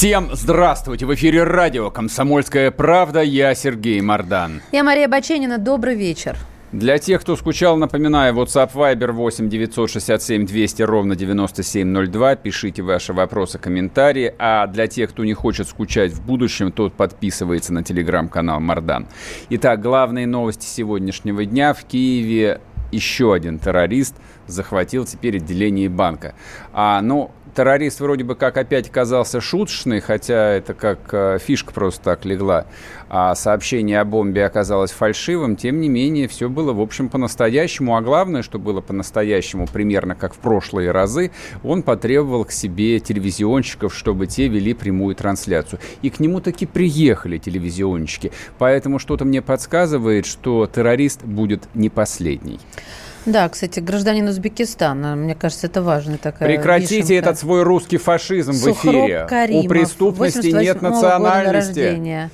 Всем 0.00 0.30
здравствуйте! 0.32 1.04
В 1.04 1.12
эфире 1.12 1.44
радио 1.44 1.90
«Комсомольская 1.90 2.70
правда». 2.70 3.20
Я 3.20 3.54
Сергей 3.54 4.00
Мордан. 4.00 4.62
Я 4.72 4.82
Мария 4.82 5.08
Баченина. 5.08 5.58
Добрый 5.58 5.94
вечер. 5.94 6.38
Для 6.72 6.96
тех, 6.96 7.20
кто 7.20 7.36
скучал, 7.36 7.76
напоминаю, 7.76 8.34
WhatsApp 8.34 8.72
Viber 8.72 9.12
8 9.12 9.50
967 9.50 10.46
200 10.46 10.82
ровно 10.84 11.16
9702. 11.16 12.36
Пишите 12.36 12.80
ваши 12.80 13.12
вопросы, 13.12 13.58
комментарии. 13.58 14.34
А 14.38 14.66
для 14.68 14.86
тех, 14.86 15.10
кто 15.10 15.22
не 15.22 15.34
хочет 15.34 15.68
скучать 15.68 16.12
в 16.12 16.24
будущем, 16.24 16.72
тот 16.72 16.94
подписывается 16.94 17.74
на 17.74 17.84
телеграм-канал 17.84 18.58
Мардан. 18.58 19.06
Итак, 19.50 19.82
главные 19.82 20.26
новости 20.26 20.64
сегодняшнего 20.64 21.44
дня. 21.44 21.74
В 21.74 21.84
Киеве 21.84 22.62
еще 22.92 23.34
один 23.34 23.58
террорист 23.58 24.16
захватил 24.46 25.04
теперь 25.04 25.36
отделение 25.36 25.88
банка. 25.88 26.34
А, 26.72 27.00
ну, 27.00 27.30
террорист 27.54 28.00
вроде 28.00 28.24
бы 28.24 28.34
как 28.34 28.56
опять 28.56 28.88
оказался 28.88 29.40
шуточный, 29.40 30.00
хотя 30.00 30.52
это 30.52 30.74
как 30.74 30.98
э, 31.12 31.38
фишка 31.40 31.72
просто 31.72 32.02
так 32.02 32.24
легла, 32.24 32.66
а 33.08 33.34
сообщение 33.34 34.00
о 34.00 34.04
бомбе 34.04 34.44
оказалось 34.44 34.92
фальшивым, 34.92 35.56
тем 35.56 35.80
не 35.80 35.88
менее 35.88 36.28
все 36.28 36.48
было, 36.48 36.72
в 36.72 36.80
общем, 36.80 37.08
по-настоящему, 37.08 37.96
а 37.96 38.02
главное, 38.02 38.42
что 38.42 38.58
было 38.58 38.80
по-настоящему, 38.80 39.66
примерно 39.66 40.14
как 40.14 40.34
в 40.34 40.38
прошлые 40.38 40.90
разы, 40.90 41.30
он 41.62 41.82
потребовал 41.82 42.44
к 42.44 42.52
себе 42.52 43.00
телевизионщиков, 43.00 43.94
чтобы 43.94 44.26
те 44.26 44.48
вели 44.48 44.74
прямую 44.74 45.14
трансляцию. 45.14 45.80
И 46.02 46.10
к 46.10 46.20
нему 46.20 46.40
таки 46.40 46.66
приехали 46.66 47.38
телевизионщики, 47.38 48.32
поэтому 48.58 48.98
что-то 48.98 49.24
мне 49.24 49.42
подсказывает, 49.42 50.26
что 50.26 50.66
террорист 50.66 51.24
будет 51.24 51.68
не 51.74 51.88
последний. 51.88 52.60
Да, 53.26 53.48
кстати, 53.48 53.80
гражданин 53.80 54.26
Узбекистана, 54.28 55.14
мне 55.14 55.34
кажется, 55.34 55.66
это 55.66 55.82
важная 55.82 56.16
такая 56.18 56.48
Прекратите 56.48 56.96
вишенка. 56.96 57.14
этот 57.14 57.38
свой 57.38 57.62
русский 57.62 57.98
фашизм 57.98 58.52
Сухроб 58.54 58.76
в 58.76 58.88
эфире. 58.88 59.26
Каримов, 59.28 59.64
У 59.64 59.68
преступности 59.68 60.46
нет 60.46 60.76
88-го 60.78 60.88
года 60.88 60.90
национальности. 60.90 62.30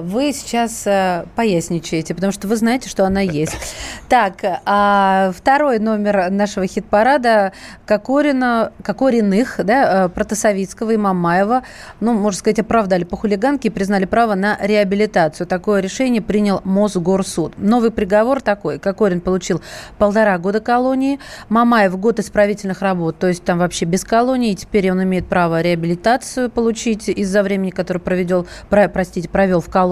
Вы 0.00 0.32
сейчас 0.32 0.86
э, 0.86 1.24
поясничаете, 1.34 2.14
потому 2.14 2.32
что 2.32 2.48
вы 2.48 2.56
знаете, 2.56 2.88
что 2.88 3.04
она 3.04 3.20
есть. 3.20 3.56
Так, 4.08 4.42
а 4.64 5.32
второй 5.36 5.78
номер 5.78 6.30
нашего 6.30 6.66
хит-парада 6.66 7.52
Кокорина, 7.84 8.72
Кокориных, 8.82 9.60
да, 9.62 10.06
э, 10.06 10.08
Протасовицкого 10.08 10.92
и 10.92 10.96
Мамаева, 10.96 11.62
ну, 12.00 12.14
можно 12.14 12.38
сказать, 12.38 12.58
оправдали 12.58 13.04
по 13.04 13.18
хулиганке 13.18 13.68
и 13.68 13.70
признали 13.70 14.06
право 14.06 14.34
на 14.34 14.56
реабилитацию. 14.62 15.46
Такое 15.46 15.82
решение 15.82 16.22
принял 16.22 16.62
Мосгорсуд. 16.64 17.58
Новый 17.58 17.90
приговор 17.90 18.40
такой. 18.40 18.78
Кокорин 18.78 19.20
получил 19.20 19.60
полтора 19.98 20.38
года 20.38 20.60
колонии, 20.60 21.18
Мамаев 21.50 21.98
год 21.98 22.18
исправительных 22.18 22.80
работ, 22.80 23.18
то 23.18 23.26
есть 23.26 23.44
там 23.44 23.58
вообще 23.58 23.84
без 23.84 24.04
колонии, 24.04 24.52
и 24.52 24.56
теперь 24.56 24.90
он 24.90 25.02
имеет 25.02 25.26
право 25.26 25.60
реабилитацию 25.60 26.50
получить 26.50 27.08
из-за 27.08 27.42
времени, 27.42 27.70
которое 27.70 28.00
проведел, 28.00 28.46
про, 28.70 28.88
простите, 28.88 29.28
провел 29.28 29.60
в 29.60 29.68
колонии, 29.68 29.87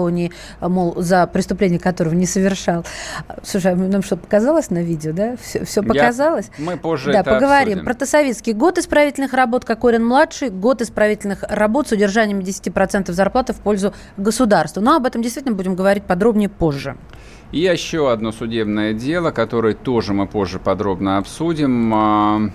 мол, 0.61 0.93
за 0.97 1.25
преступление 1.27 1.79
которого 1.79 2.13
не 2.13 2.25
совершал. 2.25 2.85
Слушай, 3.43 3.73
а 3.73 3.75
нам 3.75 4.03
что, 4.03 4.17
показалось 4.17 4.69
на 4.69 4.79
видео, 4.83 5.13
да? 5.13 5.35
Все, 5.41 5.65
все 5.65 5.81
Я- 5.81 5.87
показалось? 5.87 6.49
Мы 6.57 6.77
позже 6.77 7.11
Да, 7.11 7.19
это 7.21 7.33
поговорим. 7.33 7.79
обсудим. 7.79 7.85
Протасовицкий 7.85 8.53
год 8.53 8.77
исправительных 8.77 9.33
работ, 9.33 9.65
Кокорин-младший, 9.65 10.49
год 10.49 10.81
исправительных 10.81 11.43
работ 11.49 11.87
с 11.89 11.91
удержанием 11.91 12.39
10% 12.39 13.11
зарплаты 13.13 13.53
в 13.53 13.57
пользу 13.57 13.93
государства. 14.17 14.81
Но 14.81 14.95
об 14.95 15.05
этом 15.05 15.21
действительно 15.21 15.55
будем 15.55 15.75
говорить 15.75 16.03
подробнее 16.03 16.49
позже. 16.49 16.95
И 17.51 17.59
еще 17.59 18.11
одно 18.11 18.31
судебное 18.33 18.93
дело, 18.93 19.31
которое 19.31 19.73
тоже 19.73 20.13
мы 20.13 20.27
позже 20.27 20.59
подробно 20.59 21.17
обсудим. 21.17 22.51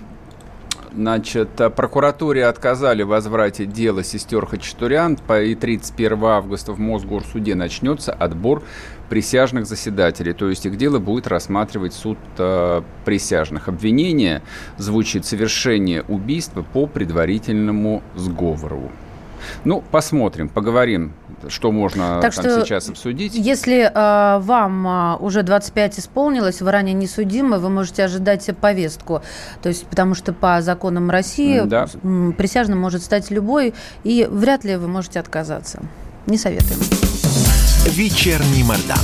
Значит, 0.94 1.58
а, 1.60 1.70
прокуратуре 1.70 2.44
отказали 2.44 3.03
в 3.03 3.08
возврате 3.08 3.64
дела 3.64 4.04
сестер 4.04 4.44
Хачатурян, 4.44 5.16
и 5.42 5.54
31 5.54 6.25
августа 6.25 6.72
в 6.72 6.78
Мосгорсуде 6.78 7.54
начнется 7.54 8.12
отбор 8.12 8.62
присяжных 9.08 9.66
заседателей, 9.66 10.32
то 10.32 10.48
есть 10.48 10.66
их 10.66 10.76
дело 10.76 10.98
будет 10.98 11.26
рассматривать 11.26 11.94
суд 11.94 12.19
а, 12.38 12.84
присяжных. 13.06 13.69
Обвинение 13.69 14.42
звучит 14.76 15.25
совершение 15.25 16.02
убийства 16.02 16.62
по 16.62 16.86
предварительному 16.86 18.02
сговору. 18.14 18.91
Ну, 19.64 19.82
посмотрим, 19.91 20.48
поговорим, 20.48 21.12
что 21.48 21.72
можно 21.72 22.20
Так 22.20 22.34
там 22.34 22.44
что, 22.44 22.64
сейчас 22.64 22.88
обсудить. 22.88 23.34
Если 23.34 23.82
э, 23.82 24.38
вам 24.41 24.86
э, 24.86 25.16
уже 25.16 25.42
25 25.42 25.98
исполнилось, 25.98 26.60
вы 26.62 26.70
ранее 26.70 26.94
не 26.94 27.06
судимы, 27.06 27.58
вы 27.58 27.69
можете 27.69 28.04
ожидать 28.04 28.48
повестку. 28.60 29.22
То 29.62 29.69
есть, 29.69 29.86
потому 29.86 30.14
что 30.14 30.32
по 30.32 30.60
законам 30.62 31.10
России 31.10 31.60
Да. 31.64 31.86
присяжным 32.36 32.81
может 32.81 33.02
стать 33.02 33.31
любой, 33.31 33.75
и 34.04 34.28
вряд 34.31 34.64
ли 34.64 34.76
вы 34.76 34.88
можете 34.88 35.20
отказаться. 35.20 35.81
Не 36.26 36.38
советуем. 36.38 36.78
Вечерний 37.86 38.62
Мордан. 38.62 38.98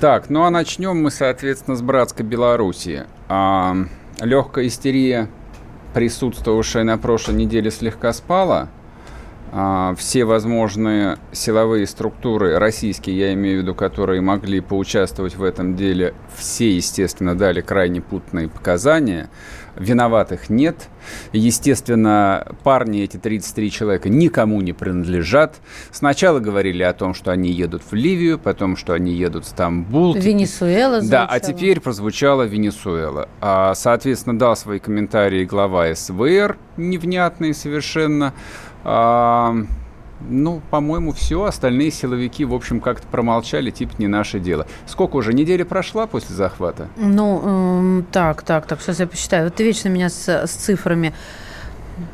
Так, 0.00 0.28
ну 0.28 0.44
а 0.44 0.50
начнем 0.50 1.02
мы, 1.02 1.10
соответственно, 1.10 1.76
с 1.76 1.82
братской 1.82 2.26
Белоруссии. 2.26 3.04
А, 3.28 3.74
легкая 4.20 4.66
истерия, 4.66 5.28
присутствовавшая 5.94 6.84
на 6.84 6.98
прошлой 6.98 7.36
неделе, 7.36 7.70
слегка 7.70 8.12
спала. 8.12 8.68
А, 9.56 9.94
все 9.94 10.24
возможные 10.24 11.16
силовые 11.30 11.86
структуры, 11.86 12.58
российские, 12.58 13.16
я 13.16 13.32
имею 13.34 13.60
в 13.60 13.62
виду, 13.62 13.72
которые 13.76 14.20
могли 14.20 14.58
поучаствовать 14.60 15.36
в 15.36 15.44
этом 15.44 15.76
деле, 15.76 16.12
все, 16.36 16.74
естественно, 16.74 17.38
дали 17.38 17.60
крайне 17.60 18.00
путные 18.00 18.48
показания. 18.48 19.30
Виноватых 19.76 20.50
нет. 20.50 20.88
Естественно, 21.32 22.46
парни, 22.62 23.02
эти 23.02 23.16
33 23.16 23.70
человека, 23.70 24.08
никому 24.08 24.60
не 24.60 24.72
принадлежат. 24.72 25.56
Сначала 25.90 26.40
говорили 26.40 26.82
о 26.82 26.92
том, 26.92 27.14
что 27.14 27.30
они 27.30 27.50
едут 27.50 27.82
в 27.88 27.94
Ливию, 27.94 28.38
потом, 28.38 28.76
что 28.76 28.92
они 28.92 29.12
едут 29.12 29.44
в 29.44 29.48
Стамбул. 29.48 30.14
Венесуэла 30.14 31.00
Да, 31.00 31.26
а 31.26 31.38
звучала. 31.38 31.40
теперь 31.40 31.80
прозвучала 31.80 32.42
Венесуэла. 32.42 33.28
А, 33.40 33.74
соответственно, 33.74 34.38
дал 34.38 34.56
свои 34.56 34.78
комментарии 34.78 35.44
глава 35.44 35.92
СВР, 35.94 36.56
невнятные 36.76 37.54
совершенно. 37.54 38.32
Ну, 38.84 40.62
по-моему, 40.70 41.12
все. 41.12 41.44
Остальные 41.44 41.90
силовики, 41.90 42.44
в 42.44 42.54
общем, 42.54 42.80
как-то 42.80 43.06
промолчали, 43.06 43.70
типа 43.70 43.94
не 43.98 44.06
наше 44.06 44.40
дело. 44.40 44.66
Сколько 44.86 45.16
уже? 45.16 45.32
Неделя 45.32 45.64
прошла 45.64 46.06
после 46.06 46.34
захвата? 46.34 46.88
Ну, 46.96 47.42
эм, 47.44 48.06
так, 48.10 48.42
так, 48.42 48.66
так, 48.66 48.80
сейчас 48.80 49.00
я 49.00 49.06
посчитаю. 49.06 49.44
Вот 49.44 49.54
ты 49.54 49.64
вечно 49.64 49.88
меня 49.88 50.08
с, 50.08 50.28
с 50.28 50.50
цифрами. 50.50 51.12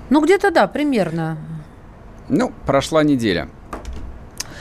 Ну, 0.08 0.22
где-то 0.24 0.50
да, 0.50 0.66
примерно. 0.66 1.36
Ну, 2.28 2.52
прошла 2.66 3.02
неделя. 3.02 3.48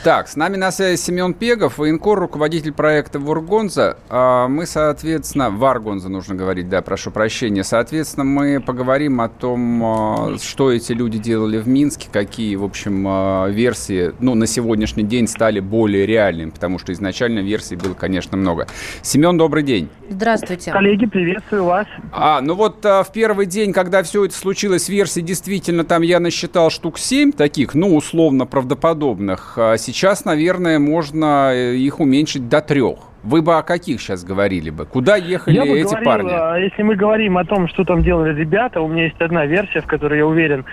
Так, 0.02 0.28
с 0.28 0.36
нами 0.36 0.56
на 0.56 0.72
связи 0.72 0.98
Семен 0.98 1.34
Пегов, 1.34 1.76
военкор, 1.76 2.18
руководитель 2.18 2.72
проекта 2.72 3.18
Вургонза. 3.18 3.98
А, 4.08 4.48
Мы, 4.48 4.64
соответственно, 4.64 5.50
Варгонза 5.50 6.08
нужно 6.08 6.34
говорить, 6.34 6.70
да, 6.70 6.80
прошу 6.80 7.10
прощения. 7.10 7.62
Соответственно, 7.64 8.24
мы 8.24 8.60
поговорим 8.60 9.20
о 9.20 9.28
том, 9.28 9.84
а, 9.84 10.38
что 10.42 10.72
эти 10.72 10.92
люди 10.92 11.18
делали 11.18 11.58
в 11.58 11.68
Минске, 11.68 12.08
какие, 12.10 12.56
в 12.56 12.64
общем, 12.64 13.04
а, 13.06 13.48
версии, 13.48 14.12
ну, 14.20 14.34
на 14.34 14.46
сегодняшний 14.46 15.02
день 15.02 15.28
стали 15.28 15.60
более 15.60 16.06
реальными, 16.06 16.48
потому 16.48 16.78
что 16.78 16.94
изначально 16.94 17.40
версий 17.40 17.76
было, 17.76 17.92
конечно, 17.92 18.38
много. 18.38 18.68
Семен, 19.02 19.36
добрый 19.36 19.62
день. 19.62 19.90
Здравствуйте. 20.08 20.72
Коллеги, 20.72 21.04
приветствую 21.04 21.64
вас. 21.64 21.86
А, 22.10 22.40
ну 22.40 22.54
вот 22.54 22.82
в 22.82 23.06
первый 23.12 23.44
день, 23.44 23.74
когда 23.74 24.02
все 24.02 24.24
это 24.24 24.34
случилось, 24.34 24.88
версий 24.88 25.20
действительно 25.20 25.84
там 25.84 26.00
я 26.00 26.20
насчитал 26.20 26.70
штук 26.70 26.98
7 26.98 27.32
таких, 27.32 27.74
ну, 27.74 27.94
условно 27.94 28.46
правдоподобных. 28.46 29.58
Сейчас, 29.92 30.24
наверное, 30.24 30.78
можно 30.78 31.50
э, 31.52 31.74
их 31.76 32.00
уменьшить 32.00 32.48
до 32.48 32.60
трех. 32.60 32.98
Вы 33.22 33.42
бы 33.42 33.56
о 33.58 33.62
каких 33.62 34.00
сейчас 34.00 34.24
говорили 34.24 34.70
бы? 34.70 34.86
Куда 34.86 35.16
ехали 35.16 35.54
я 35.54 35.62
бы 35.62 35.78
эти 35.78 35.84
говорил, 35.84 36.04
парни? 36.04 36.30
а, 36.32 36.56
если 36.56 36.82
мы 36.82 36.96
говорим 36.96 37.36
о 37.36 37.44
том, 37.44 37.68
что 37.68 37.84
там 37.84 38.02
делали 38.02 38.34
ребята, 38.34 38.80
у 38.80 38.88
меня 38.88 39.04
есть 39.04 39.20
одна 39.20 39.44
версия, 39.44 39.82
в 39.82 39.86
которой 39.86 40.18
я 40.18 40.26
уверен, 40.26 40.64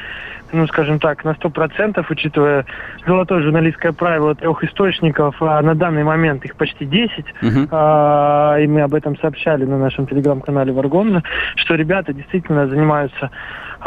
ну, 0.54 0.66
скажем 0.68 1.00
так, 1.00 1.26
на 1.26 1.34
сто 1.34 1.50
процентов, 1.50 2.10
учитывая 2.10 2.66
золотое 3.06 3.42
журналистское 3.42 3.92
правило 3.92 4.34
трех 4.34 4.64
источников, 4.64 5.36
а 5.42 5.62
на 5.62 5.76
данный 5.76 6.06
момент 6.06 6.46
их 6.46 6.56
почти 6.56 6.86
10, 6.86 7.26
Мгм. 7.42 7.68
а, 7.70 8.56
и 8.60 8.68
мы 8.68 8.82
об 8.82 8.94
этом 8.94 9.18
сообщали 9.20 9.66
на 9.66 9.78
нашем 9.78 10.08
телеграм-канале 10.08 10.72
Варгонна, 10.72 11.24
что 11.58 11.76
ребята 11.76 12.14
действительно 12.14 12.68
занимаются 12.70 13.30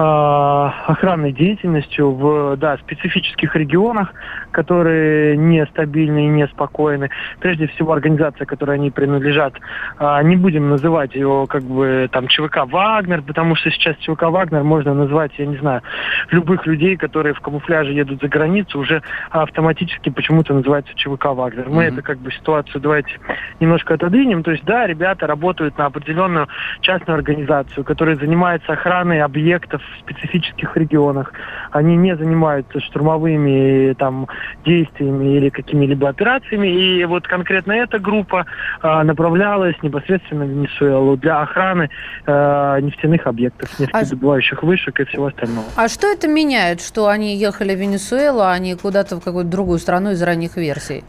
охранной 0.00 1.32
деятельностью 1.32 2.12
в 2.12 2.56
да, 2.56 2.76
специфических 2.78 3.54
регионах, 3.56 4.12
которые 4.50 5.36
нестабильны 5.36 6.26
и 6.26 6.28
неспокойны. 6.28 7.10
Прежде 7.40 7.66
всего, 7.68 7.92
организация, 7.92 8.46
которой 8.46 8.76
они 8.76 8.90
принадлежат, 8.90 9.54
а, 9.98 10.22
не 10.22 10.36
будем 10.36 10.68
называть 10.70 11.14
ее 11.14 11.46
как 11.48 11.62
бы 11.62 12.08
там 12.12 12.28
ЧВК 12.28 12.66
«Вагнер», 12.66 13.22
потому 13.22 13.54
что 13.54 13.70
сейчас 13.70 13.96
ЧВК 13.98 14.24
«Вагнер» 14.24 14.62
можно 14.62 14.94
назвать, 14.94 15.32
я 15.38 15.46
не 15.46 15.56
знаю, 15.56 15.82
любых 16.30 16.66
людей, 16.66 16.96
которые 16.96 17.34
в 17.34 17.40
камуфляже 17.40 17.92
едут 17.92 18.20
за 18.20 18.28
границу, 18.28 18.78
уже 18.78 19.02
автоматически 19.30 20.10
почему-то 20.10 20.54
называется 20.54 20.94
ЧВК 20.94 21.26
«Вагнер». 21.26 21.68
Мы 21.68 21.84
mm-hmm. 21.84 21.92
это 21.92 22.02
как 22.02 22.18
бы 22.18 22.32
ситуацию 22.32 22.80
давайте 22.80 23.18
немножко 23.60 23.94
отодвинем. 23.94 24.42
То 24.42 24.52
есть, 24.52 24.64
да, 24.64 24.86
ребята 24.86 25.26
работают 25.26 25.78
на 25.78 25.86
определенную 25.86 26.48
частную 26.80 27.16
организацию, 27.16 27.84
которая 27.84 28.16
занимается 28.16 28.72
охраной 28.72 29.20
объектов 29.22 29.82
в 29.96 30.00
специфических 30.00 30.76
регионах. 30.76 31.32
Они 31.70 31.96
не 31.96 32.16
занимаются 32.16 32.80
штурмовыми 32.80 33.94
там 33.94 34.28
действиями 34.64 35.36
или 35.36 35.48
какими-либо 35.48 36.08
операциями. 36.08 36.68
И 36.68 37.04
вот 37.04 37.26
конкретно 37.26 37.72
эта 37.72 37.98
группа 37.98 38.46
а, 38.82 39.04
направлялась 39.04 39.76
непосредственно 39.82 40.44
в 40.44 40.48
Венесуэлу 40.48 41.16
для 41.16 41.40
охраны 41.40 41.90
а, 42.26 42.80
нефтяных 42.80 43.26
объектов, 43.26 43.70
а 43.78 43.82
нефтедобывающих 43.82 44.62
вышек 44.62 45.00
и 45.00 45.04
всего 45.04 45.26
остального. 45.26 45.66
А 45.76 45.88
что 45.88 46.06
это 46.06 46.28
меняет, 46.28 46.80
что 46.80 47.08
они 47.08 47.36
ехали 47.36 47.74
в 47.74 47.78
Венесуэлу, 47.78 48.42
а 48.42 48.58
не 48.58 48.74
куда-то 48.74 49.16
в 49.16 49.24
какую-то 49.24 49.50
другую 49.50 49.78
страну 49.78 50.10
из 50.10 50.22
ранних 50.22 50.56
версий? 50.56 51.04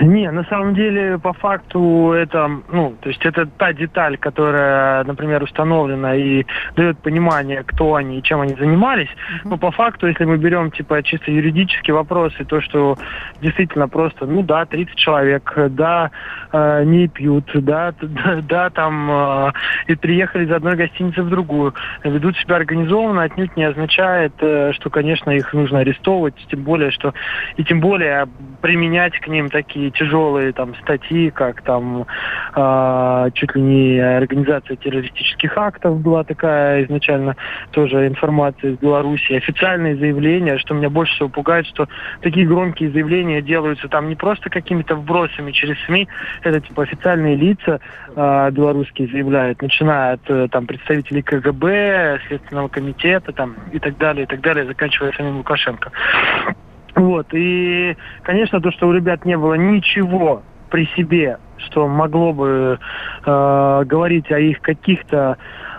Не, 0.00 0.30
на 0.30 0.44
самом 0.44 0.74
деле, 0.74 1.18
по 1.18 1.32
факту 1.32 2.12
это, 2.12 2.50
ну, 2.70 2.94
то 3.00 3.08
есть 3.08 3.24
это 3.24 3.46
та 3.46 3.72
деталь, 3.72 4.16
которая, 4.18 5.04
например, 5.04 5.42
установлена 5.42 6.14
и 6.16 6.44
дает 6.76 6.98
понимание, 6.98 7.62
кто 7.64 7.94
они 7.94 8.18
и 8.18 8.22
чем 8.22 8.40
они 8.40 8.54
занимались. 8.54 9.08
Uh-huh. 9.08 9.50
Но 9.50 9.56
по 9.56 9.70
факту, 9.70 10.06
если 10.06 10.24
мы 10.24 10.36
берем, 10.36 10.70
типа, 10.70 11.02
чисто 11.02 11.30
юридические 11.30 11.94
вопросы, 11.94 12.44
то, 12.44 12.60
что 12.60 12.96
действительно 13.40 13.88
просто, 13.88 14.26
ну 14.26 14.42
да, 14.42 14.64
30 14.64 14.96
человек, 14.96 15.52
да, 15.70 16.10
э, 16.52 16.84
не 16.84 17.08
пьют, 17.08 17.50
да, 17.54 17.94
да, 18.02 18.40
да 18.42 18.70
там, 18.70 19.10
э, 19.10 19.52
и 19.88 19.94
приехали 19.94 20.44
из 20.46 20.50
одной 20.50 20.76
гостиницы 20.76 21.22
в 21.22 21.30
другую, 21.30 21.74
ведут 22.02 22.36
себя 22.38 22.56
организованно, 22.56 23.22
отнюдь 23.22 23.56
не 23.56 23.64
означает, 23.64 24.32
э, 24.40 24.72
что, 24.72 24.90
конечно, 24.90 25.30
их 25.30 25.52
нужно 25.52 25.80
арестовывать, 25.80 26.34
тем 26.50 26.62
более, 26.62 26.90
что, 26.90 27.14
и 27.56 27.64
тем 27.64 27.80
более 27.80 28.26
применять 28.60 29.18
к 29.20 29.28
ним 29.28 29.50
такие 29.50 29.83
такие 29.84 29.90
тяжелые 29.90 30.52
там 30.52 30.74
статьи, 30.76 31.30
как 31.30 31.62
там 31.62 32.06
э, 32.54 33.30
чуть 33.34 33.54
ли 33.54 33.62
не 33.62 33.98
организация 33.98 34.76
террористических 34.76 35.56
актов 35.56 36.00
была 36.00 36.24
такая 36.24 36.84
изначально 36.84 37.36
тоже 37.72 38.06
информация 38.06 38.72
из 38.72 38.78
Беларуси, 38.78 39.32
официальные 39.32 39.96
заявления, 39.96 40.58
что 40.58 40.74
меня 40.74 40.90
больше 40.90 41.14
всего 41.14 41.28
пугает, 41.28 41.66
что 41.66 41.88
такие 42.22 42.46
громкие 42.46 42.90
заявления 42.90 43.42
делаются 43.42 43.88
там 43.88 44.08
не 44.08 44.16
просто 44.16 44.50
какими-то 44.50 44.96
вбросами 44.96 45.52
через 45.52 45.76
СМИ, 45.86 46.08
это 46.42 46.60
типа 46.60 46.82
официальные 46.84 47.36
лица 47.36 47.80
э, 48.14 48.50
белорусские 48.52 49.08
заявляют, 49.08 49.60
начиная 49.62 50.14
от 50.14 50.30
э, 50.30 50.48
там 50.50 50.66
представителей 50.66 51.22
КГБ, 51.22 52.20
Следственного 52.28 52.68
комитета 52.68 53.32
там 53.32 53.56
и 53.72 53.78
так 53.78 53.98
далее, 53.98 54.24
и 54.24 54.26
так 54.26 54.40
далее, 54.40 54.66
заканчивая 54.66 55.12
самим 55.12 55.38
Лукашенко. 55.38 55.90
Вот, 56.94 57.26
и, 57.32 57.96
конечно, 58.22 58.60
то, 58.60 58.70
что 58.70 58.88
у 58.88 58.92
ребят 58.92 59.24
не 59.24 59.36
было 59.36 59.54
ничего 59.54 60.42
при 60.70 60.86
себе, 60.96 61.38
что 61.58 61.88
могло 61.88 62.32
бы 62.32 62.78
э, 63.24 63.82
говорить 63.86 64.30
о 64.30 64.38
их 64.38 64.60
каких-то 64.60 65.36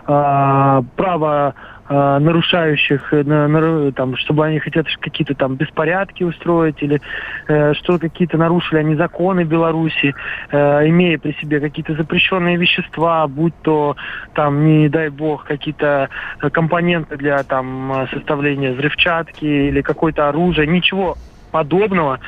э, 0.07 0.81
право 0.95 1.55
э, 1.89 2.19
нарушающих, 2.19 3.13
э, 3.13 3.23
на, 3.23 3.47
на, 3.47 3.91
там, 3.91 4.15
чтобы 4.17 4.45
они 4.45 4.59
хотят 4.59 4.87
какие-то 4.99 5.35
там 5.35 5.55
беспорядки 5.55 6.23
устроить 6.23 6.81
или 6.81 7.01
э, 7.47 7.73
что 7.73 7.99
какие-то 7.99 8.37
нарушили 8.37 8.79
они 8.79 8.95
законы 8.95 9.43
Беларуси, 9.43 10.13
э, 10.51 10.87
имея 10.87 11.17
при 11.17 11.33
себе 11.33 11.59
какие-то 11.59 11.93
запрещенные 11.95 12.57
вещества, 12.57 13.27
будь 13.27 13.53
то 13.61 13.95
там, 14.33 14.65
не 14.65 14.89
дай 14.89 15.09
бог, 15.09 15.45
какие-то 15.45 16.09
компоненты 16.51 17.17
для 17.17 17.43
там 17.43 18.07
составления 18.11 18.73
взрывчатки 18.73 19.45
или 19.45 19.81
какое-то 19.81 20.29
оружие, 20.29 20.67
ничего 20.67 21.15
подобного, 21.55 22.19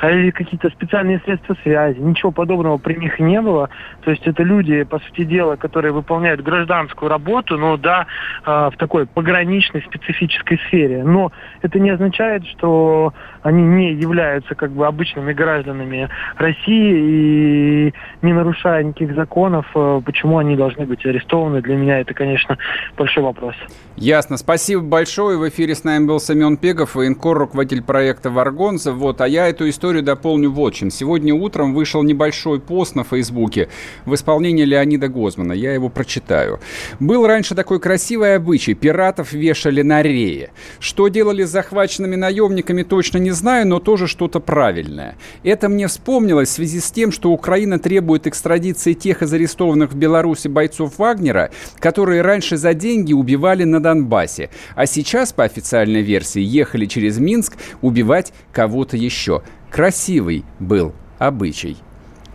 а 0.00 0.10
или 0.10 0.30
какие-то 0.30 0.68
специальные 0.68 1.18
средства 1.20 1.56
связи. 1.62 1.98
Ничего 1.98 2.30
подобного 2.30 2.76
при 2.76 2.96
них 2.96 3.18
не 3.18 3.40
было. 3.40 3.70
То 4.02 4.10
есть 4.10 4.26
это 4.26 4.42
люди, 4.42 4.82
по 4.82 4.98
сути 4.98 5.24
дела, 5.24 5.56
которые 5.56 5.92
выполняют 5.92 6.42
гражданскую 6.42 7.08
работу, 7.08 7.56
но 7.56 7.78
да, 7.78 8.06
а, 8.44 8.68
в 8.68 8.76
такой 8.76 9.06
пограничной 9.06 9.80
специфической 9.80 10.58
сфере. 10.68 11.04
Но 11.04 11.32
это 11.62 11.78
не 11.78 11.88
означает, 11.88 12.46
что 12.48 13.14
они 13.42 13.62
не 13.62 13.94
являются 13.94 14.54
как 14.54 14.72
бы 14.72 14.86
обычными 14.86 15.32
гражданами 15.32 16.10
России 16.36 17.88
и 17.88 17.94
не 18.20 18.34
нарушая 18.34 18.84
никаких 18.84 19.14
законов, 19.14 19.64
а, 19.74 20.02
почему 20.02 20.36
они 20.36 20.54
должны 20.54 20.84
быть 20.84 21.06
арестованы, 21.06 21.62
для 21.62 21.76
меня 21.76 22.00
это, 22.00 22.12
конечно, 22.12 22.58
большой 22.98 23.22
вопрос. 23.22 23.54
Ясно. 23.96 24.36
Спасибо 24.36 24.82
большое. 24.82 25.38
В 25.38 25.48
эфире 25.48 25.74
с 25.74 25.82
нами 25.82 26.06
был 26.06 26.20
Семен 26.20 26.58
Пегов, 26.58 26.94
военкор, 26.94 27.38
руководитель 27.38 27.82
проекта 27.82 28.28
«Варгон». 28.28 28.65
Гасконцев. 28.66 28.96
Вот, 28.96 29.20
а 29.20 29.28
я 29.28 29.48
эту 29.48 29.68
историю 29.68 30.02
дополню 30.02 30.50
вот 30.50 30.74
чем. 30.74 30.90
Сегодня 30.90 31.34
утром 31.34 31.74
вышел 31.74 32.02
небольшой 32.02 32.60
пост 32.60 32.94
на 32.94 33.04
Фейсбуке 33.04 33.68
в 34.04 34.14
исполнении 34.14 34.64
Леонида 34.64 35.08
Гозмана. 35.08 35.52
Я 35.52 35.72
его 35.72 35.88
прочитаю. 35.88 36.58
Был 37.00 37.26
раньше 37.26 37.54
такой 37.54 37.78
красивый 37.80 38.34
обычай. 38.34 38.74
Пиратов 38.74 39.32
вешали 39.32 39.82
на 39.82 40.02
рее. 40.02 40.50
Что 40.80 41.08
делали 41.08 41.44
с 41.44 41.50
захваченными 41.50 42.16
наемниками, 42.16 42.82
точно 42.82 43.18
не 43.18 43.30
знаю, 43.30 43.66
но 43.68 43.78
тоже 43.78 44.06
что-то 44.06 44.40
правильное. 44.40 45.16
Это 45.44 45.68
мне 45.68 45.86
вспомнилось 45.86 46.48
в 46.48 46.52
связи 46.52 46.80
с 46.80 46.90
тем, 46.90 47.12
что 47.12 47.30
Украина 47.30 47.78
требует 47.78 48.26
экстрадиции 48.26 48.94
тех 48.94 49.22
из 49.22 49.32
арестованных 49.32 49.92
в 49.92 49.96
Беларуси 49.96 50.48
бойцов 50.48 50.98
Вагнера, 50.98 51.50
которые 51.78 52.22
раньше 52.22 52.56
за 52.56 52.74
деньги 52.74 53.12
убивали 53.12 53.64
на 53.64 53.80
Донбассе, 53.80 54.50
а 54.74 54.86
сейчас, 54.86 55.32
по 55.32 55.44
официальной 55.44 56.02
версии, 56.02 56.40
ехали 56.40 56.86
через 56.86 57.18
Минск 57.18 57.56
убивать 57.82 58.32
кого-то 58.56 58.96
еще. 58.96 59.42
Красивый 59.70 60.42
был 60.60 60.94
обычай 61.18 61.76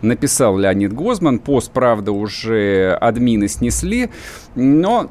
написал 0.02 0.56
Леонид 0.56 0.92
Гозман. 0.92 1.40
Пост, 1.40 1.72
правда, 1.72 2.12
уже 2.12 2.96
админы 3.00 3.48
снесли, 3.48 4.10
но 4.56 5.10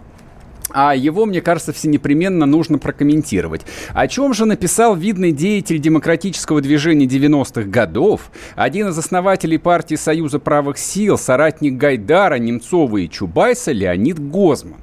а 0.74 0.96
его, 0.96 1.26
мне 1.26 1.42
кажется, 1.42 1.74
все 1.74 1.90
непременно 1.90 2.46
нужно 2.46 2.78
прокомментировать. 2.78 3.62
О 3.94 4.08
чем 4.08 4.34
же 4.34 4.46
написал 4.46 4.96
видный 4.96 5.34
деятель 5.34 5.80
демократического 5.80 6.62
движения 6.62 7.06
90-х 7.06 7.64
годов, 7.64 8.32
один 8.56 8.88
из 8.90 8.98
основателей 8.98 9.58
партии 9.58 9.96
Союза 9.96 10.40
правых 10.40 10.78
сил, 10.78 11.18
соратник 11.18 11.76
Гайдара, 11.76 12.36
Немцова 12.36 12.98
и 12.98 13.10
Чубайса 13.10 13.74
Леонид 13.74 14.20
Гозман. 14.20 14.80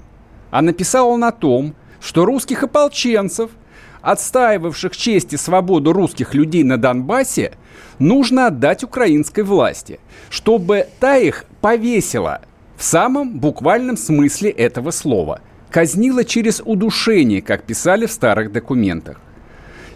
А 0.50 0.61
написал 0.61 1.08
он 1.08 1.25
о 1.25 1.32
том, 1.32 1.75
что 2.00 2.26
русских 2.26 2.62
ополченцев– 2.64 3.50
отстаивавших 4.02 4.97
честь 4.97 5.33
и 5.33 5.37
свободу 5.37 5.93
русских 5.93 6.35
людей 6.35 6.64
на 6.64 6.76
Донбассе, 6.76 7.52
нужно 7.99 8.47
отдать 8.47 8.85
украинской 8.85 9.43
власти, 9.43 10.00
чтобы 10.31 10.87
та 11.00 11.17
их 11.17 11.45
повесила 11.61 12.43
в 12.76 12.85
самом 12.85 13.38
буквальном 13.38 13.97
смысле 13.97 14.50
этого 14.50 14.90
слова. 14.90 15.40
Казнила 15.71 16.25
через 16.25 16.62
удушение, 16.64 17.43
как 17.43 17.64
писали 17.64 18.07
в 18.07 18.12
старых 18.12 18.52
документах. 18.52 19.21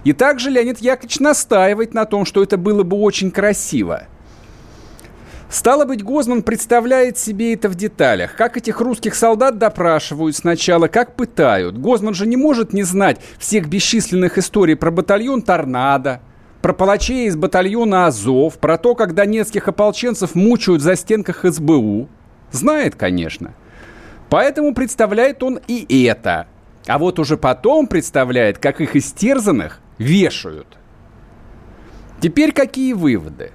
И 0.04 0.12
также 0.12 0.50
Леонид 0.50 0.80
Яковлевич 0.80 1.20
настаивает 1.20 1.94
на 1.94 2.04
том, 2.04 2.24
что 2.24 2.42
это 2.42 2.56
было 2.56 2.82
бы 2.82 2.96
очень 2.98 3.30
красиво. 3.30 4.08
Стало 5.52 5.84
быть, 5.84 6.02
Гозман 6.02 6.42
представляет 6.42 7.18
себе 7.18 7.52
это 7.52 7.68
в 7.68 7.74
деталях. 7.74 8.36
Как 8.36 8.56
этих 8.56 8.80
русских 8.80 9.14
солдат 9.14 9.58
допрашивают 9.58 10.34
сначала, 10.34 10.88
как 10.88 11.14
пытают. 11.14 11.76
Гозман 11.76 12.14
же 12.14 12.26
не 12.26 12.38
может 12.38 12.72
не 12.72 12.84
знать 12.84 13.20
всех 13.36 13.68
бесчисленных 13.68 14.38
историй 14.38 14.76
про 14.76 14.90
батальон 14.90 15.42
«Торнадо», 15.42 16.22
про 16.62 16.72
палачей 16.72 17.26
из 17.26 17.36
батальона 17.36 18.06
«Азов», 18.06 18.56
про 18.56 18.78
то, 18.78 18.94
как 18.94 19.14
донецких 19.14 19.68
ополченцев 19.68 20.34
мучают 20.34 20.80
в 20.80 20.84
застенках 20.84 21.44
СБУ. 21.44 22.08
Знает, 22.50 22.94
конечно. 22.94 23.52
Поэтому 24.30 24.72
представляет 24.72 25.42
он 25.42 25.60
и 25.68 26.06
это. 26.06 26.46
А 26.86 26.96
вот 26.96 27.18
уже 27.18 27.36
потом 27.36 27.88
представляет, 27.88 28.56
как 28.56 28.80
их 28.80 28.96
истерзанных 28.96 29.80
вешают. 29.98 30.78
Теперь 32.22 32.52
какие 32.52 32.94
выводы? 32.94 33.52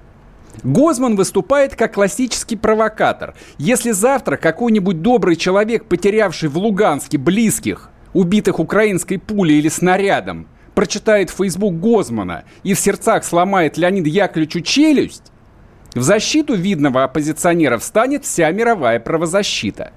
Гозман 0.64 1.16
выступает 1.16 1.76
как 1.76 1.94
классический 1.94 2.56
провокатор. 2.56 3.36
Если 3.58 3.92
завтра 3.92 4.38
какой-нибудь 4.38 5.02
добрый 5.02 5.36
человек, 5.36 5.86
потерявший 5.86 6.50
в 6.50 6.58
Луганске 6.58 7.18
близких, 7.18 7.90
убитых 8.14 8.60
украинской 8.60 9.18
пулей 9.18 9.60
или 9.60 9.70
снарядом, 9.70 10.48
прочитает 10.74 11.30
Facebook 11.30 11.76
Гозмана 11.76 12.44
и 12.64 12.74
в 12.74 12.80
сердцах 12.80 13.24
сломает 13.24 13.78
Леонид 13.78 14.08
Яковлевичу 14.08 14.62
челюсть, 14.62 15.32
в 15.94 16.02
защиту 16.02 16.54
видного 16.54 17.04
оппозиционера 17.04 17.78
встанет 17.78 18.26
вся 18.26 18.52
мировая 18.52 19.00
правозащита. 19.00 19.94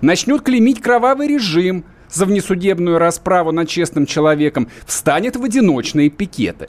Начнет 0.00 0.42
клеймить 0.42 0.80
кровавый 0.80 1.28
режим, 1.28 1.84
за 2.08 2.26
внесудебную 2.26 2.98
расправу 2.98 3.52
над 3.52 3.68
честным 3.68 4.06
человеком, 4.06 4.68
встанет 4.86 5.36
в 5.36 5.44
одиночные 5.44 6.10
пикеты. 6.10 6.68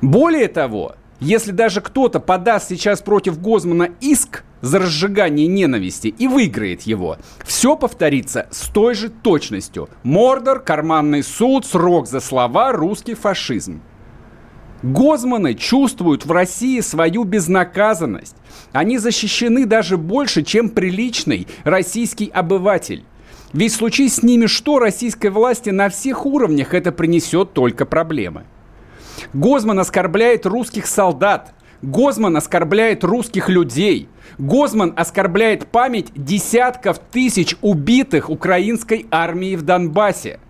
Более 0.00 0.48
того, 0.48 0.96
если 1.20 1.52
даже 1.52 1.80
кто-то 1.80 2.18
подаст 2.18 2.68
сейчас 2.68 3.02
против 3.02 3.40
Гозмана 3.40 3.90
иск 4.00 4.42
за 4.62 4.78
разжигание 4.78 5.46
ненависти 5.46 6.08
и 6.08 6.26
выиграет 6.26 6.82
его, 6.82 7.18
все 7.44 7.76
повторится 7.76 8.46
с 8.50 8.68
той 8.68 8.94
же 8.94 9.10
точностью. 9.10 9.88
Мордор, 10.02 10.60
карманный 10.60 11.22
суд, 11.22 11.66
срок 11.66 12.08
за 12.08 12.20
слова, 12.20 12.72
русский 12.72 13.14
фашизм. 13.14 13.82
Гозманы 14.82 15.54
чувствуют 15.54 16.24
в 16.24 16.32
России 16.32 16.80
свою 16.80 17.24
безнаказанность. 17.24 18.36
Они 18.72 18.96
защищены 18.96 19.66
даже 19.66 19.98
больше, 19.98 20.42
чем 20.42 20.70
приличный 20.70 21.46
российский 21.64 22.30
обыватель. 22.32 23.04
Ведь 23.52 23.74
случись 23.74 24.16
с 24.16 24.22
ними 24.22 24.46
что, 24.46 24.78
российской 24.78 25.28
власти 25.28 25.70
на 25.70 25.90
всех 25.90 26.24
уровнях 26.24 26.72
это 26.72 26.92
принесет 26.92 27.52
только 27.52 27.84
проблемы. 27.84 28.44
Гозман 29.32 29.78
оскорбляет 29.78 30.46
русских 30.46 30.86
солдат. 30.86 31.52
Гозман 31.82 32.36
оскорбляет 32.36 33.04
русских 33.04 33.48
людей. 33.48 34.08
Гозман 34.38 34.92
оскорбляет 34.96 35.66
память 35.68 36.12
десятков 36.14 36.98
тысяч 36.98 37.56
убитых 37.62 38.28
украинской 38.30 39.06
армии 39.10 39.56
в 39.56 39.62
Донбассе. 39.62 40.40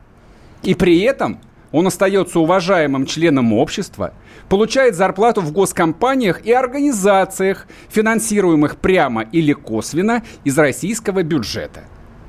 И 0.62 0.75
при 0.75 1.00
этом 1.00 1.41
он 1.73 1.87
остается 1.87 2.41
уважаемым 2.41 3.07
членом 3.07 3.53
общества, 3.53 4.12
получает 4.49 4.97
зарплату 4.97 5.41
в 5.41 5.53
госкомпаниях 5.53 6.45
и 6.45 6.53
организациях, 6.53 7.67
финансируемых 7.89 8.77
прямо 8.77 9.23
или 9.23 9.53
косвенно 9.53 10.23
из 10.45 10.59
российского 10.59 11.23
бюджета. 11.23 11.85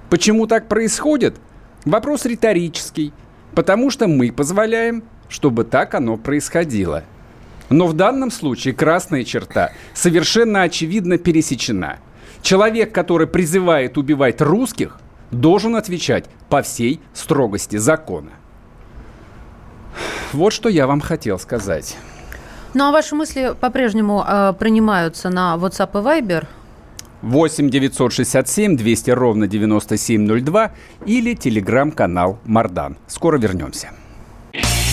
Почему 0.10 0.46
так 0.46 0.68
происходит? 0.68 1.38
Вопрос 1.86 2.26
риторический. 2.26 3.14
Потому 3.56 3.90
что 3.90 4.08
мы 4.08 4.32
позволяем, 4.32 5.04
чтобы 5.32 5.64
так 5.64 5.96
оно 5.96 6.18
происходило. 6.18 7.04
Но 7.70 7.88
в 7.88 7.94
данном 7.94 8.30
случае 8.30 8.74
красная 8.74 9.24
черта 9.24 9.72
совершенно 9.94 10.64
очевидно 10.64 11.18
пересечена. 11.18 12.00
Человек, 12.42 12.94
который 12.94 13.28
призывает 13.28 13.98
убивать 13.98 14.42
русских, 14.42 15.00
должен 15.32 15.78
отвечать 15.78 16.26
по 16.50 16.62
всей 16.62 17.00
строгости 17.14 17.78
закона. 17.78 18.32
Вот 20.34 20.52
что 20.52 20.68
я 20.68 20.86
вам 20.86 21.00
хотел 21.00 21.40
сказать. 21.40 21.98
Ну 22.74 22.86
а 22.86 22.92
ваши 22.92 23.16
мысли 23.16 23.56
по-прежнему 23.60 24.24
э, 24.28 24.54
принимаются 24.60 25.30
на 25.30 25.56
WhatsApp 25.56 25.92
и 25.94 26.22
Viber 26.22 26.46
8 27.22 27.70
967 27.70 28.76
200 28.76 29.12
ровно 29.12 29.48
9702 29.48 30.72
или 31.06 31.36
телеграм-канал 31.36 32.40
Мардан. 32.46 32.98
Скоро 33.08 33.38
вернемся. 33.38 33.92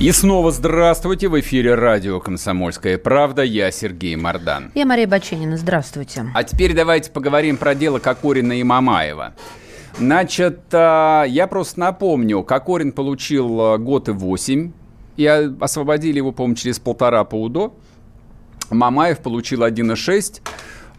И 0.00 0.12
снова 0.12 0.50
здравствуйте. 0.50 1.28
В 1.28 1.38
эфире 1.40 1.74
радио 1.74 2.20
«Комсомольская 2.20 2.96
правда». 2.96 3.42
Я 3.42 3.70
Сергей 3.70 4.16
Мордан. 4.16 4.72
Я 4.74 4.86
Мария 4.86 5.06
Баченина. 5.06 5.58
Здравствуйте. 5.58 6.24
А 6.34 6.42
теперь 6.42 6.72
давайте 6.72 7.10
поговорим 7.10 7.58
про 7.58 7.74
дело 7.74 7.98
Кокорина 7.98 8.58
и 8.58 8.62
Мамаева. 8.62 9.34
Значит, 9.98 10.60
а, 10.72 11.24
я 11.24 11.46
просто 11.46 11.80
напомню, 11.80 12.42
Кокорин 12.42 12.92
получил 12.92 13.60
а, 13.60 13.76
год 13.76 14.08
и 14.08 14.12
восемь. 14.12 14.72
И 15.18 15.26
освободили 15.26 16.16
его, 16.16 16.32
по-моему, 16.32 16.54
через 16.54 16.78
полтора 16.78 17.22
по 17.24 17.34
УДО. 17.34 17.74
Мамаев 18.70 19.18
получил 19.18 19.64
1,6 19.64 20.40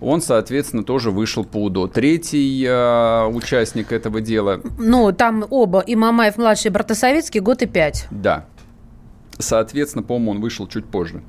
он, 0.01 0.19
соответственно, 0.21 0.83
тоже 0.83 1.11
вышел 1.11 1.45
по 1.45 1.57
УДО. 1.63 1.87
Третий 1.87 2.65
э, 2.67 3.25
участник 3.27 3.91
этого 3.91 4.19
дела. 4.19 4.59
Ну, 4.79 5.11
там 5.13 5.45
оба, 5.49 5.79
и 5.79 5.95
Мамаев 5.95 6.37
младший, 6.37 6.69
и 6.69 6.71
Братосоветский, 6.71 7.39
год 7.39 7.61
и 7.61 7.67
пять. 7.67 8.07
Да. 8.09 8.47
Соответственно, 9.37 10.03
по-моему, 10.03 10.31
он 10.31 10.41
вышел 10.41 10.67
чуть 10.67 10.85
позже. 10.85 11.21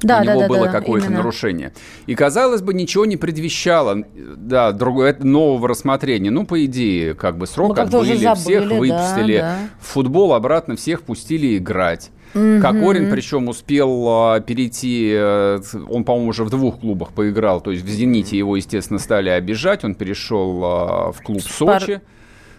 Да, 0.00 0.20
у 0.20 0.24
него 0.24 0.34
да, 0.34 0.40
да, 0.40 0.48
было 0.48 0.64
да, 0.66 0.72
какое-то 0.72 1.06
именно. 1.06 1.18
нарушение. 1.18 1.72
И, 2.06 2.14
казалось 2.14 2.62
бы, 2.62 2.72
ничего 2.72 3.04
не 3.04 3.16
предвещало 3.16 4.04
да, 4.14 4.72
другое, 4.72 5.16
нового 5.18 5.68
рассмотрения. 5.68 6.30
Ну, 6.30 6.46
по 6.46 6.64
идее, 6.64 7.14
как 7.14 7.36
бы 7.36 7.46
срок 7.46 7.76
Мы 7.76 7.82
уже 7.82 7.82
отбыли, 7.82 8.16
забыли, 8.16 8.34
всех 8.36 8.68
да, 8.68 8.74
выпустили. 8.76 9.38
да. 9.38 9.56
В 9.80 9.86
футбол 9.86 10.34
обратно 10.34 10.76
всех 10.76 11.02
пустили 11.02 11.58
играть. 11.58 12.10
Кокорин, 12.32 13.10
причем, 13.10 13.48
успел 13.48 14.04
а, 14.06 14.40
перейти, 14.40 15.12
э, 15.16 15.60
он, 15.88 16.04
по-моему, 16.04 16.28
уже 16.28 16.44
в 16.44 16.50
двух 16.50 16.78
клубах 16.80 17.12
поиграл, 17.12 17.62
то 17.62 17.70
есть 17.70 17.82
в 17.82 17.88
«Зените» 17.88 18.36
его, 18.36 18.54
естественно, 18.56 18.98
стали 18.98 19.30
обижать, 19.30 19.82
он 19.82 19.94
перешел 19.94 20.60
а, 20.62 21.12
в 21.12 21.22
клуб 21.22 21.40
Спар- 21.40 21.80
«Сочи» 21.80 22.00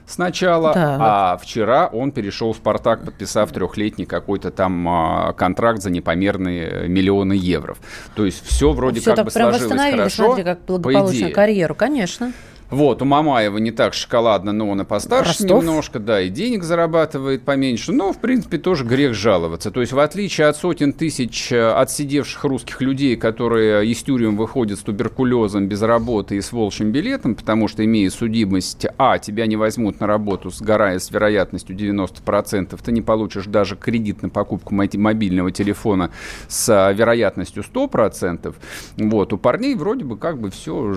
сначала, 0.09 0.73
Да. 0.73 0.97
а 0.99 1.37
вчера 1.37 1.87
он 1.87 2.11
перешел 2.11 2.53
в 2.53 2.57
«Спартак», 2.57 3.05
подписав 3.05 3.51
трехлетний 3.51 4.05
какой-то 4.05 4.51
там 4.51 4.87
а, 4.89 5.33
контракт 5.33 5.81
за 5.81 5.89
непомерные 5.91 6.87
миллионы 6.87 7.33
евро. 7.33 7.75
То 8.15 8.25
есть 8.25 8.45
все 8.45 8.71
вроде 8.71 8.99
Все 8.99 9.11
как 9.11 9.15
так 9.17 9.25
бы 9.25 9.31
прям 9.31 9.49
сложилось 9.49 9.71
восстановили, 9.71 9.97
хорошо. 9.97 10.25
смотри, 10.25 10.43
как 10.43 10.59
по 10.59 10.77
благополучную 10.77 11.23
идее. 11.25 11.33
карьеру, 11.35 11.75
конечно. 11.75 12.33
Вот, 12.69 13.01
у 13.01 13.05
Мамаева 13.05 13.57
не 13.57 13.71
так 13.71 13.93
шоколадно, 13.95 14.51
но 14.51 14.69
он 14.69 14.81
и 14.81 14.85
постарше 14.85 15.43
Ростов. 15.43 15.63
немножко, 15.63 15.97
да, 15.99 16.21
и 16.21 16.29
денег 16.29 16.63
зарабатывает 16.63 17.41
поменьше. 17.41 17.91
Но, 17.91 18.13
в 18.13 18.19
принципе, 18.19 18.59
тоже 18.59 18.85
грех 18.85 19.15
жаловаться. 19.15 19.71
То 19.71 19.81
есть, 19.81 19.91
в 19.91 19.99
отличие 19.99 20.47
от 20.47 20.55
сотен 20.55 20.93
тысяч 20.93 21.51
э, 21.51 21.71
отсидевших 21.71 22.43
русских 22.43 22.81
людей, 22.81 23.15
которые 23.15 23.88
из 23.88 24.03
тюрем 24.03 24.38
выходят 24.38 24.77
с 24.77 24.83
туберкулезом, 24.83 25.67
без 25.67 25.81
работы 25.81 26.35
и 26.35 26.41
с 26.41 26.51
волчьим 26.51 26.91
билетом, 26.91 27.33
потому 27.33 27.67
что, 27.67 27.83
имея 27.83 28.09
судимость, 28.11 28.85
а, 28.97 29.17
тебя 29.17 29.47
не 29.47 29.55
возьмут 29.55 29.99
на 29.99 30.05
работу, 30.05 30.51
сгорая 30.51 30.99
с 30.99 31.09
вероятностью 31.09 31.75
90%, 31.75 32.79
ты 32.83 32.91
не 32.91 33.01
получишь 33.01 33.45
даже 33.45 33.77
кредит 33.77 34.21
на 34.21 34.29
покупку 34.29 34.75
мо- 34.75 34.85
мобильного 34.93 35.51
телефона 35.51 36.11
с 36.47 36.69
а, 36.69 36.91
вероятностью 36.91 37.63
100%. 37.63 38.53
Вот, 38.97 39.33
у 39.33 39.38
парней 39.39 39.73
вроде 39.73 40.05
бы 40.05 40.17
как 40.17 40.39
бы 40.39 40.51
все... 40.51 40.93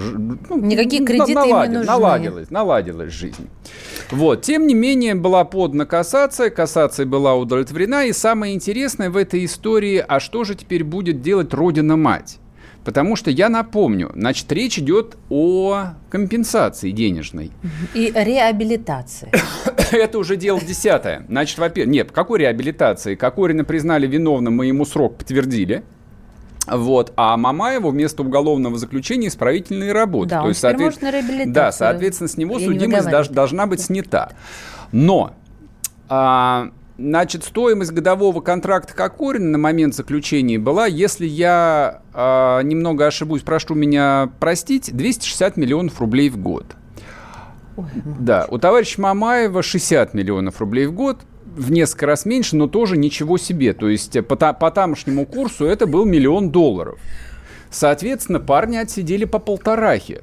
Никакие 0.51 1.05
кредиты 1.07 1.49
им 1.49 1.62
не 1.67 1.79
нужны. 1.79 1.93
Наладилась, 1.93 2.51
наладилась 2.51 3.13
жизнь. 3.13 3.49
Вот. 4.11 4.43
Тем 4.43 4.67
не 4.67 4.75
менее, 4.75 5.15
была 5.15 5.45
подана 5.45 5.87
кассация, 5.87 6.51
кассация 6.51 7.07
была 7.07 7.35
удовлетворена, 7.35 8.07
и 8.07 8.13
самое 8.13 8.55
интересное 8.55 9.11
в 9.11 9.17
этой 9.17 9.45
истории, 9.45 10.05
а 10.07 10.21
что 10.21 10.45
же 10.45 10.55
теперь 10.55 10.85
будет 10.85 11.23
делать 11.23 11.53
Родина-мать? 11.55 12.39
Потому 12.85 13.15
что 13.15 13.31
я 13.31 13.49
напомню, 13.49 14.11
значит, 14.15 14.51
речь 14.51 14.79
идет 14.79 15.17
о 15.31 15.95
компенсации 16.11 16.91
денежной. 16.91 17.53
И 17.95 18.13
реабилитация. 18.15 19.31
Это 19.93 20.19
уже 20.19 20.37
дело 20.37 20.61
десятое. 20.61 21.25
Значит, 21.29 21.59
во-первых, 21.59 21.93
нет, 21.93 22.11
какой 22.11 22.41
реабилитации? 22.41 23.15
Кокорина 23.15 23.65
признали 23.65 24.07
виновным, 24.07 24.57
мы 24.57 24.67
ему 24.67 24.85
срок 24.85 25.19
подтвердили. 25.19 25.85
Вот, 26.77 27.13
а 27.17 27.37
Мамаеву 27.37 27.91
вместо 27.91 28.23
уголовного 28.23 28.79
заключения 28.79 29.29
исправительные 29.29 29.93
работы. 29.93 30.31
Да, 30.31 30.43
То 30.43 30.49
есть, 30.49 30.61
соответ-. 30.61 30.95
Да, 31.53 31.73
соответственно, 31.73 32.29
с 32.29 32.37
него 32.37 32.59
не 32.59 32.65
судимость 32.67 33.09
дож- 33.09 33.33
должна 33.33 33.67
быть 33.67 33.81
снята. 33.81 34.33
Но, 34.91 35.35
а, 36.09 36.71
значит, 36.99 37.45
стоимость 37.45 37.93
годового 37.93 38.41
контракта 38.41 38.95
Кокорина 38.95 39.51
на 39.51 39.59
момент 39.59 39.95
заключения 39.95 40.59
была, 40.59 40.87
если 40.87 41.27
я 41.27 42.03
а, 42.15 42.61
немного 42.63 43.07
ошибусь, 43.07 43.43
прошу 43.43 43.75
меня 43.75 44.31
простить, 44.41 44.95
260 44.95 45.57
миллионов 45.57 46.01
рублей 46.01 46.31
в 46.31 46.37
год. 46.39 46.65
Ой, 47.77 47.87
да, 48.19 48.47
у 48.51 48.59
товарища 48.59 49.01
Мамаева 49.01 49.63
60 49.63 50.13
миллионов 50.15 50.61
рублей 50.61 50.87
в 50.87 50.93
год, 50.93 51.21
в 51.57 51.71
несколько 51.71 52.07
раз 52.07 52.25
меньше, 52.25 52.57
но 52.57 52.67
тоже 52.67 52.97
ничего 52.97 53.39
себе. 53.39 53.73
То 53.73 53.89
есть 53.89 54.17
по, 54.27 54.37
по 54.37 54.71
тамошнему 54.71 55.27
курсу 55.27 55.65
это 55.65 55.87
был 55.87 56.05
миллион 56.05 56.51
долларов. 56.51 56.99
Соответственно, 57.71 58.41
парни 58.41 58.77
отсидели 58.77 59.25
по 59.25 59.39
полторахе. 59.39 60.23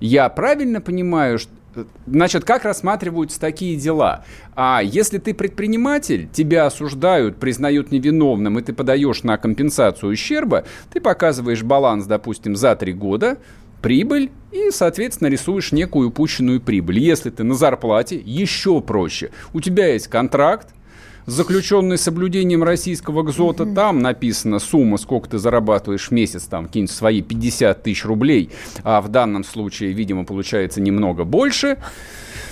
Я 0.00 0.28
правильно 0.28 0.80
понимаю, 0.80 1.38
что 1.38 1.52
Значит, 2.06 2.44
как 2.44 2.64
рассматриваются 2.64 3.38
такие 3.38 3.76
дела? 3.76 4.24
А 4.56 4.80
если 4.82 5.18
ты 5.18 5.32
предприниматель, 5.32 6.28
тебя 6.32 6.66
осуждают, 6.66 7.36
признают 7.36 7.92
невиновным, 7.92 8.58
и 8.58 8.62
ты 8.62 8.72
подаешь 8.72 9.22
на 9.22 9.38
компенсацию 9.38 10.10
ущерба, 10.10 10.64
ты 10.92 11.00
показываешь 11.00 11.62
баланс, 11.62 12.06
допустим, 12.06 12.56
за 12.56 12.74
три 12.74 12.92
года, 12.92 13.38
прибыль 13.80 14.30
и, 14.52 14.70
соответственно, 14.70 15.28
рисуешь 15.28 15.72
некую 15.72 16.08
упущенную 16.08 16.60
прибыль. 16.60 16.98
Если 16.98 17.30
ты 17.30 17.44
на 17.44 17.54
зарплате, 17.54 18.16
еще 18.16 18.80
проще. 18.80 19.30
У 19.52 19.60
тебя 19.60 19.92
есть 19.92 20.08
контракт, 20.08 20.74
заключенный 21.26 21.98
с 21.98 22.02
соблюдением 22.02 22.62
российского 22.62 23.22
ГЗОТа, 23.22 23.64
mm-hmm. 23.64 23.74
там 23.74 24.00
написана 24.00 24.58
сумма, 24.58 24.96
сколько 24.96 25.30
ты 25.30 25.38
зарабатываешь 25.38 26.08
в 26.08 26.10
месяц, 26.10 26.44
там 26.44 26.66
какие-нибудь 26.66 26.94
свои 26.94 27.22
50 27.22 27.82
тысяч 27.82 28.04
рублей, 28.04 28.50
а 28.82 29.00
в 29.00 29.08
данном 29.08 29.44
случае, 29.44 29.92
видимо, 29.92 30.24
получается 30.24 30.80
немного 30.80 31.24
больше. 31.24 31.78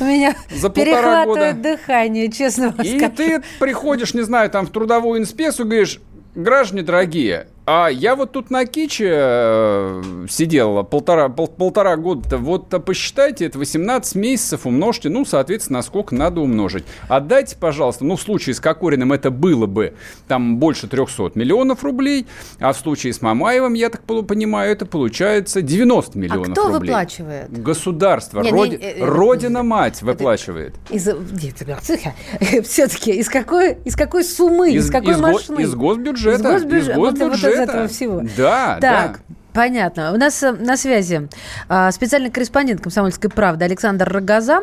У 0.00 0.04
меня 0.04 0.36
за 0.54 0.70
перехватывает 0.70 1.56
года. 1.56 1.76
дыхание, 1.76 2.30
честно 2.30 2.74
И 2.82 2.98
скажу. 2.98 3.14
ты 3.16 3.42
приходишь, 3.58 4.14
не 4.14 4.22
знаю, 4.22 4.48
там 4.50 4.66
в 4.66 4.70
трудовую 4.70 5.20
инспекцию, 5.20 5.66
говоришь, 5.66 6.00
граждане 6.34 6.82
дорогие, 6.82 7.48
а 7.70 7.88
я 7.88 8.16
вот 8.16 8.32
тут 8.32 8.50
на 8.50 8.64
Киче 8.64 9.10
э, 9.12 10.02
сидел 10.26 10.84
полтора, 10.84 11.28
пол, 11.28 11.48
полтора 11.48 11.98
года. 11.98 12.38
Вот 12.38 12.70
посчитайте, 12.82 13.44
это 13.44 13.58
18 13.58 14.14
месяцев 14.14 14.64
умножьте, 14.64 15.10
ну, 15.10 15.26
соответственно, 15.26 15.82
сколько 15.82 16.14
надо 16.14 16.40
умножить. 16.40 16.84
Отдайте, 17.08 17.58
пожалуйста, 17.60 18.06
ну, 18.06 18.16
в 18.16 18.22
случае 18.22 18.54
с 18.54 18.60
Кокориным 18.60 19.12
это 19.12 19.30
было 19.30 19.66
бы 19.66 19.92
там 20.28 20.56
больше 20.56 20.88
300 20.88 21.32
миллионов 21.34 21.84
рублей, 21.84 22.26
а 22.58 22.72
в 22.72 22.78
случае 22.78 23.12
с 23.12 23.20
Мамаевым, 23.20 23.74
я 23.74 23.90
так 23.90 24.00
понимаю, 24.00 24.72
это 24.72 24.86
получается 24.86 25.60
90 25.60 26.12
а 26.14 26.18
миллионов 26.18 26.46
рублей. 26.46 26.52
а 26.52 26.54
кто 26.54 26.68
рублей. 26.68 26.88
выплачивает? 26.88 27.62
Государство, 27.62 28.40
не, 28.40 28.50
роди... 28.50 28.78
не, 28.78 28.82
э, 28.82 29.04
Родина-мать 29.04 30.00
выплачивает. 30.00 30.74
Из... 30.88 31.06
Все-таки 32.64 33.12
из 33.12 33.28
какой, 33.28 33.76
из 33.84 33.94
какой 33.94 34.24
суммы, 34.24 34.72
из, 34.72 34.86
из 34.86 34.90
какой 34.90 35.12
из 35.12 35.20
машины? 35.20 35.56
Го... 35.56 35.62
Из 35.62 35.74
госбюджета. 35.74 36.56
Из 36.56 36.62
госбюджета. 36.62 36.92
Из 36.92 36.96
госбюджета 36.96 37.57
этого 37.58 37.88
всего. 37.88 38.22
Да, 38.36 38.78
так, 38.80 39.20
да. 39.28 39.34
Понятно. 39.52 40.12
У 40.12 40.16
нас 40.16 40.42
э, 40.42 40.52
на 40.52 40.76
связи 40.76 41.28
а, 41.68 41.90
специальный 41.90 42.30
корреспондент 42.30 42.80
«Комсомольской 42.80 43.30
правды» 43.30 43.64
Александр 43.64 44.08
Рогоза. 44.08 44.60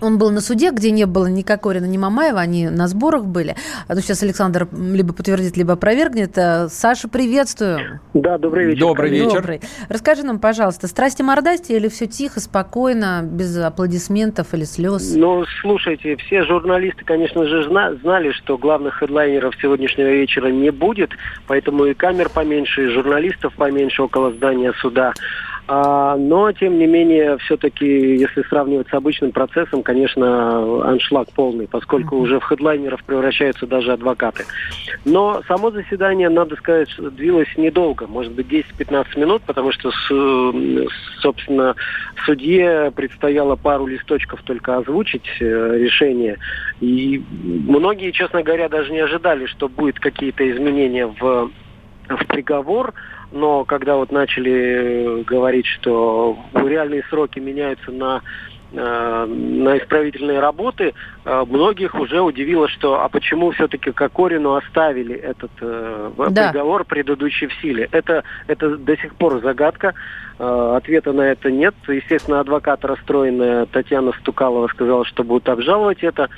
Он 0.00 0.18
был 0.18 0.30
на 0.30 0.40
суде, 0.40 0.70
где 0.70 0.90
не 0.90 1.06
было 1.06 1.26
ни 1.26 1.42
Кокорина, 1.42 1.84
ни 1.86 1.98
Мамаева, 1.98 2.40
они 2.40 2.68
на 2.68 2.88
сборах 2.88 3.24
были. 3.26 3.54
А 3.86 3.94
то 3.94 4.00
сейчас 4.00 4.22
Александр 4.22 4.68
либо 4.72 5.14
подтвердит, 5.14 5.56
либо 5.56 5.74
опровергнет. 5.74 6.36
Э, 6.36 6.68
Саша, 6.68 7.08
приветствую. 7.08 8.00
Да, 8.12 8.38
добрый 8.38 8.66
вечер. 8.66 8.80
Добрый 8.80 9.10
вечер. 9.10 9.36
Добрый. 9.36 9.60
Расскажи 9.88 10.24
нам, 10.24 10.40
пожалуйста, 10.40 10.88
страсти 10.88 11.22
мордасти 11.22 11.72
или 11.72 11.88
все 11.88 12.06
тихо, 12.06 12.40
спокойно, 12.40 13.22
без 13.22 13.56
аплодисментов 13.56 14.52
или 14.54 14.64
слез? 14.64 15.14
Ну, 15.14 15.44
слушайте, 15.60 16.16
все 16.16 16.44
журналисты, 16.44 17.04
конечно 17.04 17.46
же, 17.46 17.62
знали, 17.64 18.32
что 18.32 18.58
главных 18.58 18.98
хедлайнеров 18.98 19.54
сегодняшнего 19.60 20.08
вечера 20.08 20.48
не 20.48 20.70
будет, 20.70 21.10
поэтому 21.46 21.86
и 21.86 21.94
камер 21.94 22.30
поменьше, 22.30 22.86
и 22.86 22.88
журналистов 22.88 23.54
поменьше 23.54 24.02
около 24.02 24.32
здания 24.32 24.72
суда. 24.80 25.12
А, 25.66 26.16
но, 26.16 26.52
тем 26.52 26.78
не 26.78 26.86
менее, 26.86 27.38
все-таки, 27.38 28.16
если 28.16 28.42
сравнивать 28.42 28.88
с 28.88 28.92
обычным 28.92 29.32
процессом, 29.32 29.82
конечно, 29.82 30.90
аншлаг 30.90 31.28
полный, 31.32 31.66
поскольку 31.66 32.16
уже 32.16 32.38
в 32.38 32.44
хедлайнеров 32.44 33.02
превращаются 33.04 33.66
даже 33.66 33.92
адвокаты. 33.92 34.44
Но 35.06 35.42
само 35.48 35.70
заседание, 35.70 36.28
надо 36.28 36.56
сказать, 36.56 36.90
длилось 36.98 37.48
недолго, 37.56 38.06
может 38.06 38.32
быть, 38.32 38.46
10-15 38.46 39.18
минут, 39.18 39.42
потому 39.46 39.72
что, 39.72 39.90
собственно, 41.20 41.74
судье 42.26 42.92
предстояло 42.94 43.56
пару 43.56 43.86
листочков 43.86 44.42
только 44.42 44.76
озвучить 44.76 45.26
э, 45.40 45.78
решение. 45.78 46.38
И 46.80 47.22
многие, 47.30 48.10
честно 48.10 48.42
говоря, 48.42 48.68
даже 48.68 48.92
не 48.92 49.00
ожидали, 49.00 49.46
что 49.46 49.68
будет 49.68 49.98
какие-то 49.98 50.50
изменения 50.50 51.06
в 51.06 51.50
в 52.08 52.26
приговор, 52.26 52.92
но 53.34 53.64
когда 53.64 53.96
вот 53.96 54.12
начали 54.12 55.22
говорить, 55.24 55.66
что 55.66 56.38
реальные 56.54 57.02
сроки 57.10 57.40
меняются 57.40 57.90
на 57.90 58.22
э, 58.72 59.26
на 59.26 59.78
исправительные 59.78 60.38
работы, 60.38 60.94
э, 61.24 61.44
многих 61.48 61.94
уже 61.96 62.20
удивило, 62.20 62.68
что 62.68 63.02
а 63.02 63.08
почему 63.08 63.50
все-таки 63.50 63.90
Кокорину 63.90 64.54
оставили 64.54 65.16
этот 65.16 65.50
э, 65.60 66.10
да. 66.30 66.48
приговор 66.48 66.84
предыдущий 66.84 67.48
в 67.48 67.54
силе. 67.54 67.88
Это, 67.90 68.22
это 68.46 68.76
до 68.76 68.96
сих 68.96 69.14
пор 69.16 69.40
загадка. 69.42 69.94
Э, 70.38 70.74
ответа 70.76 71.12
на 71.12 71.22
это 71.22 71.50
нет. 71.50 71.74
Естественно, 71.88 72.40
адвокат 72.40 72.84
расстроенная 72.84 73.66
Татьяна 73.66 74.12
Стукалова 74.20 74.68
сказала, 74.68 75.04
что 75.04 75.24
будут 75.24 75.48
обжаловать 75.48 76.02
это. 76.02 76.30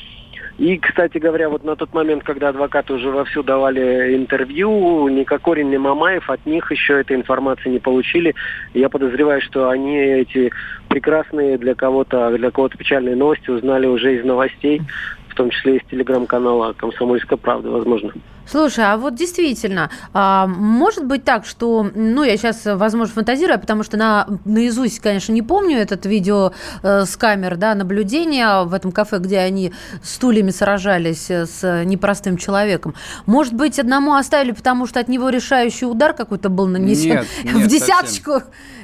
И, 0.59 0.79
кстати 0.79 1.19
говоря, 1.19 1.51
вот 1.51 1.65
на 1.65 1.77
тот 1.77 1.93
момент, 1.93 2.25
когда 2.25 2.49
адвокаты 2.49 2.95
уже 2.95 3.11
вовсю 3.11 3.43
давали 3.43 4.17
интервью, 4.17 5.07
ни 5.09 5.23
Кокорин, 5.25 5.71
ни 5.71 5.77
Мамаев 5.77 6.31
от 6.31 6.47
них 6.47 6.71
еще 6.73 7.01
этой 7.01 7.17
информации 7.17 7.69
не 7.69 7.79
получили. 7.79 8.35
Я 8.73 8.89
подозреваю, 8.89 9.43
что 9.43 9.69
они 9.69 9.99
эти 9.99 10.51
прекрасные 10.89 11.59
для 11.59 11.75
кого-то, 11.75 12.35
для 12.39 12.51
кого-то 12.51 12.79
печальные 12.79 13.17
новости 13.17 13.51
узнали 13.51 13.87
уже 13.87 14.17
из 14.17 14.25
новостей, 14.25 14.81
в 15.29 15.35
том 15.35 15.51
числе 15.51 15.77
из 15.77 15.85
телеграм-канала 15.91 16.73
«Комсомольская 16.73 17.37
правда», 17.37 17.71
возможно. 17.71 18.13
Слушай, 18.49 18.85
а 18.87 18.97
вот 18.97 19.15
действительно, 19.15 19.91
а, 20.13 20.47
может 20.47 21.05
быть 21.05 21.25
так, 21.25 21.47
что, 21.47 21.91
ну, 21.95 22.23
я 22.23 22.37
сейчас, 22.37 22.63
возможно, 22.65 23.15
фантазирую, 23.15 23.59
потому 23.59 23.83
что 23.83 23.97
на, 23.97 24.27
наизусть, 24.45 25.01
конечно, 25.01 25.33
не 25.33 25.43
помню 25.43 25.79
этот 25.79 26.07
видео 26.07 26.53
э, 26.83 27.05
с 27.05 27.17
камер, 27.17 27.57
да, 27.57 27.75
наблюдения 27.75 28.63
в 28.65 28.73
этом 28.73 28.93
кафе, 28.93 29.19
где 29.19 29.39
они 29.39 29.73
стульями 30.03 30.51
сражались 30.51 31.31
э, 31.31 31.47
с 31.47 31.85
непростым 31.85 32.37
человеком. 32.37 32.95
Может 33.27 33.55
быть, 33.55 33.79
одному 33.79 34.15
оставили, 34.15 34.53
потому 34.53 34.87
что 34.87 35.01
от 35.01 35.09
него 35.09 35.29
решающий 35.29 35.87
удар 35.87 36.13
какой-то 36.13 36.49
был 36.49 36.67
нанесен 36.67 37.11
нет, 37.11 37.27
нет, 37.45 37.55
в 37.55 37.67
десяточку? 37.67 38.33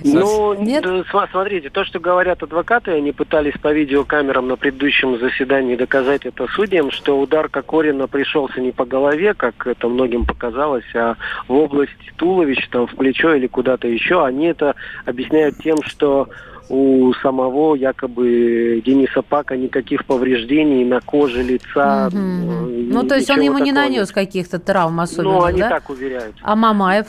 Совсем. 0.03 0.20
Ну, 0.20 0.55
нет? 0.55 0.85
смотрите, 1.31 1.70
то, 1.70 1.85
что 1.85 2.01
говорят 2.01 2.42
адвокаты, 2.42 2.92
они 2.92 3.12
пытались 3.12 3.55
по 3.61 3.72
видеокамерам 3.72 4.48
на 4.48 4.57
предыдущем 4.57 5.18
заседании 5.18 5.77
доказать 5.77 6.27
это 6.27 6.46
судьям, 6.48 6.90
что 6.90 7.20
удар 7.20 7.48
Кокорина 7.48 8.09
пришелся 8.09 8.61
не 8.61 8.72
по 8.72 8.85
голове, 8.85 9.35
как 9.35 9.51
как 9.56 9.76
это 9.76 9.88
многим 9.88 10.24
показалось, 10.26 10.84
а 10.94 11.16
в 11.48 11.52
область 11.52 11.92
туловища, 12.16 12.68
там, 12.70 12.86
в 12.86 12.94
плечо 12.94 13.34
или 13.34 13.46
куда-то 13.46 13.88
еще, 13.88 14.24
они 14.24 14.46
это 14.46 14.74
объясняют 15.06 15.58
тем, 15.58 15.82
что 15.82 16.28
у 16.68 17.12
самого 17.22 17.74
якобы 17.74 18.82
Дениса 18.84 19.22
Пака 19.22 19.56
никаких 19.56 20.04
повреждений 20.06 20.84
на 20.84 21.00
коже 21.00 21.42
лица. 21.42 22.08
Угу. 22.08 22.16
Ну, 22.16 23.02
то 23.06 23.16
есть 23.16 23.28
он 23.30 23.40
ему 23.40 23.58
не 23.58 23.72
нанес 23.72 24.10
каких-то 24.10 24.58
травм 24.58 25.00
особенно, 25.00 25.32
Ну, 25.32 25.44
они 25.44 25.60
да? 25.60 25.68
так 25.68 25.90
уверяют. 25.90 26.34
А 26.40 26.56
Мамаев? 26.56 27.06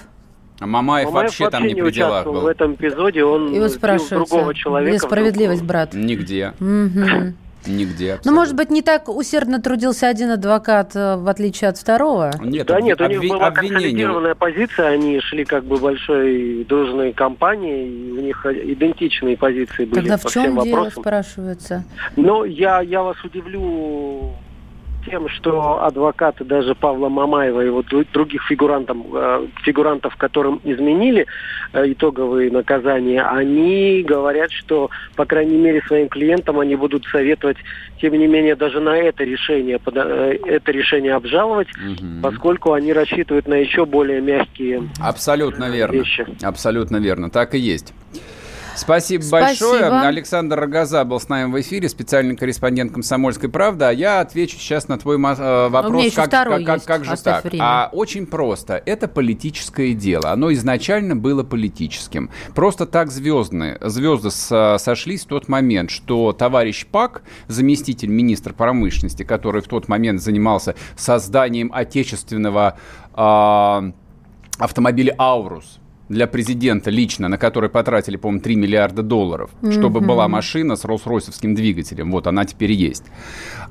А 0.60 0.68
Мамаев, 0.68 1.08
Мамаев 1.08 1.12
вообще, 1.12 1.44
вообще 1.46 1.58
там 1.58 1.68
не, 1.68 1.74
не 1.74 1.82
при 1.82 1.92
делах 1.92 2.26
был. 2.26 2.42
в 2.42 2.48
этом 2.48 2.74
эпизоде, 2.74 3.24
он 3.24 3.54
Его 3.54 3.68
другого 4.10 4.54
человека. 4.54 4.98
Где 4.98 5.00
справедливость, 5.00 5.64
брат? 5.64 5.94
Нигде. 5.94 6.54
Угу. 6.60 7.34
Нигде. 7.66 8.20
Ну, 8.26 8.34
может 8.34 8.56
быть, 8.56 8.70
не 8.70 8.82
так 8.82 9.10
усердно 9.10 9.62
трудился 9.62 10.08
один 10.08 10.32
адвокат, 10.32 10.96
э, 10.96 11.16
в 11.18 11.28
отличие 11.28 11.70
от 11.70 11.78
второго? 11.78 12.32
Нет, 12.42 12.68
да 12.68 12.82
нет, 12.82 13.00
у 13.00 13.06
них 13.08 13.22
была 13.22 13.52
консолидированная 13.52 14.36
позиция, 14.36 14.88
они 14.90 15.20
шли 15.22 15.46
как 15.46 15.64
бы 15.64 15.78
большой 15.78 16.66
дружной 16.66 17.14
компанией, 17.14 18.12
у 18.12 18.22
них 18.22 18.46
идентичные 18.46 19.38
позиции 19.38 19.86
были 19.86 20.02
Тогда 20.02 20.18
по 20.18 20.30
в 20.30 20.32
чем 20.32 20.44
всем 20.44 20.64
дело, 20.64 20.76
вопросам. 20.76 21.04
спрашивается? 21.04 21.84
Ну, 22.16 22.44
я, 22.44 22.82
я 22.82 23.02
вас 23.04 23.18
удивлю 23.24 24.34
тем, 25.06 25.30
что 25.30 25.84
адвокаты 25.84 26.44
даже 26.44 26.76
Павла 26.76 27.10
Мамаева 27.10 27.66
и 27.66 27.70
вот 27.70 27.88
других 28.12 28.44
фигурантов, 28.44 28.98
э, 29.14 29.48
фигурантов, 29.64 30.16
которым 30.16 30.62
изменили 30.64 31.26
э, 31.74 31.92
итоговые 31.92 32.52
наказания, 32.52 33.22
они 33.24 34.04
говорят, 34.04 34.52
что, 34.52 34.90
по 35.16 35.26
крайней 35.26 35.58
мере, 35.58 35.82
своим 35.88 36.10
клиентам 36.10 36.60
они 36.60 36.76
будут 36.76 37.06
советовать, 37.06 37.58
тем 38.02 38.14
не 38.14 38.28
менее, 38.28 38.56
даже 38.56 38.80
на 38.80 38.98
это 38.98 39.24
решение, 39.24 39.80
э, 39.86 40.38
это 40.46 40.72
решение 40.72 41.14
обжаловать, 41.14 41.70
угу. 41.78 42.22
поскольку 42.22 42.74
они 42.74 42.94
рассчитывают 42.94 43.48
на 43.48 43.56
еще 43.56 43.86
более 43.86 44.22
мягкие 44.22 44.90
Абсолютно 45.00 45.70
верно. 45.70 45.96
вещи. 45.96 46.26
Абсолютно 46.42 46.98
верно. 46.98 47.30
Так 47.30 47.56
и 47.56 47.60
есть. 47.60 47.94
Спасибо, 48.76 49.22
Спасибо. 49.22 49.70
большое. 49.72 50.08
Александр 50.08 50.60
Рогоза 50.60 51.04
был 51.06 51.20
с 51.20 51.30
нами 51.30 51.52
в 51.52 51.62
эфире, 51.62 51.90
специальный 51.90 52.36
корреспондент 52.36 52.92
«Комсомольской 52.92 53.50
правды». 53.50 53.86
А 53.86 53.92
я 53.92 54.20
отвечу 54.20 54.58
сейчас 54.58 54.88
на 54.88 54.98
твой 54.98 55.18
э, 55.18 55.70
вопрос. 55.70 56.04
еще 56.04 56.16
как, 56.16 56.32
как, 56.32 56.60
есть. 56.60 56.86
как 56.86 57.06
же 57.06 57.18
так? 57.18 57.44
время. 57.44 57.64
А 57.64 57.90
очень 57.92 58.26
просто. 58.26 58.82
Это 58.86 59.08
политическое 59.08 59.94
дело. 59.94 60.32
Оно 60.32 60.52
изначально 60.54 61.16
было 61.16 61.44
политическим. 61.44 62.30
Просто 62.56 62.86
так 62.86 63.12
звездные, 63.12 63.78
звезды 63.82 64.32
со- 64.32 64.78
сошлись 64.80 65.24
в 65.24 65.28
тот 65.28 65.48
момент, 65.48 65.92
что 65.92 66.34
товарищ 66.34 66.86
Пак, 66.86 67.24
заместитель 67.48 68.10
министра 68.10 68.54
промышленности, 68.54 69.24
который 69.24 69.62
в 69.62 69.68
тот 69.68 69.88
момент 69.88 70.22
занимался 70.22 70.76
созданием 70.96 71.72
отечественного 71.74 72.78
а, 73.14 73.92
автомобиля 74.58 75.16
«Аурус», 75.18 75.80
для 76.10 76.28
президента 76.28 76.90
лично, 76.90 77.28
на 77.30 77.38
который 77.38 77.70
потратили, 77.70 78.18
по-моему, 78.18 78.42
3 78.42 78.56
миллиарда 78.56 79.04
долларов, 79.04 79.50
чтобы 79.72 80.02
была 80.02 80.28
машина 80.28 80.76
с 80.76 80.84
Роллс-Ройсовским 80.86 81.56
двигателем. 81.56 82.12
Вот 82.12 82.28
она 82.28 82.46
теперь 82.46 82.72
есть. 82.74 83.04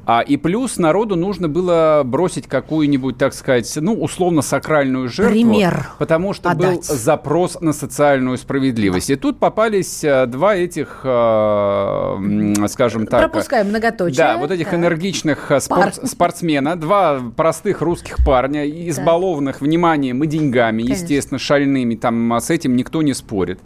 А, 0.06 0.20
и 0.20 0.36
плюс 0.36 0.78
народу 0.78 1.14
нужно 1.14 1.48
было 1.48 2.02
бросить 2.04 2.46
какую-нибудь, 2.48 3.18
так 3.18 3.34
сказать, 3.34 3.70
ну, 3.80 3.94
условно 3.94 4.42
сакральную 4.42 5.08
жертву. 5.08 5.32
Пример 5.32 5.90
Потому 5.98 6.32
что 6.32 6.50
был 6.54 6.64
подать. 6.64 6.84
запрос 6.84 7.60
на 7.60 7.72
социальную 7.72 8.36
справедливость. 8.38 9.10
И 9.10 9.16
тут 9.16 9.38
попались 9.38 10.02
э, 10.02 10.26
два 10.26 10.56
этих, 10.56 11.02
э, 11.04 11.08
м, 11.08 12.68
скажем 12.68 13.06
так... 13.06 13.30
Пропускаем 13.30 13.68
многоточие. 13.68 14.16
Да, 14.16 14.36
вот 14.38 14.50
этих 14.50 14.66
Так. 14.70 14.74
энергичных 14.74 15.50
э, 15.50 15.60
спорт- 15.60 15.96
Пар. 16.00 16.06
спортсмена, 16.08 16.76
два 16.76 17.20
простых 17.36 17.80
русских 17.82 18.16
парня, 18.24 18.68
избалованных 18.88 19.60
вниманием 19.60 20.22
и 20.24 20.26
деньгами, 20.26 20.82
Конечно. 20.82 21.02
естественно, 21.02 21.38
шальными, 21.38 21.94
там 21.94 22.31
а 22.34 22.40
с 22.40 22.50
этим 22.50 22.76
никто 22.76 23.02
не 23.02 23.14
спорит. 23.14 23.60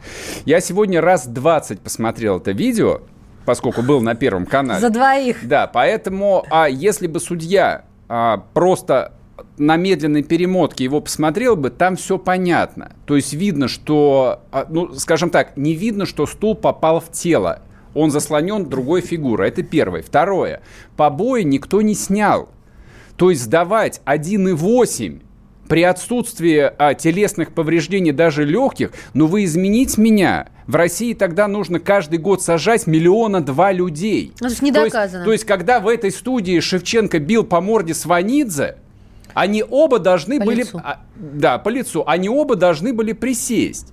Я 0.44 0.60
сегодня 0.60 1.00
раз 1.00 1.26
20 1.26 1.80
посмотрел 1.80 2.38
это 2.38 2.52
видео, 2.52 3.00
поскольку 3.44 3.82
был 3.82 4.00
на 4.00 4.14
Первом 4.14 4.46
канале. 4.46 4.80
За 4.80 4.90
двоих. 4.90 5.46
Да, 5.46 5.66
поэтому, 5.66 6.44
а 6.50 6.68
если 6.68 7.06
бы 7.06 7.20
судья 7.20 7.84
а, 8.08 8.44
просто 8.54 9.12
на 9.58 9.76
медленной 9.76 10.22
перемотке 10.22 10.84
его 10.84 11.00
посмотрел 11.00 11.56
бы, 11.56 11.70
там 11.70 11.96
все 11.96 12.18
понятно. 12.18 12.92
То 13.06 13.16
есть 13.16 13.32
видно, 13.32 13.68
что, 13.68 14.42
а, 14.50 14.66
ну, 14.68 14.92
скажем 14.94 15.30
так, 15.30 15.56
не 15.56 15.74
видно, 15.74 16.06
что 16.06 16.26
стул 16.26 16.54
попал 16.54 17.00
в 17.00 17.10
тело. 17.10 17.62
Он 17.94 18.10
заслонен 18.10 18.68
другой 18.68 19.00
фигурой. 19.00 19.48
Это 19.48 19.62
первое. 19.62 20.02
Второе. 20.02 20.60
Побои 20.96 21.42
никто 21.42 21.80
не 21.80 21.94
снял. 21.94 22.50
То 23.16 23.30
есть 23.30 23.42
сдавать 23.42 24.02
1,8 24.04 25.22
при 25.68 25.82
отсутствии 25.82 26.70
а, 26.78 26.94
телесных 26.94 27.52
повреждений, 27.52 28.12
даже 28.12 28.44
легких, 28.44 28.92
ну 29.14 29.26
вы 29.26 29.44
изменить 29.44 29.98
меня. 29.98 30.48
В 30.66 30.74
России 30.74 31.12
тогда 31.14 31.46
нужно 31.48 31.78
каждый 31.78 32.18
год 32.18 32.42
сажать 32.42 32.86
миллиона 32.86 33.40
два 33.40 33.72
людей. 33.72 34.32
Ну, 34.40 34.46
то 34.48 34.50
есть 34.50 34.62
не 34.62 34.72
То 34.72 34.84
есть- 34.84 34.92
доказано. 34.92 35.24
То 35.24 35.32
есть, 35.32 35.44
когда 35.44 35.80
в 35.80 35.88
этой 35.88 36.10
студии 36.10 36.58
Шевченко 36.60 37.18
бил 37.18 37.44
по 37.44 37.60
морде 37.60 37.94
Сванидзе, 37.94 38.76
они 39.34 39.62
оба 39.68 39.98
должны 39.98 40.38
По 40.38 40.46
были... 40.46 40.60
лицу. 40.60 40.80
а, 40.82 41.00
да, 41.14 41.58
по 41.58 41.68
лицу. 41.68 42.02
Они 42.06 42.28
оба 42.28 42.56
должны 42.56 42.92
были 42.94 43.12
присесть. 43.12 43.92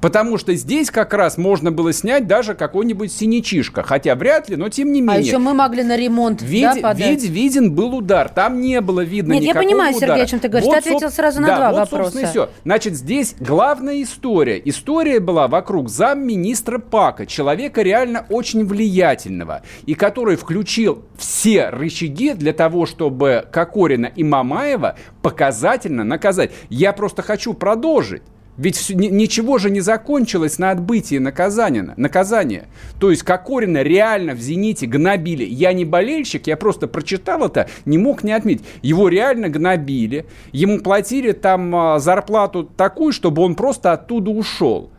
Потому 0.00 0.38
что 0.38 0.54
здесь 0.54 0.90
как 0.90 1.12
раз 1.12 1.36
можно 1.38 1.72
было 1.72 1.92
снять 1.92 2.26
даже 2.26 2.54
какой-нибудь 2.54 3.12
синячишка. 3.12 3.82
Хотя 3.82 4.14
вряд 4.14 4.48
ли, 4.48 4.56
но 4.56 4.68
тем 4.68 4.92
не 4.92 5.00
А 5.00 5.02
менее. 5.02 5.20
еще 5.26 5.38
мы 5.38 5.54
могли 5.54 5.82
на 5.82 5.96
ремонт 5.96 6.40
Види- 6.40 6.80
да, 6.80 6.92
види- 6.94 7.26
виден 7.26 7.74
был 7.74 7.94
удар. 7.96 8.28
Там 8.28 8.60
не 8.60 8.80
было 8.80 9.00
видно 9.00 9.32
Нет, 9.32 9.42
я 9.42 9.48
никакого 9.50 9.68
понимаю, 9.68 9.94
Сергей, 9.94 10.06
удара. 10.06 10.22
о 10.22 10.26
чем 10.26 10.40
ты 10.40 10.48
говоришь. 10.48 10.70
Ты 10.70 10.76
ответил 10.78 11.10
сразу 11.10 11.40
на 11.40 11.46
да, 11.48 11.56
два 11.56 11.70
вот, 11.70 11.78
вопроса. 11.78 12.02
собственно, 12.12 12.26
и 12.26 12.30
все. 12.30 12.50
Значит, 12.64 12.94
здесь 12.94 13.34
главная 13.40 14.02
история. 14.02 14.60
История 14.64 15.18
была 15.18 15.48
вокруг 15.48 15.88
замминистра 15.88 16.78
Пака, 16.78 17.26
человека 17.26 17.82
реально 17.82 18.24
очень 18.30 18.64
влиятельного, 18.64 19.62
и 19.86 19.94
который 19.94 20.36
включил 20.36 21.04
все 21.16 21.70
рычаги 21.70 22.34
для 22.34 22.52
того, 22.52 22.86
чтобы 22.86 23.44
Кокорина 23.50 24.06
и 24.06 24.22
Мамаева 24.22 24.96
показательно 25.22 26.04
наказать. 26.04 26.52
Я 26.68 26.92
просто 26.92 27.22
хочу 27.22 27.54
продолжить. 27.54 28.22
Ведь 28.58 28.90
ничего 28.90 29.58
же 29.58 29.70
не 29.70 29.80
закончилось 29.80 30.58
на 30.58 30.72
отбытии 30.72 31.18
наказания. 31.18 31.94
наказания. 31.96 32.66
То 32.98 33.10
есть 33.10 33.22
Кокорина 33.22 33.82
реально 33.82 34.34
в 34.34 34.40
«Зените» 34.40 34.86
гнобили. 34.86 35.44
Я 35.44 35.72
не 35.72 35.84
болельщик, 35.84 36.48
я 36.48 36.56
просто 36.56 36.88
прочитал 36.88 37.46
это, 37.46 37.68
не 37.84 37.98
мог 37.98 38.24
не 38.24 38.32
отметить. 38.32 38.64
Его 38.82 39.08
реально 39.08 39.48
гнобили. 39.48 40.26
Ему 40.50 40.80
платили 40.80 41.30
там 41.30 41.74
а, 41.74 41.98
зарплату 42.00 42.64
такую, 42.64 43.12
чтобы 43.12 43.42
он 43.42 43.54
просто 43.54 43.92
оттуда 43.92 44.32
ушел. 44.32 44.90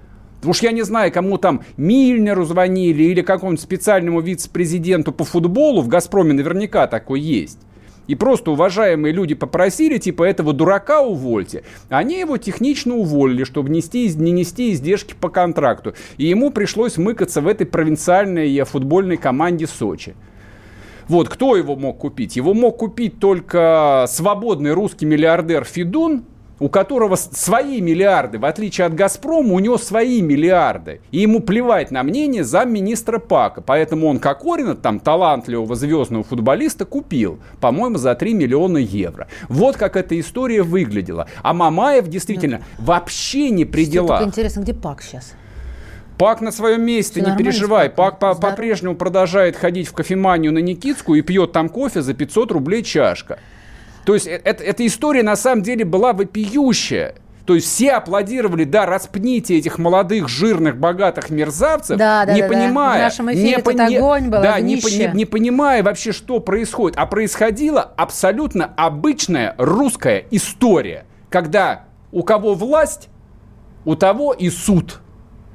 Уж 0.46 0.62
я 0.62 0.72
не 0.72 0.84
знаю, 0.84 1.12
кому 1.12 1.38
там 1.38 1.64
Мильнеру 1.76 2.46
звонили 2.46 3.04
или 3.04 3.22
какому-нибудь 3.22 3.62
специальному 3.62 4.22
вице-президенту 4.22 5.12
по 5.12 5.26
футболу. 5.26 5.82
В 5.82 5.90
«Газпроме» 5.90 6.32
наверняка 6.32 6.88
такой 6.88 7.20
есть. 7.20 7.60
И 8.10 8.16
просто 8.16 8.50
уважаемые 8.50 9.14
люди 9.14 9.36
попросили, 9.36 10.00
типа, 10.00 10.24
этого 10.24 10.52
дурака 10.52 11.04
увольте. 11.04 11.64
Они 11.90 12.18
его 12.18 12.38
технично 12.38 12.96
уволили, 12.96 13.44
чтобы 13.44 13.70
нести, 13.70 14.12
не 14.16 14.32
нести 14.32 14.72
издержки 14.72 15.14
по 15.14 15.30
контракту. 15.30 15.94
И 16.18 16.26
ему 16.26 16.50
пришлось 16.50 16.98
мыкаться 16.98 17.40
в 17.40 17.48
этой 17.48 17.68
провинциальной 17.68 18.52
э, 18.58 18.66
футбольной 18.66 19.18
команде 19.18 19.68
Сочи. 19.68 20.16
Вот, 21.08 21.30
кто 21.30 21.56
его 21.56 21.76
мог 21.76 22.00
купить? 22.00 22.36
Его 22.36 22.56
мог 22.56 22.78
купить 22.78 23.20
только 23.20 24.06
свободный 24.08 24.74
русский 24.74 25.06
миллиардер 25.06 25.64
Федун, 25.64 26.24
у 26.60 26.70
которого 26.70 27.16
свои 27.16 27.82
миллиарды, 27.82 28.38
в 28.38 28.46
отличие 28.46 28.86
от 28.86 28.94
«Газпрома», 28.94 29.54
у 29.54 29.60
него 29.60 29.78
свои 29.78 30.22
миллиарды. 30.22 31.02
И 31.12 31.20
ему 31.20 31.40
плевать 31.40 31.92
на 31.92 32.04
мнение 32.04 32.44
замминистра 32.44 33.20
Пака. 33.20 33.62
Поэтому 33.62 34.08
он 34.08 34.20
Кокорина, 34.20 34.76
там, 34.76 35.00
талантливого 35.00 35.76
звездного 35.76 36.24
футболиста, 36.24 36.86
купил, 36.86 37.40
по-моему, 37.62 37.98
за 37.98 38.14
3 38.16 38.34
миллиона 38.34 38.78
евро. 38.78 39.28
Вот 39.48 39.78
как 39.78 39.96
эта 39.96 40.20
история 40.20 40.64
выглядела. 40.64 41.28
А 41.42 41.54
Мамаев 41.54 42.08
действительно 42.08 42.62
вообще 42.78 43.50
не 43.50 43.66
при 43.66 43.86
делах. 43.86 44.22
интересно, 44.24 44.62
где 44.62 44.74
Пак 44.74 45.02
сейчас? 45.02 45.34
Пак 46.18 46.42
на 46.42 46.52
своем 46.52 46.82
месте, 46.82 47.22
Всё 47.22 47.32
не 47.32 47.38
переживай. 47.38 47.90
Пак 47.90 48.20
по- 48.20 48.36
по-прежнему 48.36 48.96
продолжает 48.96 49.56
ходить 49.56 49.88
в 49.88 49.94
кофеманию 49.94 50.52
на 50.52 50.58
Никитскую 50.58 51.20
и 51.20 51.22
пьет 51.22 51.54
там 51.54 51.70
кофе 51.70 52.02
за 52.02 52.14
500 52.14 52.52
рублей 52.52 52.84
чашка. 52.84 53.40
То 54.10 54.16
есть 54.16 54.26
э- 54.26 54.42
это, 54.44 54.64
эта 54.64 54.88
история 54.88 55.22
на 55.22 55.36
самом 55.36 55.62
деле 55.62 55.86
была 55.86 56.14
вопиющая. 56.14 57.14
То 57.46 57.54
есть 57.54 57.68
все 57.68 57.92
аплодировали, 57.92 58.64
да, 58.64 58.88
распните 58.88 59.56
этих 59.56 59.78
молодых, 59.78 60.28
жирных, 60.28 60.78
богатых 60.78 61.30
мерзавцев, 61.30 61.96
Да, 61.96 62.26
да, 62.26 62.34
не 62.34 62.42
да, 62.42 62.48
да. 62.48 62.54
понимая, 62.56 63.00
В 63.02 63.04
нашем 63.04 63.32
эфире 63.32 63.58
не 63.58 63.62
тут 63.62 63.80
огонь 63.80 64.30
был, 64.30 64.42
да, 64.42 64.60
не, 64.60 64.78
не- 64.78 65.12
не 65.14 65.26
понимая 65.26 65.84
вообще, 65.84 66.12
что 66.12 66.40
происходит. 66.40 66.98
А 66.98 67.06
происходила 67.06 67.84
абсолютно 67.84 68.74
обычная 68.78 69.54
русская 69.60 70.26
история, 70.32 71.06
когда 71.30 71.84
у 72.12 72.24
кого 72.24 72.56
власть, 72.56 73.10
у 73.86 73.94
того 73.94 74.34
и 74.34 74.50
суд. 74.50 75.02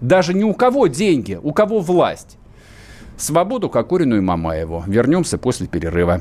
Даже 0.01 0.33
не 0.33 0.45
у 0.45 0.55
кого 0.55 0.87
деньги, 0.87 1.40
у 1.43 1.53
кого 1.53 1.81
власть. 1.81 2.38
Свободу 3.17 3.69
Кокорину 3.69 4.17
и 4.17 4.21
Мамаеву. 4.21 4.85
Вернемся 4.87 5.38
после 5.38 5.67
перерыва. 5.67 6.21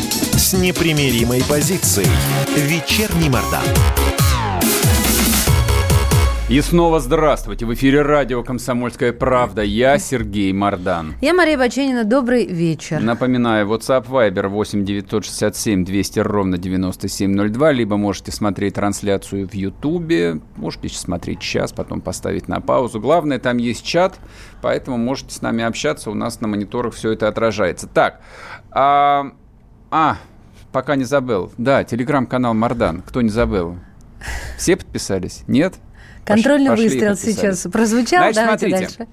с 0.51 0.53
непримиримой 0.53 1.41
позицией. 1.47 2.09
Вечерний 2.57 3.29
Мордан. 3.29 3.63
И 6.49 6.59
снова 6.59 6.99
здравствуйте. 6.99 7.65
В 7.65 7.73
эфире 7.73 8.01
радио 8.01 8.43
«Комсомольская 8.43 9.13
правда». 9.13 9.61
Я 9.61 9.97
Сергей 9.97 10.51
Мордан. 10.51 11.13
Я 11.21 11.33
Мария 11.33 11.57
Баченина. 11.57 12.03
Добрый 12.03 12.47
вечер. 12.47 12.99
Напоминаю, 12.99 13.65
WhatsApp 13.65 14.07
Viber 14.09 14.49
8 14.49 14.83
967 14.83 15.85
200 15.85 16.19
ровно 16.19 16.57
9702. 16.57 17.71
Либо 17.71 17.95
можете 17.95 18.33
смотреть 18.33 18.73
трансляцию 18.73 19.47
в 19.47 19.53
Ютубе. 19.53 20.41
Можете 20.57 20.89
смотреть 20.89 21.39
час, 21.39 21.71
потом 21.71 22.01
поставить 22.01 22.49
на 22.49 22.59
паузу. 22.59 22.99
Главное, 22.99 23.39
там 23.39 23.55
есть 23.55 23.85
чат, 23.85 24.19
поэтому 24.61 24.97
можете 24.97 25.33
с 25.33 25.41
нами 25.41 25.63
общаться. 25.63 26.11
У 26.11 26.13
нас 26.13 26.41
на 26.41 26.49
мониторах 26.49 26.93
все 26.93 27.13
это 27.13 27.29
отражается. 27.29 27.87
Так, 27.87 28.19
а, 28.71 29.31
а, 29.91 30.17
пока 30.71 30.95
не 30.95 31.03
забыл. 31.03 31.51
Да, 31.57 31.83
телеграм-канал 31.83 32.53
Мардан. 32.53 33.01
Кто 33.01 33.21
не 33.21 33.29
забыл? 33.29 33.77
Все 34.57 34.77
подписались? 34.77 35.43
Нет? 35.47 35.75
Контрольный 36.25 36.69
Пош, 36.69 36.79
выстрел 36.79 37.15
сейчас 37.15 37.61
прозвучал. 37.71 38.19
Значит, 38.19 38.35
Давайте 38.35 38.67
смотрите. 38.67 38.97
дальше. 38.97 39.07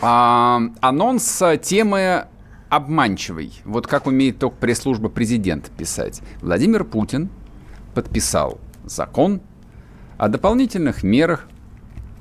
А, 0.00 0.60
анонс 0.80 1.42
темы 1.62 2.26
обманчивый. 2.68 3.52
Вот 3.64 3.86
как 3.86 4.06
умеет 4.06 4.38
только 4.38 4.56
пресс-служба 4.56 5.08
президента 5.08 5.70
писать. 5.70 6.20
Владимир 6.40 6.84
Путин 6.84 7.30
подписал 7.94 8.60
закон 8.84 9.40
о 10.18 10.28
дополнительных 10.28 11.02
мерах, 11.02 11.48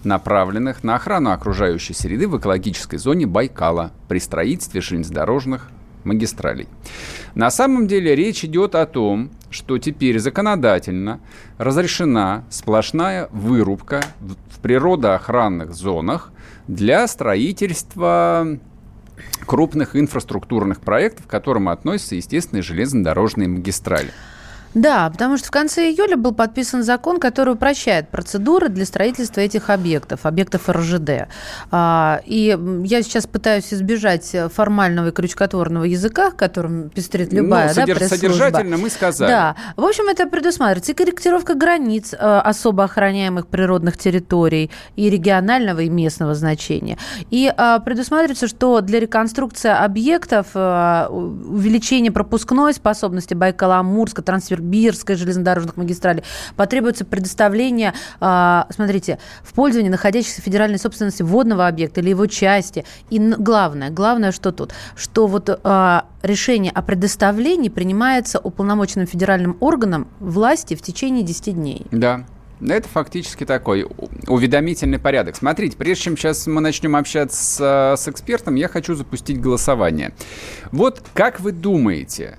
направленных 0.03 0.83
на 0.83 0.95
охрану 0.95 1.31
окружающей 1.31 1.93
среды 1.93 2.27
в 2.27 2.37
экологической 2.37 2.97
зоне 2.97 3.25
Байкала 3.25 3.91
при 4.07 4.19
строительстве 4.19 4.81
железнодорожных 4.81 5.69
магистралей. 6.05 6.67
На 7.33 7.49
самом 7.49 7.87
деле 7.87 8.15
речь 8.15 8.45
идет 8.45 8.75
о 8.75 8.85
том, 8.85 9.31
что 9.49 9.77
теперь 9.77 10.19
законодательно 10.19 11.19
разрешена 11.57 12.43
сплошная 12.49 13.27
вырубка 13.31 14.03
в 14.19 14.59
природоохранных 14.59 15.73
зонах 15.73 16.31
для 16.67 17.07
строительства 17.07 18.59
крупных 19.45 19.95
инфраструктурных 19.95 20.81
проектов, 20.81 21.25
к 21.25 21.29
которым 21.29 21.69
относятся, 21.69 22.15
естественно, 22.15 22.61
железнодорожные 22.61 23.47
магистрали. 23.47 24.11
Да, 24.75 25.09
потому 25.09 25.37
что 25.37 25.47
в 25.47 25.51
конце 25.51 25.89
июля 25.89 26.17
был 26.17 26.33
подписан 26.33 26.83
закон, 26.83 27.19
который 27.19 27.53
упрощает 27.53 28.09
процедуры 28.09 28.67
для 28.67 28.85
строительства 28.85 29.39
этих 29.39 29.69
объектов, 29.69 30.25
объектов 30.25 30.69
РЖД. 30.69 31.27
А, 31.71 32.21
и 32.25 32.57
я 32.83 33.01
сейчас 33.01 33.25
пытаюсь 33.25 33.73
избежать 33.73 34.35
формального 34.53 35.07
и 35.07 35.11
крючкотворного 35.11 35.85
языка, 35.85 36.31
которым 36.31 36.89
пестрит 36.89 37.31
ну, 37.31 37.37
любая 37.39 37.73
ну, 37.73 37.81
содерж- 37.81 37.99
да, 37.99 38.09
Содержательно 38.09 38.77
мы 38.77 38.89
сказали. 38.89 39.31
Да. 39.31 39.55
В 39.77 39.85
общем, 39.85 40.09
это 40.09 40.27
предусматривается 40.27 40.91
и 40.91 40.95
корректировка 40.95 41.53
границ 41.55 42.13
э, 42.13 42.17
особо 42.17 42.83
охраняемых 42.83 43.47
природных 43.47 43.97
территорий 43.97 44.69
и 44.97 45.09
регионального 45.09 45.79
и 45.79 45.89
местного 45.89 46.35
значения. 46.35 46.97
И 47.29 47.51
а, 47.55 47.79
предусматривается, 47.79 48.47
что 48.49 48.81
для 48.81 48.99
реконструкции 48.99 49.71
объектов 49.71 50.47
э, 50.53 51.07
увеличение 51.07 52.11
пропускной 52.11 52.73
способности 52.73 53.33
Байкала-Амурска, 53.33 54.21
трансфер 54.21 54.64
Бирской 54.65 55.15
железнодорожных 55.15 55.77
магистралей, 55.77 56.23
потребуется 56.55 57.05
предоставление, 57.05 57.93
а, 58.19 58.67
смотрите, 58.73 59.19
в 59.43 59.53
пользовании 59.53 59.89
находящихся 59.89 60.41
в 60.41 60.45
федеральной 60.45 60.79
собственности 60.79 61.23
водного 61.23 61.67
объекта 61.67 62.01
или 62.01 62.09
его 62.09 62.25
части. 62.25 62.85
И 63.09 63.19
главное, 63.19 63.89
главное, 63.89 64.31
что 64.31 64.51
тут, 64.51 64.73
что 64.95 65.27
вот 65.27 65.59
а, 65.63 66.05
решение 66.21 66.71
о 66.71 66.81
предоставлении 66.81 67.69
принимается 67.69 68.39
уполномоченным 68.39 69.07
федеральным 69.07 69.57
органом 69.59 70.07
власти 70.19 70.75
в 70.75 70.81
течение 70.81 71.23
10 71.23 71.53
дней. 71.55 71.85
Да, 71.91 72.25
это 72.61 72.87
фактически 72.87 73.45
такой 73.45 73.85
уведомительный 74.27 74.99
порядок. 74.99 75.35
Смотрите, 75.35 75.77
прежде 75.77 76.03
чем 76.03 76.17
сейчас 76.17 76.47
мы 76.47 76.61
начнем 76.61 76.95
общаться 76.95 77.95
с, 77.95 78.01
с 78.01 78.07
экспертом, 78.07 78.55
я 78.55 78.67
хочу 78.67 78.95
запустить 78.95 79.39
голосование. 79.39 80.13
Вот 80.71 81.03
как 81.13 81.39
вы 81.39 81.51
думаете, 81.51 82.37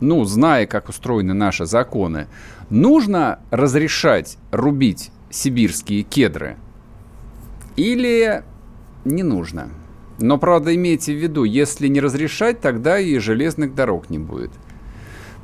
ну, 0.00 0.24
зная, 0.24 0.66
как 0.66 0.88
устроены 0.88 1.34
наши 1.34 1.66
законы, 1.66 2.26
нужно 2.70 3.40
разрешать 3.50 4.38
рубить 4.50 5.10
сибирские 5.30 6.02
кедры 6.02 6.56
или 7.76 8.42
не 9.04 9.22
нужно? 9.22 9.68
Но, 10.18 10.38
правда, 10.38 10.74
имейте 10.74 11.12
в 11.12 11.22
виду, 11.22 11.44
если 11.44 11.88
не 11.88 12.00
разрешать, 12.00 12.60
тогда 12.60 12.98
и 12.98 13.18
железных 13.18 13.74
дорог 13.74 14.08
не 14.08 14.18
будет. 14.18 14.50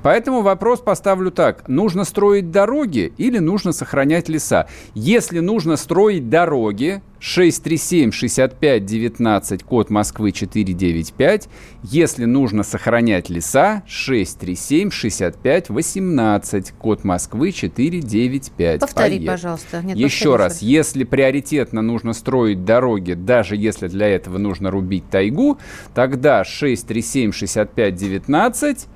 Поэтому 0.03 0.43
вопрос 0.43 0.81
поставлю 0.81 1.31
так. 1.31 1.69
Нужно 1.69 2.05
строить 2.05 2.51
дороги 2.51 3.13
или 3.19 3.39
нужно 3.39 3.73
сохранять 3.73 4.29
леса? 4.29 4.67
Если 4.95 5.39
нужно 5.41 5.77
строить 5.77 6.29
дороги, 6.29 7.01
637-65-19, 7.21 9.65
код 9.65 9.91
Москвы 9.91 10.33
495. 10.33 11.49
Если 11.85 12.25
нужно 12.25 12.63
сохранять 12.65 13.31
леса, 13.31 13.83
637-65-18, 13.87 16.73
код 16.79 17.05
Москвы 17.05 17.53
495. 17.53 18.81
Повтори, 18.81 19.09
Поехали. 19.11 19.27
пожалуйста. 19.29 19.83
Нет, 19.83 19.97
Еще 19.97 20.35
раз, 20.37 20.55
повтори. 20.55 20.73
если 20.73 21.05
приоритетно 21.05 21.81
нужно 21.83 22.13
строить 22.13 22.65
дороги, 22.65 23.13
даже 23.15 23.55
если 23.57 23.87
для 23.89 24.09
этого 24.09 24.39
нужно 24.39 24.71
рубить 24.73 25.09
тайгу, 25.09 25.59
тогда 25.95 26.43
637-65-19, 26.43 28.87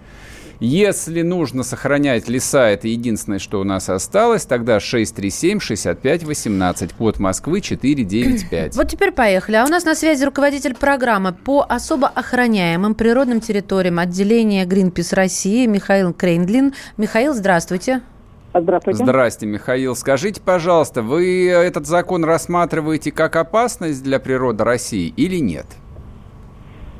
если 0.60 1.22
нужно 1.22 1.62
сохранять 1.62 2.28
леса, 2.28 2.68
это 2.68 2.88
единственное, 2.88 3.38
что 3.38 3.60
у 3.60 3.64
нас 3.64 3.88
осталось, 3.88 4.46
тогда 4.46 4.78
637-65-18, 4.78 6.94
код 6.96 7.18
Москвы 7.18 7.60
495. 7.60 8.76
Вот 8.76 8.88
теперь 8.88 9.12
поехали. 9.12 9.56
А 9.56 9.64
у 9.64 9.68
нас 9.68 9.84
на 9.84 9.94
связи 9.94 10.24
руководитель 10.24 10.74
программы 10.74 11.32
по 11.32 11.64
особо 11.68 12.08
охраняемым 12.08 12.94
природным 12.94 13.40
территориям 13.40 13.98
отделения 13.98 14.64
Greenpeace 14.64 15.14
России 15.14 15.66
Михаил 15.66 16.12
Крейндлин. 16.12 16.74
Михаил, 16.96 17.34
здравствуйте. 17.34 18.02
Здравствуйте. 18.54 19.04
Здрасте, 19.04 19.46
Михаил. 19.46 19.94
Скажите, 19.94 20.40
пожалуйста, 20.40 21.02
вы 21.02 21.48
этот 21.48 21.86
закон 21.86 22.24
рассматриваете 22.24 23.12
как 23.12 23.36
опасность 23.36 24.02
для 24.02 24.18
природы 24.18 24.64
России 24.64 25.12
или 25.16 25.36
нет? 25.36 25.66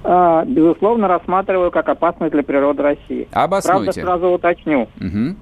А, 0.08 0.44
безусловно, 0.44 1.08
рассматриваю 1.08 1.72
как 1.72 1.88
опасность 1.88 2.32
для 2.32 2.44
природы 2.44 2.82
России. 2.82 3.26
Обоснуйте. 3.32 3.92
Правда, 3.92 3.92
сразу 3.92 4.28
уточню. 4.28 4.88
Угу. 5.00 5.34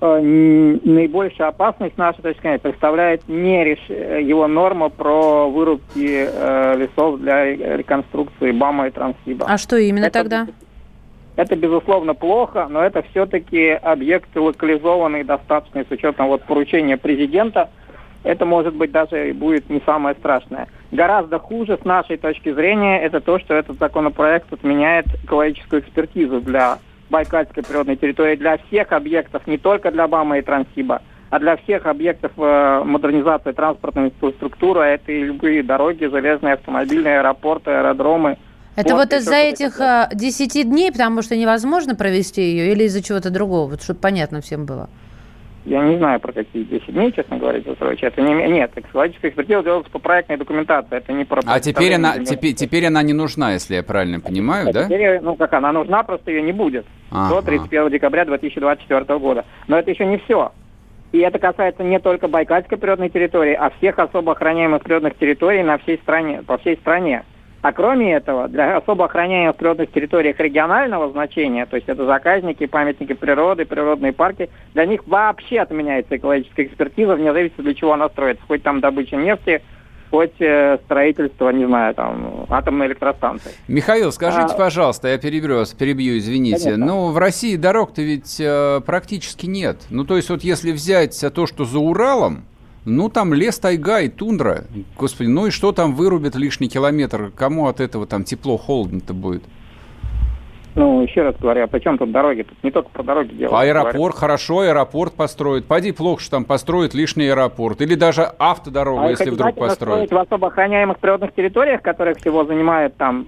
Наибольшая 0.00 1.48
опасность 1.48 1.96
наша, 1.98 2.22
точка 2.22 2.58
представляет 2.58 3.28
не 3.28 3.64
реш... 3.64 3.78
его 3.88 4.46
норма 4.46 4.88
про 4.88 5.48
вырубки 5.48 6.26
э, 6.30 6.76
лесов 6.76 7.20
для 7.20 7.76
реконструкции 7.76 8.50
БАМа 8.50 8.88
и 8.88 8.90
Транссиба. 8.90 9.46
А 9.48 9.56
что 9.56 9.76
именно 9.76 10.06
это, 10.06 10.20
тогда? 10.20 10.46
Это, 11.36 11.56
безусловно, 11.56 12.14
плохо, 12.14 12.66
но 12.68 12.82
это 12.82 13.02
все-таки 13.10 13.68
объекты 13.70 14.40
локализованные 14.40 15.24
достаточно 15.24 15.84
с 15.88 15.90
учетом 15.90 16.28
вот 16.28 16.42
поручения 16.44 16.96
президента– 16.96 17.68
это 18.24 18.44
может 18.46 18.74
быть 18.74 18.90
даже 18.90 19.30
и 19.30 19.32
будет 19.32 19.70
не 19.70 19.80
самое 19.86 20.16
страшное. 20.16 20.66
Гораздо 20.90 21.38
хуже 21.38 21.78
с 21.80 21.84
нашей 21.84 22.16
точки 22.16 22.52
зрения 22.52 23.00
это 23.00 23.20
то, 23.20 23.38
что 23.38 23.54
этот 23.54 23.78
законопроект 23.78 24.52
отменяет 24.52 25.06
экологическую 25.22 25.82
экспертизу 25.82 26.40
для 26.40 26.78
Байкальской 27.10 27.62
природной 27.62 27.96
территории 27.96 28.36
для 28.36 28.56
всех 28.56 28.92
объектов, 28.92 29.46
не 29.46 29.58
только 29.58 29.90
для 29.92 30.08
БАМа 30.08 30.38
и 30.38 30.42
Транссиба, 30.42 31.02
а 31.30 31.38
для 31.38 31.56
всех 31.56 31.86
объектов 31.86 32.32
э, 32.36 32.82
модернизации 32.84 33.52
транспортной 33.52 34.06
инфраструктуры, 34.06 34.80
а 34.80 34.86
это 34.86 35.12
и 35.12 35.24
любые 35.24 35.62
дороги, 35.62 36.06
железные, 36.06 36.54
автомобильные, 36.54 37.20
аэропорты, 37.20 37.70
аэродромы. 37.72 38.38
Это 38.76 38.94
вот, 38.94 39.10
вот 39.10 39.18
из-за 39.18 39.36
этих 39.36 39.78
такое. 39.78 40.08
10 40.12 40.56
э, 40.56 40.62
дней, 40.62 40.90
потому 40.90 41.22
что 41.22 41.36
невозможно 41.36 41.94
провести 41.94 42.42
ее, 42.42 42.72
или 42.72 42.84
из-за 42.84 43.02
чего-то 43.02 43.30
другого, 43.30 43.70
вот, 43.70 43.82
чтобы 43.82 44.00
понятно 44.00 44.40
всем 44.40 44.64
было? 44.64 44.88
Я 45.64 45.82
не 45.82 45.96
знаю 45.96 46.20
про 46.20 46.32
какие 46.32 46.64
10 46.64 46.92
дней, 46.92 47.10
честно 47.12 47.38
говоря, 47.38 47.58
Петрович. 47.60 48.02
Это 48.02 48.20
не, 48.20 48.34
нет, 48.48 48.70
экологическая 48.76 49.28
экспертиза 49.28 49.62
делается 49.62 49.90
по 49.90 49.98
проектной 49.98 50.36
документации, 50.36 50.96
это 50.96 51.12
не 51.12 51.24
про... 51.24 51.40
А 51.46 51.58
теперь 51.58 51.94
она, 51.94 52.18
теперь, 52.18 52.52
теперь 52.52 52.86
она 52.86 53.02
не 53.02 53.14
нужна, 53.14 53.52
если 53.52 53.76
я 53.76 53.82
правильно 53.82 54.20
понимаю, 54.20 54.68
а 54.68 54.72
да? 54.72 54.84
Теперь, 54.84 55.20
ну 55.20 55.36
как 55.36 55.54
она 55.54 55.72
нужна, 55.72 56.02
просто 56.02 56.30
ее 56.30 56.42
не 56.42 56.52
будет 56.52 56.84
ага. 57.10 57.36
до 57.36 57.42
31 57.42 57.90
декабря 57.90 58.26
2024 58.26 59.18
года. 59.18 59.46
Но 59.66 59.78
это 59.78 59.90
еще 59.90 60.04
не 60.04 60.18
все. 60.18 60.52
И 61.12 61.18
это 61.18 61.38
касается 61.38 61.82
не 61.82 61.98
только 61.98 62.28
Байкальской 62.28 62.76
природной 62.76 63.08
территории, 63.08 63.54
а 63.54 63.70
всех 63.78 63.98
особо 63.98 64.32
охраняемых 64.32 64.82
природных 64.82 65.16
территорий 65.16 65.62
на 65.62 65.78
всей 65.78 65.96
стране, 65.98 66.42
по 66.46 66.58
всей 66.58 66.76
стране. 66.76 67.24
А 67.64 67.72
кроме 67.72 68.12
этого, 68.12 68.46
для 68.46 68.76
особо 68.76 69.06
охраняемых 69.06 69.56
природных 69.56 69.90
территориях 69.90 70.38
регионального 70.38 71.10
значения, 71.10 71.64
то 71.64 71.76
есть 71.76 71.88
это 71.88 72.04
заказники, 72.04 72.66
памятники 72.66 73.14
природы, 73.14 73.64
природные 73.64 74.12
парки, 74.12 74.50
для 74.74 74.84
них 74.84 75.06
вообще 75.06 75.60
отменяется 75.60 76.18
экологическая 76.18 76.64
экспертиза, 76.64 77.14
вне 77.14 77.32
зависимости, 77.32 77.62
для 77.62 77.72
чего 77.72 77.94
она 77.94 78.10
строится. 78.10 78.44
Хоть 78.46 78.62
там 78.62 78.80
добыча 78.80 79.16
нефти, 79.16 79.62
хоть 80.10 80.38
э, 80.40 80.76
строительство, 80.84 81.48
не 81.48 81.64
знаю, 81.64 81.94
там, 81.94 82.44
атомной 82.50 82.88
электростанции. 82.88 83.52
Михаил, 83.66 84.12
скажите, 84.12 84.52
а... 84.52 84.58
пожалуйста, 84.58 85.08
я 85.08 85.16
перебью 85.16 85.64
перебью, 85.78 86.18
извините. 86.18 86.64
Конечно. 86.64 86.84
Ну, 86.84 87.12
в 87.12 87.16
России 87.16 87.56
дорог-то 87.56 88.02
ведь 88.02 88.38
э, 88.40 88.82
практически 88.84 89.46
нет. 89.46 89.78
Ну, 89.88 90.04
то 90.04 90.16
есть 90.16 90.28
вот 90.28 90.44
если 90.44 90.70
взять 90.70 91.18
то, 91.34 91.46
что 91.46 91.64
за 91.64 91.78
Уралом, 91.78 92.44
ну, 92.84 93.08
там 93.08 93.32
лес, 93.32 93.58
тайга 93.58 94.00
и 94.00 94.08
тундра. 94.08 94.64
Господи, 94.98 95.28
ну 95.28 95.46
и 95.46 95.50
что 95.50 95.72
там 95.72 95.94
вырубят 95.94 96.34
лишний 96.34 96.68
километр? 96.68 97.32
Кому 97.34 97.66
от 97.68 97.80
этого 97.80 98.06
там 98.06 98.24
тепло, 98.24 98.56
холодно-то 98.56 99.14
будет? 99.14 99.42
Ну, 100.74 101.02
еще 101.02 101.22
раз 101.22 101.36
говорю, 101.36 101.64
а 101.64 101.66
при 101.68 101.78
чем 101.78 101.98
тут 101.98 102.10
дороги? 102.10 102.42
Тут 102.42 102.62
не 102.64 102.70
только 102.72 102.88
про 102.90 103.04
дороги 103.04 103.32
дело. 103.34 103.60
Аэропорт, 103.60 103.94
говорю. 103.94 104.12
хорошо, 104.12 104.60
аэропорт 104.60 105.14
построить. 105.14 105.66
Пойди 105.66 105.92
плохо, 105.92 106.20
что 106.20 106.32
там 106.32 106.44
построят 106.44 106.94
лишний 106.94 107.28
аэропорт. 107.28 107.80
Или 107.80 107.94
даже 107.94 108.22
автодорогу, 108.38 109.02
а 109.02 109.10
если 109.10 109.30
вдруг 109.30 109.54
построят. 109.54 110.10
в 110.10 110.18
особо 110.18 110.48
охраняемых 110.48 110.98
природных 110.98 111.32
территориях, 111.32 111.80
которых 111.80 112.18
всего 112.18 112.44
занимает 112.44 112.96
там 112.96 113.26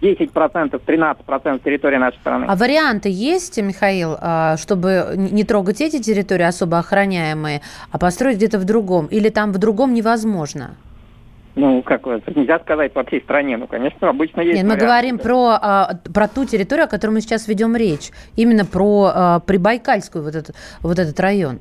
10%, 0.00 0.80
13% 0.84 1.64
территории 1.64 1.96
нашей 1.96 2.18
страны. 2.18 2.46
А 2.48 2.56
варианты 2.56 3.08
есть, 3.10 3.58
Михаил, 3.58 4.16
а, 4.20 4.56
чтобы 4.56 5.14
не 5.16 5.44
трогать 5.44 5.80
эти 5.80 6.00
территории 6.00 6.44
особо 6.44 6.78
охраняемые, 6.78 7.62
а 7.90 7.98
построить 7.98 8.36
где-то 8.36 8.58
в 8.58 8.64
другом? 8.64 9.06
Или 9.06 9.30
там 9.30 9.52
в 9.52 9.58
другом 9.58 9.94
невозможно? 9.94 10.76
Ну, 11.56 11.82
как 11.82 12.04
нельзя 12.04 12.58
сказать 12.58 12.92
по 12.92 13.02
всей 13.04 13.22
стране. 13.22 13.56
Ну, 13.56 13.66
конечно, 13.66 14.10
обычно 14.10 14.42
есть. 14.42 14.56
Нет, 14.56 14.66
мы 14.66 14.76
говорим 14.76 15.18
про, 15.18 15.58
а, 15.60 15.94
про 16.12 16.28
ту 16.28 16.44
территорию, 16.44 16.84
о 16.84 16.88
которой 16.88 17.12
мы 17.12 17.20
сейчас 17.22 17.48
ведем 17.48 17.74
речь. 17.74 18.10
Именно 18.36 18.66
про 18.66 19.10
а, 19.14 19.40
Прибайкальскую 19.40 20.22
вот 20.22 20.34
этот, 20.34 20.54
вот 20.82 20.98
этот 20.98 21.18
район. 21.18 21.60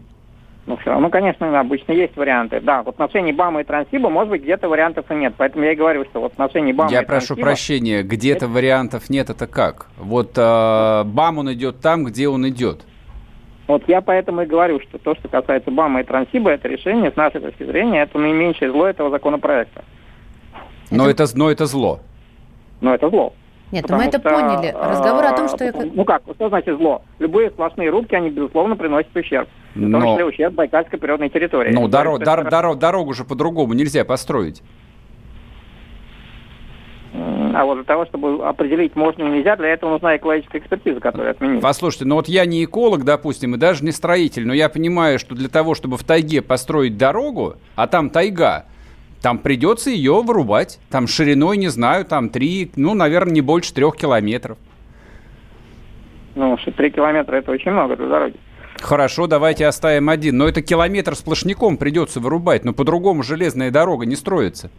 Ну, 0.67 0.78
все 0.78 0.89
равно, 0.89 1.10
конечно, 1.10 1.60
обычно 1.60 1.91
есть 1.91 2.17
варианты. 2.17 2.60
Да, 2.60 2.82
в 2.82 2.89
отношении 2.89 3.32
БАМа 3.32 3.62
и 3.62 3.63
Транссиба, 3.63 4.10
может 4.10 4.32
быть, 4.32 4.41
где-то 4.41 4.67
вариантов 4.67 5.06
и 5.12 5.15
нет. 5.15 5.36
Поэтому 5.38 5.63
я 5.63 5.73
и 5.73 5.75
говорю, 5.75 6.06
что 6.06 6.21
в 6.21 6.25
отношении 6.25 6.73
БАМа 6.73 6.91
Я 6.91 7.04
и 7.04 7.06
прошу 7.06 7.28
Транссиба... 7.28 7.45
прощения, 7.45 8.01
где-то 8.01 8.47
вариантов 8.47 9.10
нет, 9.10 9.30
это 9.30 9.45
как? 9.45 9.88
Вот 9.97 10.32
э, 10.36 11.04
БАМ 11.06 11.38
он 11.38 11.54
идет 11.54 11.82
там, 11.82 12.04
где 12.06 12.28
он 12.28 12.47
идет. 12.49 12.82
Вот 13.67 13.84
я 13.88 14.01
поэтому 14.01 14.41
и 14.41 14.45
говорю, 14.45 14.80
что 14.80 14.97
то, 14.97 15.15
что 15.15 15.28
касается 15.28 15.69
БАМа 15.69 16.01
и 16.01 16.04
Транссиба, 16.04 16.49
это 16.49 16.67
решение, 16.67 17.12
с 17.12 17.15
нашей 17.15 17.41
точки 17.41 17.63
зрения, 17.63 18.01
это 18.01 18.17
наименьшее 18.17 18.71
зло 18.71 18.88
этого 18.88 19.12
законопроекта. 19.12 19.84
Но 20.89 21.08
это, 21.08 21.25
но 21.36 21.51
это 21.51 21.67
зло. 21.67 21.99
Но 22.82 22.93
это 22.93 23.10
зло. 23.10 23.34
Нет, 23.71 23.89
мы 23.89 24.04
это 24.04 24.19
что, 24.19 24.30
поняли. 24.30 24.75
Разговор 24.80 25.25
о 25.25 25.34
том, 25.34 25.47
что... 25.49 25.71
Ну 25.93 26.06
как, 26.06 26.23
что 26.36 26.49
значит 26.49 26.78
зло? 26.78 27.01
Любые 27.19 27.49
сплошные 27.49 27.89
рубки, 27.89 28.15
они, 28.15 28.30
безусловно, 28.30 28.75
приносят 28.75 29.15
ущерб. 29.15 29.49
В 29.73 29.91
том 29.91 30.01
числе 30.01 30.25
ущерб 30.25 30.54
Байкальской 30.54 30.99
природной 30.99 31.30
территории. 31.30 31.73
Ну, 31.73 31.88
доро... 31.88 32.17
дор... 32.17 32.49
Дор... 32.49 32.75
дорогу 32.75 33.13
же 33.13 33.25
по-другому 33.25 33.73
нельзя 33.73 34.06
построить. 34.06 34.62
А 37.13 37.63
вот 37.63 37.75
для 37.75 37.84
того, 37.86 38.06
чтобы 38.06 38.45
определить, 38.45 38.97
можно 38.97 39.23
или 39.23 39.38
нельзя, 39.38 39.56
для 39.56 39.69
этого 39.69 39.91
нужна 39.91 40.17
экологическая 40.17 40.58
экспертиза, 40.58 40.99
которая 40.99 41.32
отменила. 41.32 41.62
Послушайте, 41.62 42.04
ну 42.06 42.15
вот 42.15 42.28
я 42.28 42.45
не 42.45 42.65
эколог, 42.65 43.06
допустим, 43.06 43.56
и 43.56 43.58
даже 43.58 43.86
не 43.86 43.91
строитель, 43.91 44.45
но 44.45 44.54
я 44.54 44.67
понимаю, 44.67 45.19
что 45.19 45.36
для 45.36 45.47
того, 45.47 45.73
чтобы 45.73 45.95
в 45.95 46.04
тайге 46.04 46.41
построить 46.41 46.97
дорогу, 46.97 47.56
а 47.75 47.88
там 47.88 48.10
тайга, 48.10 48.65
там 49.25 49.39
придется 49.39 49.89
ее 49.89 50.21
вырубать. 50.21 50.79
Там 50.91 51.07
шириной, 51.07 51.57
не 51.57 51.69
знаю, 51.69 52.05
там 52.05 52.29
три, 52.29 52.71
ну, 52.75 52.93
наверное, 52.93 53.33
не 53.33 53.41
больше 53.41 53.73
трех 53.73 53.97
километров. 53.97 54.55
Ну, 56.35 56.55
три 56.77 56.91
километра 56.91 57.38
это 57.38 57.51
очень 57.51 57.71
много 57.71 57.95
для 57.95 58.05
дороги. 58.05 58.35
Хорошо, 58.79 59.25
давайте 59.25 59.65
оставим 59.65 60.09
один. 60.09 60.38
Но 60.38 60.47
это 60.47 60.61
километр 60.61 61.15
сплошняком 61.15 61.77
придется 61.77 62.19
вырубать, 62.19 62.65
но 62.65 62.73
по-другому 62.73 63.23
железная 63.23 63.71
дорога 63.71 64.05
не 64.05 64.15
строится. 64.15 64.69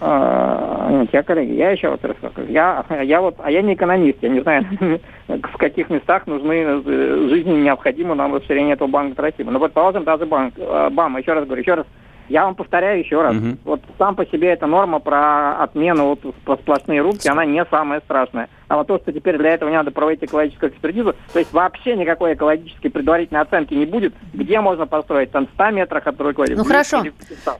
А, 0.00 0.88
нет, 0.90 1.10
я, 1.12 1.22
коллеги, 1.22 1.52
я 1.52 1.72
еще 1.72 1.90
вот 1.90 2.02
расскажу. 2.02 2.48
Я, 2.48 2.86
я 3.02 3.20
вот, 3.20 3.34
а 3.36 3.50
я 3.50 3.60
не 3.60 3.74
экономист, 3.74 4.16
я 4.22 4.30
не 4.30 4.40
знаю, 4.40 4.64
в 5.28 5.58
каких 5.58 5.90
местах 5.90 6.26
нужны 6.26 6.54
э, 6.54 7.28
жизни 7.28 7.60
необходимо 7.60 8.14
нам 8.14 8.34
расширение 8.34 8.76
этого 8.76 8.88
банка 8.88 9.20
России. 9.20 9.42
Но 9.42 9.60
предположим, 9.60 10.04
даже 10.04 10.24
банк, 10.24 10.54
э, 10.56 10.88
БАМ, 10.90 11.18
еще 11.18 11.34
раз 11.34 11.44
говорю, 11.44 11.60
еще 11.60 11.74
раз 11.74 11.86
я 12.28 12.44
вам 12.44 12.54
повторяю 12.54 13.00
еще 13.00 13.22
раз. 13.22 13.36
Угу. 13.36 13.56
Вот 13.64 13.80
сам 13.98 14.14
по 14.14 14.26
себе 14.26 14.48
эта 14.48 14.66
норма 14.66 14.98
про 14.98 15.62
отмену 15.62 16.18
вот 16.44 16.60
сплошные 16.60 17.00
рубки, 17.00 17.28
она 17.28 17.44
не 17.44 17.64
самая 17.66 18.00
страшная. 18.00 18.48
А 18.68 18.76
вот 18.76 18.86
то, 18.86 18.98
что 18.98 19.12
теперь 19.12 19.36
для 19.36 19.50
этого 19.50 19.68
не 19.68 19.76
надо 19.76 19.90
проводить 19.90 20.24
экологическую 20.24 20.72
экспертизу, 20.72 21.14
то 21.32 21.38
есть 21.38 21.52
вообще 21.52 21.96
никакой 21.96 22.34
экологической 22.34 22.88
предварительной 22.88 23.42
оценки 23.42 23.74
не 23.74 23.84
будет, 23.84 24.14
где 24.32 24.60
можно 24.60 24.86
построить 24.86 25.30
там 25.30 25.48
100 25.54 25.70
метрах 25.70 26.06
от 26.06 26.16
другой 26.16 26.48
Ну 26.56 26.64
хорошо. 26.64 27.04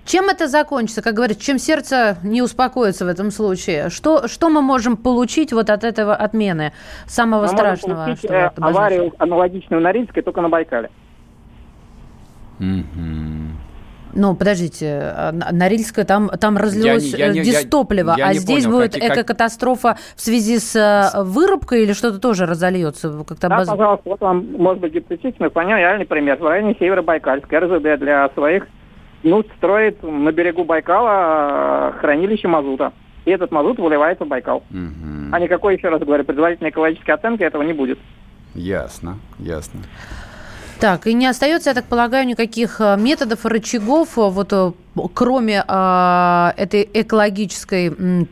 Чем 0.05 0.29
это 0.29 0.49
закончится? 0.49 1.03
Как 1.03 1.15
говорят, 1.15 1.39
чем 1.39 1.59
сердце 1.59 2.17
не 2.23 2.43
успокоится 2.43 3.05
в 3.05 3.09
этом 3.09 3.31
случае? 3.31 3.91
Что, 3.91 4.29
что 4.29 4.49
мы 4.49 4.63
можем 4.63 4.97
получить 4.97 5.53
вот 5.53 5.69
от 5.71 5.85
этого 5.85 6.15
отмены 6.15 6.73
самого 7.07 7.43
мы 7.43 7.49
страшного? 7.49 8.07
Можем 8.07 8.17
получить, 8.17 8.31
э, 8.31 8.51
аварию 8.57 9.13
аналогичную 9.19 9.81
на 9.83 9.89
Норильской, 9.89 10.23
только 10.23 10.41
на 10.41 10.49
Байкале. 10.49 10.91
Угу. 12.59 13.64
Ну, 14.15 14.35
подождите, 14.37 15.13
а, 15.17 15.33
Норильская, 15.33 16.05
там, 16.05 16.29
там 16.29 16.57
разлилось 16.57 17.13
я, 17.15 17.27
я, 17.27 17.45
дистопливо, 17.45 18.15
я, 18.17 18.27
я, 18.27 18.31
а 18.31 18.35
здесь 18.35 18.65
понял, 18.65 18.79
будет 18.79 18.95
как, 18.95 19.19
экокатастрофа 19.19 19.97
в 20.15 20.21
связи 20.21 20.59
с 20.59 20.77
э, 20.77 21.23
вырубкой 21.23 21.83
или 21.83 21.93
что-то 21.93 22.19
тоже 22.19 22.47
разольется? 22.47 23.25
Как-то 23.27 23.49
да, 23.49 23.59
баз... 23.59 23.69
пожалуйста, 23.69 24.09
вот 24.09 24.21
вам, 24.21 24.47
может 24.57 24.81
быть, 24.81 24.93
гипотетический, 24.93 25.51
понятно, 25.51 25.81
реальный 25.81 26.07
пример. 26.07 26.37
В 26.37 26.47
районе 26.47 26.77
Северо-Байкальска 26.79 27.61
РЗД 27.61 28.01
для 28.01 28.29
своих 28.35 28.67
ну, 29.25 29.43
строит 29.57 30.03
на 30.03 30.31
берегу 30.33 30.65
Байкала 30.65 31.93
э, 31.95 31.99
хранилище 31.99 32.47
мазута. 32.47 32.93
И 33.25 33.31
этот 33.31 33.51
мазут 33.51 33.79
выливается 33.79 34.25
в 34.25 34.29
Байкал. 34.29 34.59
Угу. 34.71 35.33
А 35.33 35.41
никакой, 35.41 35.77
еще 35.77 35.89
раз 35.89 36.03
говорю, 36.03 36.25
предварительной 36.25 36.71
экологической 36.71 37.13
оценки 37.13 37.43
этого 37.43 37.63
не 37.63 37.73
будет. 37.73 37.99
Ясно, 38.55 39.17
ясно. 39.39 39.81
Так, 40.81 41.07
и 41.07 41.15
не 41.15 41.27
остается, 41.27 41.71
я 41.71 41.75
так 41.75 41.85
полагаю, 41.85 42.27
никаких 42.27 42.81
э, 42.81 42.97
методов 42.99 43.47
рычагов, 43.47 44.19
э, 44.19 44.29
вот 44.29 44.53
э, 44.53 44.73
кроме 45.15 45.65
а, 45.67 46.53
этой 46.57 46.89
экологической 46.93 48.27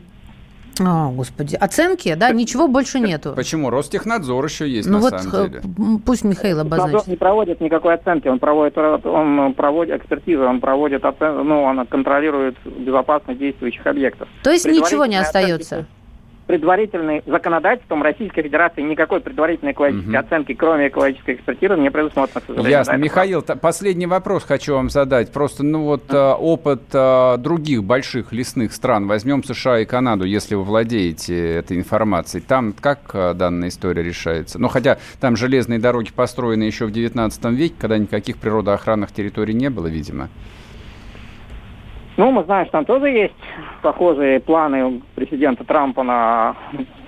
о, 0.79 1.11
господи, 1.11 1.55
оценки, 1.55 2.15
да, 2.15 2.31
ничего 2.31 2.67
больше 2.67 2.99
нету. 2.99 3.33
Почему? 3.35 3.69
Ростехнадзор 3.69 4.43
еще 4.45 4.67
есть, 4.67 4.89
ну 4.89 4.95
на 4.95 5.01
вот 5.01 5.21
самом 5.21 5.51
деле. 5.51 5.61
Пусть 6.03 6.23
Михаил 6.23 6.61
обозначит. 6.61 6.93
Ростехнадзор 6.93 7.09
не 7.09 7.17
проводит 7.17 7.61
никакой 7.61 7.93
оценки, 7.93 8.27
он 8.27 8.39
проводит, 8.39 8.75
он 8.77 9.53
проводит 9.53 10.01
экспертизу, 10.01 10.43
он 10.43 10.59
проводит, 10.59 11.05
оцен... 11.05 11.47
ну, 11.47 11.61
он 11.61 11.85
контролирует 11.85 12.55
безопасность 12.65 13.39
действующих 13.39 13.85
объектов. 13.85 14.27
То 14.43 14.49
есть 14.49 14.65
ничего 14.65 15.05
не 15.05 15.17
остается? 15.17 15.75
Оценки 15.75 16.02
предварительной 16.47 17.23
законодательством 17.25 18.03
Российской 18.03 18.43
Федерации 18.43 18.81
никакой 18.81 19.21
предварительной 19.21 19.71
экологической 19.71 20.09
угу. 20.09 20.17
оценки, 20.17 20.53
кроме 20.53 20.87
экологической 20.89 21.35
экспертизы, 21.35 21.75
не 21.75 21.89
предусмотрено. 21.89 22.67
Ясно. 22.67 22.97
Михаил, 22.97 23.41
т- 23.41 23.55
последний 23.55 24.07
вопрос 24.07 24.43
хочу 24.43 24.73
вам 24.73 24.89
задать. 24.89 25.31
Просто, 25.31 25.63
ну 25.63 25.83
вот, 25.83 26.03
э, 26.13 26.17
опыт 26.17 26.81
э, 26.93 27.37
других 27.37 27.83
больших 27.83 28.31
лесных 28.31 28.73
стран. 28.73 29.07
Возьмем 29.07 29.43
США 29.43 29.79
и 29.79 29.85
Канаду, 29.85 30.25
если 30.25 30.55
вы 30.55 30.63
владеете 30.63 31.55
этой 31.55 31.77
информацией. 31.77 32.43
Там 32.45 32.73
как 32.73 32.99
э, 33.13 33.33
данная 33.33 33.69
история 33.69 34.03
решается? 34.03 34.59
Ну, 34.59 34.67
хотя 34.67 34.97
там 35.19 35.35
железные 35.35 35.79
дороги 35.79 36.11
построены 36.11 36.63
еще 36.63 36.85
в 36.85 36.91
19 36.91 37.45
веке, 37.45 37.75
когда 37.79 37.97
никаких 37.97 38.37
природоохранных 38.37 39.11
территорий 39.11 39.53
не 39.53 39.69
было, 39.69 39.87
видимо. 39.87 40.29
Ну, 42.15 42.31
мы 42.31 42.43
знаем, 42.43 42.65
что 42.65 42.73
там 42.73 42.85
тоже 42.85 43.09
есть 43.09 43.33
похожие 43.81 44.39
планы 44.39 45.01
президента 45.15 45.63
Трампа 45.63 46.03
на 46.03 46.55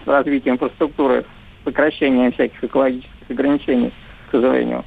развитие 0.06 0.54
инфраструктуры, 0.54 1.26
сокращение 1.63 2.32
всяких 2.32 2.63
экологических 2.63 3.30
ограничений, 3.30 3.94
к 4.28 4.32
сожалению. 4.32 4.84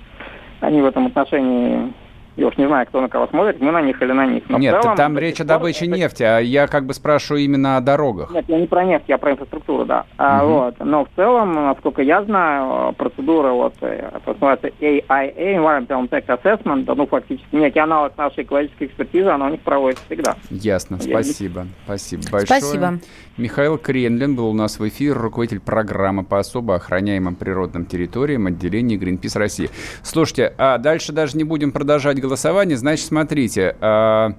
Они 0.61 0.83
в 0.83 0.87
этом 0.87 1.07
отношении 1.07 1.92
я 2.38 2.46
уж 2.46 2.57
не 2.57 2.66
знаю, 2.68 2.87
кто 2.87 3.01
на 3.01 3.09
кого 3.09 3.27
смотрит, 3.27 3.61
мы 3.61 3.72
на 3.72 3.83
них 3.83 4.01
или 4.01 4.12
на 4.12 4.24
них. 4.24 4.44
Но 4.48 4.59
Нет, 4.59 4.81
целом, 4.81 4.96
там 4.96 5.18
речь 5.18 5.40
о 5.40 5.44
добыче 5.44 5.87
это... 5.87 5.96
нефти, 5.96 6.22
а 6.22 6.38
я 6.38 6.68
как 6.68 6.87
бы 6.87 6.94
спрашиваю 6.94 7.42
именно 7.42 7.77
о 7.77 7.81
дорогах. 7.81 8.31
Нет, 8.31 8.44
я 8.46 8.61
не 8.61 8.66
про 8.68 8.85
нефть, 8.85 9.07
я 9.09 9.18
про 9.18 9.33
инфраструктуру, 9.33 9.85
да. 9.85 10.01
Угу. 10.01 10.07
А, 10.18 10.44
вот. 10.44 10.74
Но 10.79 11.05
в 11.05 11.09
целом, 11.16 11.55
насколько 11.55 12.01
я 12.01 12.22
знаю, 12.22 12.92
процедура 12.92 13.51
вот, 13.51 13.74
э, 13.81 14.09
это 14.14 14.33
называется 14.33 14.68
AIA, 14.81 15.35
Environmental 15.37 16.09
Impact 16.09 16.40
Assessment, 16.42 16.94
ну, 16.94 17.07
фактически 17.07 17.57
некий 17.57 17.81
аналог 17.81 18.16
нашей 18.16 18.44
экологической 18.44 18.85
экспертизы, 18.85 19.29
она 19.29 19.46
у 19.46 19.51
них 19.51 19.61
проводится 19.61 20.05
всегда. 20.07 20.37
Ясно, 20.51 20.98
я 21.01 21.20
спасибо. 21.20 21.62
Не... 21.62 21.68
Спасибо 21.87 22.22
большое. 22.31 22.61
Спасибо. 22.61 22.98
Михаил 23.37 23.79
Кренлин 23.79 24.35
был 24.35 24.48
у 24.48 24.53
нас 24.53 24.79
в 24.79 24.88
эфире, 24.88 25.12
руководитель 25.12 25.61
программы 25.61 26.24
по 26.24 26.38
особо 26.38 26.74
охраняемым 26.74 27.37
природным 27.37 27.85
территориям 27.85 28.46
отделения 28.46 28.96
Greenpeace 28.96 29.38
России. 29.38 29.70
Слушайте, 30.03 30.53
а 30.59 30.79
дальше 30.79 31.12
даже 31.12 31.37
не 31.37 31.44
будем 31.44 31.70
продолжать 31.70 32.20
голосование. 32.28 32.76
Значит, 32.76 33.06
смотрите, 33.06 33.76
90% 33.80 33.82
а, 33.82 34.34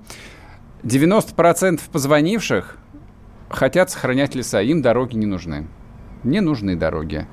позвонивших 1.92 2.78
хотят 3.50 3.90
сохранять 3.90 4.36
леса, 4.36 4.62
им 4.62 4.82
дороги 4.82 5.16
не 5.16 5.26
нужны. 5.26 5.68
Не 6.24 6.40
нужны 6.40 6.76
дороги 6.76 7.28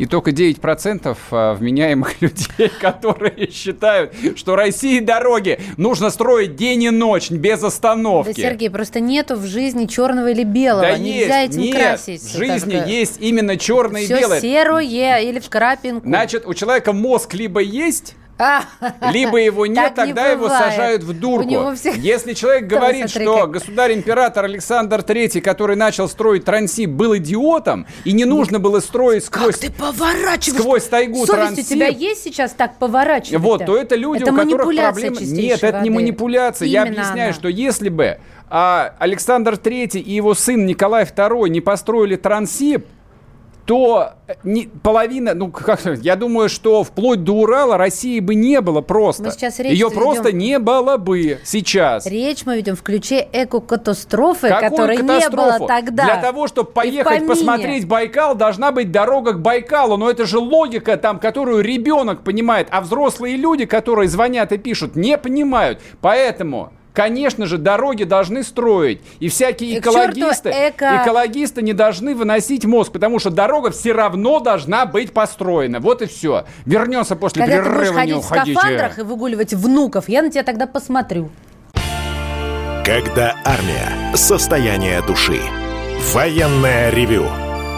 и 0.00 0.06
только 0.06 0.30
9% 0.30 1.16
а, 1.30 1.54
вменяемых 1.54 2.14
людей, 2.22 2.70
которые 2.80 3.50
считают, 3.50 4.14
что 4.34 4.56
России 4.56 5.00
дороги 5.00 5.60
нужно 5.76 6.08
строить 6.08 6.56
день 6.56 6.84
и 6.84 6.90
ночь 6.90 7.30
без 7.30 7.62
остановки. 7.62 8.32
Да, 8.34 8.42
Сергей, 8.42 8.70
просто 8.70 9.00
нету 9.00 9.36
в 9.36 9.44
жизни 9.44 9.84
черного 9.84 10.30
или 10.30 10.42
белого. 10.42 10.80
Да 10.80 10.96
Нельзя 10.96 11.40
есть, 11.40 11.54
этим 11.54 11.62
нет, 11.62 11.76
красить. 11.76 12.22
в 12.22 12.36
жизни 12.36 12.78
так... 12.78 12.88
есть 12.88 13.18
именно 13.20 13.58
черное 13.58 14.02
Все 14.02 14.16
и 14.16 14.20
белое. 14.20 14.40
серое 14.40 15.20
или 15.20 15.38
в 15.38 15.50
крапинку. 15.50 16.08
Значит, 16.08 16.46
у 16.46 16.54
человека 16.54 16.94
мозг 16.94 17.34
либо 17.34 17.60
есть, 17.60 18.16
Либо 19.12 19.38
его 19.38 19.66
нет, 19.66 19.94
тогда 19.94 20.28
его 20.28 20.48
сажают 20.48 21.02
в 21.02 21.18
дурку. 21.18 21.74
Если 21.96 22.34
человек 22.34 22.66
говорит, 22.66 23.10
что 23.10 23.46
государь-император 23.46 24.44
Александр 24.44 25.00
III, 25.00 25.40
который 25.40 25.76
начал 25.76 26.08
строить 26.08 26.44
трансип, 26.44 26.90
был 26.90 27.16
идиотом, 27.16 27.86
и 28.04 28.12
не 28.12 28.24
нужно 28.24 28.58
было 28.58 28.80
строить 28.80 29.24
сквозь... 29.24 29.58
Ты 29.58 29.70
поворачиваешь? 29.70 30.60
Сквозь 30.60 30.84
тайгу 30.84 31.26
Совесть 31.26 31.32
трансип. 31.32 31.66
у 31.66 31.74
тебя 31.74 31.88
есть 31.88 32.24
сейчас 32.24 32.52
так 32.52 32.76
поворачивать 32.78 33.42
Вот, 33.42 33.66
то 33.66 33.76
это 33.76 33.94
люди, 33.96 34.22
у 34.22 34.34
которых 34.34 34.74
проблемы... 34.74 35.16
Нет, 35.20 35.62
это 35.62 35.80
не 35.80 35.90
манипуляция. 35.90 36.66
Я 36.66 36.84
объясняю, 36.84 37.34
что 37.34 37.48
если 37.48 37.88
бы 37.88 38.18
а, 38.48 38.94
Александр 38.98 39.54
III 39.54 40.00
и 40.00 40.12
его 40.12 40.34
сын 40.34 40.66
Николай 40.66 41.04
II 41.04 41.48
не 41.48 41.60
построили 41.60 42.16
трансип, 42.16 42.86
то 43.70 44.14
э, 44.26 44.34
не, 44.42 44.68
половина, 44.82 45.32
ну, 45.32 45.48
как, 45.48 45.80
я 46.02 46.16
думаю, 46.16 46.48
что 46.48 46.82
вплоть 46.82 47.22
до 47.22 47.34
Урала 47.34 47.76
России 47.76 48.18
бы 48.18 48.34
не 48.34 48.60
было 48.60 48.80
просто. 48.80 49.22
Мы 49.22 49.30
сейчас 49.30 49.60
речь 49.60 49.70
Ее 49.70 49.86
ведем- 49.86 49.96
просто 49.96 50.32
не 50.32 50.58
было 50.58 50.96
бы 50.96 51.38
сейчас. 51.44 52.04
Речь 52.04 52.44
мы 52.44 52.56
ведем 52.56 52.74
в 52.74 52.82
ключе 52.82 53.28
эко-катастрофы, 53.32 54.48
Какую 54.48 54.70
которой 54.70 54.96
не 54.96 55.02
катастрофу? 55.06 55.58
было 55.58 55.68
тогда. 55.68 56.02
Для 56.04 56.16
того, 56.16 56.48
чтобы 56.48 56.72
поехать 56.72 57.24
посмотреть 57.24 57.86
Байкал, 57.86 58.34
должна 58.34 58.72
быть 58.72 58.90
дорога 58.90 59.34
к 59.34 59.40
Байкалу. 59.40 59.96
Но 59.96 60.10
это 60.10 60.26
же 60.26 60.40
логика, 60.40 60.96
там, 60.96 61.20
которую 61.20 61.62
ребенок 61.62 62.24
понимает, 62.24 62.66
а 62.72 62.80
взрослые 62.80 63.36
люди, 63.36 63.66
которые 63.66 64.08
звонят 64.08 64.50
и 64.50 64.58
пишут, 64.58 64.96
не 64.96 65.16
понимают. 65.16 65.80
Поэтому... 66.00 66.72
Конечно 67.00 67.46
же, 67.46 67.56
дороги 67.56 68.04
должны 68.04 68.42
строить. 68.44 69.00
И 69.20 69.30
всякие 69.30 69.70
И 69.70 69.78
экологисты, 69.78 70.50
эко- 70.50 71.00
экологисты 71.02 71.62
не 71.62 71.72
должны 71.72 72.14
выносить 72.14 72.66
мозг, 72.66 72.92
потому 72.92 73.18
что 73.18 73.30
дорога 73.30 73.70
все 73.70 73.92
равно 73.92 74.38
должна 74.40 74.84
быть 74.84 75.14
построена. 75.14 75.80
Вот 75.80 76.02
и 76.02 76.06
все. 76.06 76.44
Вернемся 76.66 77.16
после 77.16 77.42
Когда 77.46 77.56
ты 77.56 77.62
будешь 77.62 77.78
перерыва, 77.80 77.94
не 77.94 77.98
ходить 78.00 78.14
в 78.16 78.18
уходите. 78.26 78.52
скафандрах 78.58 78.98
и 78.98 79.02
выгуливать 79.02 79.54
внуков, 79.54 80.10
я 80.10 80.20
на 80.20 80.30
тебя 80.30 80.42
тогда 80.42 80.66
посмотрю. 80.66 81.30
Когда 82.84 83.34
армия. 83.46 84.14
Состояние 84.14 85.00
души. 85.00 85.40
Военное 86.12 86.90
ревю. 86.90 87.24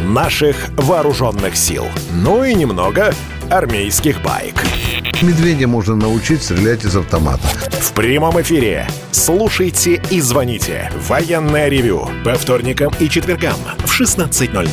наших 0.00 0.68
вооруженных 0.76 1.56
сил. 1.56 1.86
Ну 2.12 2.44
и 2.44 2.54
немного 2.54 3.14
армейских 3.50 4.22
байк. 4.22 4.64
Медведя 5.22 5.68
можно 5.68 5.94
научить 5.94 6.42
стрелять 6.42 6.84
из 6.84 6.96
автомата. 6.96 7.46
В 7.70 7.92
прямом 7.92 8.40
эфире. 8.40 8.88
Слушайте 9.12 10.02
и 10.10 10.20
звоните. 10.20 10.90
Военное 11.08 11.68
ревю. 11.68 12.08
По 12.24 12.34
вторникам 12.34 12.92
и 12.98 13.08
четвергам 13.08 13.56
в 13.78 14.00
16.00. 14.00 14.68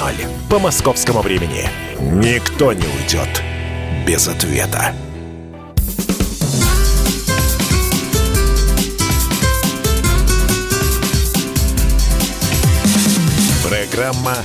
По 0.50 0.60
московскому 0.60 1.22
времени. 1.22 1.70
Никто 2.00 2.74
не 2.74 2.86
уйдет 2.86 3.44
без 4.06 4.28
ответа. 4.28 4.94
Программа 13.64 14.38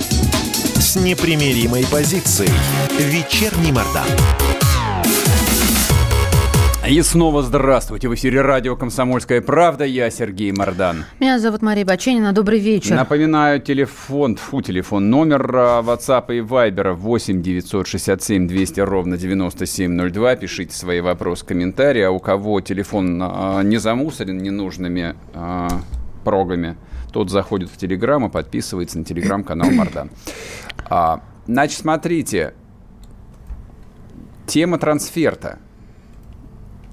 с 0.97 1.05
непримиримой 1.05 1.85
позицией. 1.91 2.51
Вечерний 2.99 3.73
Мордан. 3.73 4.07
И 6.89 7.03
снова 7.03 7.43
здравствуйте. 7.43 8.09
В 8.09 8.15
эфире 8.15 8.41
радио 8.43 8.77
«Комсомольская 8.77 9.41
правда». 9.41 9.85
Я 9.85 10.09
Сергей 10.11 10.53
Мордан. 10.53 11.05
Меня 11.19 11.39
зовут 11.39 11.61
Мария 11.61 11.85
Баченина. 11.85 12.33
Добрый 12.33 12.61
вечер. 12.61 12.95
Напоминаю, 12.95 13.61
телефон, 13.61 14.37
фу, 14.37 14.63
телефон, 14.63 15.11
номер 15.11 15.51
а, 15.55 15.83
WhatsApp 15.83 16.27
и 16.29 16.41
Viber 16.41 16.93
8 16.93 17.43
967 17.43 18.47
200 18.47 18.81
ровно 18.81 19.17
9702. 19.17 20.37
Пишите 20.37 20.75
свои 20.75 21.01
вопросы, 21.01 21.45
комментарии. 21.45 22.03
А 22.03 22.11
у 22.11 22.21
кого 22.21 22.61
телефон 22.61 23.21
а, 23.21 23.63
не 23.63 23.79
замусорен 23.79 24.39
ненужными 24.39 25.17
а, 25.35 25.69
прогами, 26.25 26.77
тот 27.17 27.31
заходит 27.31 27.71
в 27.71 27.79
Телеграм 27.79 28.27
и 28.27 28.29
подписывается 28.29 28.99
на 28.99 29.05
Телеграм-канал 29.07 29.71
Мордан. 29.71 30.11
А, 30.91 31.23
значит, 31.47 31.79
смотрите. 31.79 32.53
Тема 34.47 34.77
трансферта. 34.79 35.59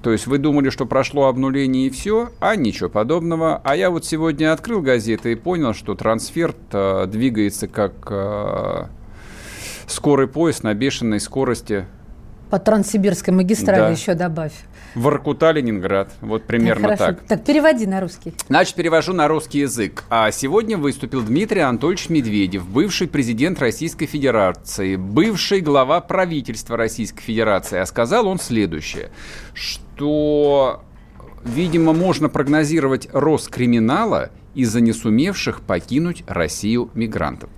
То 0.02 0.12
есть 0.12 0.26
вы 0.26 0.38
думали, 0.38 0.70
что 0.70 0.86
прошло 0.86 1.26
обнуление 1.26 1.88
и 1.88 1.90
все, 1.90 2.30
а 2.40 2.56
ничего 2.56 2.88
подобного. 2.88 3.60
А 3.62 3.76
я 3.76 3.90
вот 3.90 4.06
сегодня 4.06 4.50
открыл 4.54 4.80
газеты 4.80 5.32
и 5.32 5.34
понял, 5.34 5.74
что 5.74 5.94
трансферт 5.94 6.56
э, 6.72 7.04
двигается 7.06 7.68
как 7.68 7.92
э, 8.08 8.84
скорый 9.86 10.26
поезд 10.26 10.62
на 10.62 10.72
бешеной 10.72 11.20
скорости 11.20 11.84
По 12.48 12.58
Транссибирской 12.58 13.34
магистрали 13.34 13.80
Да. 13.80 13.90
еще 13.90 14.14
добавь. 14.14 14.54
Воркута-Ленинград. 14.94 16.12
Вот 16.20 16.44
примерно 16.44 16.88
Хорошо. 16.88 17.04
так. 17.06 17.20
Так, 17.26 17.44
переводи 17.44 17.86
на 17.86 18.00
русский. 18.00 18.32
Значит, 18.48 18.74
перевожу 18.74 19.12
на 19.12 19.28
русский 19.28 19.60
язык. 19.60 20.04
А 20.08 20.30
сегодня 20.30 20.76
выступил 20.78 21.22
Дмитрий 21.22 21.60
Анатольевич 21.60 22.08
Медведев, 22.08 22.66
бывший 22.68 23.08
президент 23.08 23.58
Российской 23.60 24.06
Федерации, 24.06 24.96
бывший 24.96 25.60
глава 25.60 26.00
правительства 26.00 26.76
Российской 26.76 27.22
Федерации. 27.22 27.78
А 27.78 27.86
сказал 27.86 28.28
он 28.28 28.38
следующее, 28.38 29.10
что, 29.52 30.82
видимо, 31.44 31.92
можно 31.92 32.28
прогнозировать 32.28 33.08
рост 33.12 33.50
криминала 33.50 34.30
из-за 34.54 34.80
не 34.80 34.92
сумевших 34.92 35.62
покинуть 35.62 36.22
Россию 36.26 36.90
мигрантов. 36.94 37.50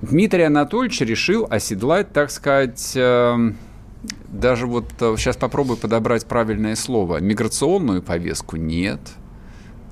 Дмитрий 0.00 0.42
Анатольевич 0.42 1.00
решил 1.00 1.46
оседлать, 1.48 2.12
так 2.12 2.30
сказать, 2.32 2.92
эм, 2.96 3.56
даже 4.32 4.66
вот 4.66 4.86
э, 5.00 5.14
сейчас 5.18 5.36
попробую 5.36 5.76
подобрать 5.76 6.26
правильное 6.26 6.74
слово. 6.74 7.20
Миграционную 7.20 8.02
повестку 8.02 8.56
нет. 8.56 9.00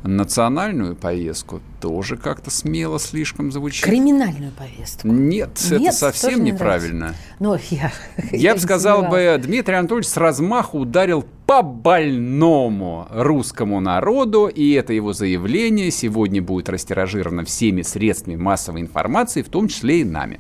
Национальную 0.03 0.97
повестку 0.97 1.61
тоже 1.81 2.17
как-то 2.17 2.51
смело 2.51 2.99
слишком 2.99 3.51
звучит. 3.51 3.85
Криминальную 3.85 4.53
повестку. 4.53 5.09
Нет, 5.09 5.51
это 5.67 5.79
Нет, 5.79 5.95
совсем 5.95 6.31
тоже 6.31 6.43
не 6.43 6.51
неправильно. 6.53 7.15
Ну, 7.39 7.57
я... 7.71 7.93
Я 8.33 8.55
бы 8.55 8.61
сказал 8.61 9.05
бы, 9.05 9.41
Дмитрий 9.43 9.75
Анатольевич 9.75 10.09
с 10.09 10.17
размаху 10.17 10.79
ударил 10.79 11.25
по 11.51 11.63
больному 11.63 13.09
русскому 13.11 13.81
народу, 13.81 14.47
и 14.47 14.71
это 14.73 14.93
его 14.93 15.13
заявление 15.13 15.91
сегодня 15.91 16.41
будет 16.41 16.69
растиражировано 16.69 17.45
всеми 17.45 17.83
средствами 17.83 18.37
массовой 18.37 18.83
информации, 18.83 19.43
в 19.43 19.49
том 19.49 19.67
числе 19.67 20.03
и 20.03 20.05
нами. 20.05 20.39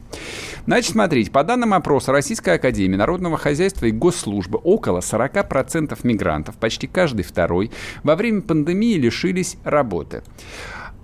Значит, 0.66 0.92
смотрите, 0.92 1.32
по 1.32 1.42
данным 1.42 1.74
опроса 1.74 2.12
Российской 2.12 2.54
Академии 2.54 2.94
Народного 2.94 3.38
Хозяйства 3.38 3.86
и 3.86 3.90
Госслужбы, 3.90 4.60
около 4.62 5.00
40% 5.00 5.98
мигрантов, 6.04 6.54
почти 6.56 6.86
каждый 6.86 7.22
второй, 7.22 7.72
во 8.04 8.14
время 8.14 8.42
пандемии 8.42 8.94
лишились 8.94 9.56
работы. 9.64 10.22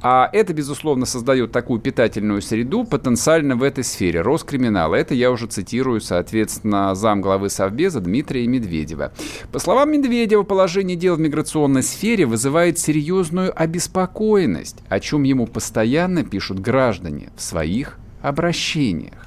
А 0.03 0.29
это, 0.33 0.53
безусловно, 0.53 1.07
создает 1.07 1.53
такую 1.53 1.81
питательную 1.81 2.43
среду 2.43 2.85
потенциально 2.85 3.57
в 3.57 3.63
этой 3.63 3.85
сфере. 3.85 4.21
Роскриминала. 4.21 4.95
Это 4.95 5.15
я 5.15 5.31
уже 5.31 5.47
цитирую, 5.47 6.01
соответственно, 6.01 6.95
замглавы 6.95 7.49
Совбеза 7.49 8.01
Дмитрия 8.01 8.47
Медведева. 8.47 9.13
По 9.53 9.59
словам 9.59 9.93
Медведева, 9.93 10.43
положение 10.43 10.97
дел 10.97 11.17
в 11.17 11.21
миграционной 11.21 11.83
сфере 11.83 12.27
вызывает 12.27 12.79
серьезную 12.79 13.53
обеспокоенность, 13.55 14.79
о 14.89 15.01
чем 15.01 15.23
ему 15.23 15.47
постоянно 15.47 16.25
пишут 16.25 16.61
граждане 16.61 17.31
в 17.37 17.43
своих 17.43 17.99
обращениях. 18.23 19.26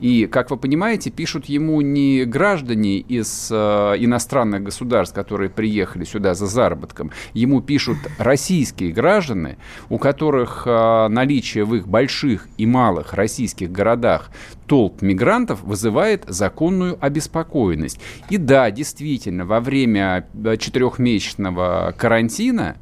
И, 0.00 0.26
как 0.26 0.50
вы 0.50 0.56
понимаете, 0.56 1.10
пишут 1.10 1.46
ему 1.46 1.80
не 1.80 2.24
граждане 2.24 2.98
из 2.98 3.48
э, 3.50 3.54
иностранных 3.98 4.62
государств, 4.62 5.14
которые 5.14 5.50
приехали 5.50 6.04
сюда 6.04 6.34
за 6.34 6.46
заработком. 6.46 7.10
Ему 7.34 7.60
пишут 7.60 7.98
российские 8.18 8.92
граждане, 8.92 9.58
у 9.88 9.98
которых 9.98 10.62
э, 10.66 11.08
наличие 11.08 11.64
в 11.64 11.74
их 11.74 11.88
больших 11.88 12.48
и 12.58 12.66
малых 12.66 13.14
российских 13.14 13.72
городах 13.72 14.30
толп 14.66 15.02
мигрантов 15.02 15.62
вызывает 15.62 16.24
законную 16.28 16.96
обеспокоенность. 17.00 18.00
И 18.30 18.36
да, 18.36 18.70
действительно, 18.70 19.44
во 19.46 19.60
время 19.60 20.28
э, 20.44 20.56
четырехмесячного 20.56 21.94
карантина, 21.96 22.76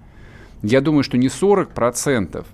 я 0.62 0.80
думаю, 0.80 1.02
что 1.02 1.16
не 1.16 1.28
40%, 1.28 2.44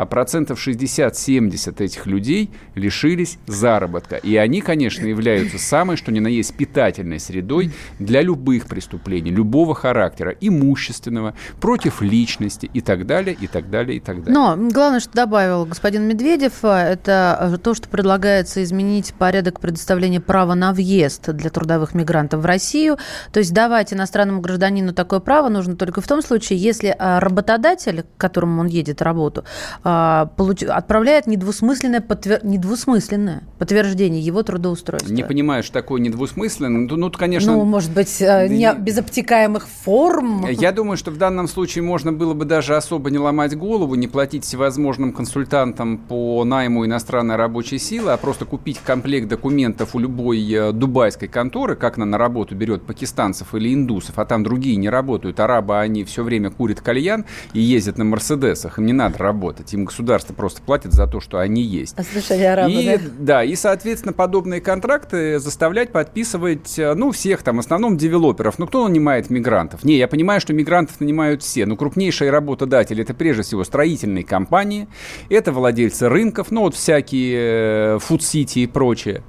а 0.00 0.06
процентов 0.06 0.66
60-70 0.66 1.82
этих 1.82 2.06
людей 2.06 2.50
лишились 2.74 3.38
заработка. 3.46 4.16
И 4.16 4.34
они, 4.34 4.62
конечно, 4.62 5.04
являются 5.04 5.58
самой, 5.58 5.98
что 5.98 6.10
ни 6.10 6.20
на 6.20 6.28
есть, 6.28 6.54
питательной 6.54 7.20
средой 7.20 7.70
для 7.98 8.22
любых 8.22 8.64
преступлений, 8.64 9.30
любого 9.30 9.74
характера, 9.74 10.34
имущественного, 10.40 11.34
против 11.60 12.00
личности 12.00 12.70
и 12.72 12.80
так 12.80 13.04
далее, 13.04 13.36
и 13.38 13.46
так 13.46 13.68
далее, 13.68 13.98
и 13.98 14.00
так 14.00 14.24
далее. 14.24 14.32
Но 14.32 14.56
главное, 14.70 15.00
что 15.00 15.12
добавил 15.12 15.66
господин 15.66 16.08
Медведев, 16.08 16.64
это 16.64 17.60
то, 17.62 17.74
что 17.74 17.86
предлагается 17.90 18.62
изменить 18.62 19.12
порядок 19.12 19.60
предоставления 19.60 20.22
права 20.22 20.54
на 20.54 20.72
въезд 20.72 21.30
для 21.30 21.50
трудовых 21.50 21.92
мигрантов 21.92 22.40
в 22.40 22.46
Россию. 22.46 22.96
То 23.34 23.40
есть 23.40 23.52
давать 23.52 23.92
иностранному 23.92 24.40
гражданину 24.40 24.94
такое 24.94 25.20
право 25.20 25.50
нужно 25.50 25.76
только 25.76 26.00
в 26.00 26.08
том 26.08 26.22
случае, 26.22 26.58
если 26.58 26.96
а, 26.98 27.20
работодатель, 27.20 28.04
к 28.04 28.18
которому 28.18 28.62
он 28.62 28.66
едет 28.66 29.02
работу, 29.02 29.44
а, 29.84 29.89
получ... 30.36 30.62
отправляет 30.62 31.26
недвусмысленное, 31.26 32.00
подтвер... 32.00 32.40
недвусмысленное 32.44 33.42
подтверждение 33.58 34.20
его 34.20 34.42
трудоустройства. 34.42 35.12
Не 35.12 35.22
понимаю, 35.22 35.62
что 35.62 35.74
такое 35.74 36.00
недвусмысленное. 36.00 36.88
Ну, 36.88 36.96
ну 36.96 37.10
конечно... 37.10 37.52
Ну, 37.52 37.64
может 37.64 37.92
быть, 37.92 38.20
э, 38.20 38.48
не 38.48 38.72
без 38.74 38.98
обтекаемых 38.98 39.68
форм. 39.68 40.46
Я 40.48 40.72
думаю, 40.72 40.96
что 40.96 41.10
в 41.10 41.18
данном 41.18 41.48
случае 41.48 41.84
можно 41.84 42.12
было 42.12 42.34
бы 42.34 42.44
даже 42.44 42.76
особо 42.76 43.10
не 43.10 43.18
ломать 43.18 43.56
голову, 43.56 43.94
не 43.94 44.08
платить 44.08 44.44
всевозможным 44.44 45.12
консультантам 45.12 45.98
по 45.98 46.44
найму 46.44 46.86
иностранной 46.86 47.36
рабочей 47.36 47.78
силы, 47.78 48.12
а 48.12 48.16
просто 48.16 48.44
купить 48.44 48.78
комплект 48.78 49.28
документов 49.28 49.94
у 49.94 49.98
любой 49.98 50.42
э, 50.52 50.72
дубайской 50.72 51.28
конторы, 51.28 51.76
как 51.76 51.96
она 51.96 52.06
на 52.06 52.18
работу 52.18 52.54
берет 52.54 52.82
пакистанцев 52.82 53.54
или 53.54 53.74
индусов, 53.74 54.18
а 54.18 54.24
там 54.24 54.42
другие 54.42 54.76
не 54.76 54.88
работают. 54.88 55.38
Арабы, 55.40 55.78
они 55.78 56.04
все 56.04 56.22
время 56.22 56.50
курят 56.50 56.80
кальян 56.80 57.24
и 57.52 57.60
ездят 57.60 57.98
на 57.98 58.04
Мерседесах. 58.04 58.78
Им 58.78 58.86
не 58.86 58.92
надо 58.92 59.18
работать. 59.18 59.69
Им 59.74 59.84
государство 59.84 60.34
просто 60.34 60.62
платит 60.62 60.92
за 60.92 61.06
то, 61.06 61.20
что 61.20 61.38
они 61.38 61.62
есть. 61.62 61.94
А 61.98 62.02
слушай, 62.02 62.44
арабы, 62.46 62.72
и, 62.72 62.86
да? 62.86 63.02
Да, 63.18 63.44
и, 63.44 63.54
соответственно, 63.54 64.12
подобные 64.12 64.60
контракты 64.60 65.38
заставлять 65.38 65.92
подписывать, 65.92 66.78
э, 66.78 66.94
ну, 66.94 67.12
всех 67.12 67.42
там, 67.42 67.56
в 67.56 67.60
основном 67.60 67.96
девелоперов. 67.96 68.58
Ну, 68.58 68.66
кто 68.66 68.86
нанимает 68.86 69.30
мигрантов? 69.30 69.84
Не, 69.84 69.96
я 69.96 70.08
понимаю, 70.08 70.40
что 70.40 70.52
мигрантов 70.52 71.00
нанимают 71.00 71.42
все, 71.42 71.66
но 71.66 71.76
крупнейшие 71.76 72.30
работодатели 72.30 73.02
это 73.02 73.14
прежде 73.14 73.42
всего 73.42 73.64
строительные 73.64 74.24
компании, 74.24 74.88
это 75.28 75.52
владельцы 75.52 76.08
рынков, 76.08 76.50
ну, 76.50 76.62
вот 76.62 76.74
всякие 76.74 77.98
фуд-сити 77.98 78.60
э, 78.60 78.62
и 78.62 78.66
прочее. 78.66 79.22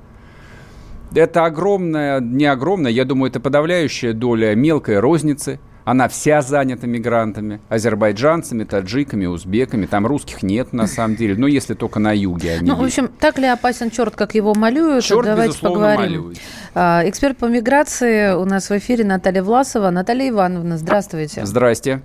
Это 1.13 1.45
огромная, 1.45 2.21
не 2.21 2.45
огромная, 2.45 2.91
я 2.91 3.03
думаю, 3.03 3.29
это 3.29 3.39
подавляющая 3.39 4.13
доля 4.13 4.55
мелкой 4.55 4.99
розницы. 4.99 5.59
Она 5.83 6.07
вся 6.07 6.41
занята 6.41 6.87
мигрантами, 6.87 7.59
азербайджанцами, 7.69 8.63
таджиками, 8.63 9.25
узбеками. 9.25 9.85
Там 9.85 10.05
русских 10.05 10.43
нет, 10.43 10.73
на 10.73 10.87
самом 10.87 11.15
деле. 11.15 11.35
Но 11.35 11.47
если 11.47 11.73
только 11.73 11.99
на 11.99 12.11
юге 12.11 12.53
они 12.53 12.69
Ну, 12.69 12.75
в 12.75 12.83
общем, 12.83 13.09
так 13.19 13.37
ли 13.37 13.47
опасен 13.47 13.89
черт, 13.89 14.15
как 14.15 14.35
его 14.35 14.53
малюют? 14.53 15.03
Черт, 15.03 15.25
Давайте 15.25 15.59
поговорим. 15.59 16.21
Малюют. 16.21 16.37
А, 16.75 17.03
эксперт 17.05 17.37
по 17.37 17.45
миграции 17.45 18.33
у 18.33 18.45
нас 18.45 18.69
в 18.69 18.77
эфире 18.77 19.03
Наталья 19.03 19.43
Власова. 19.43 19.89
Наталья 19.89 20.29
Ивановна, 20.29 20.77
здравствуйте. 20.77 21.45
Здрасте. 21.45 22.01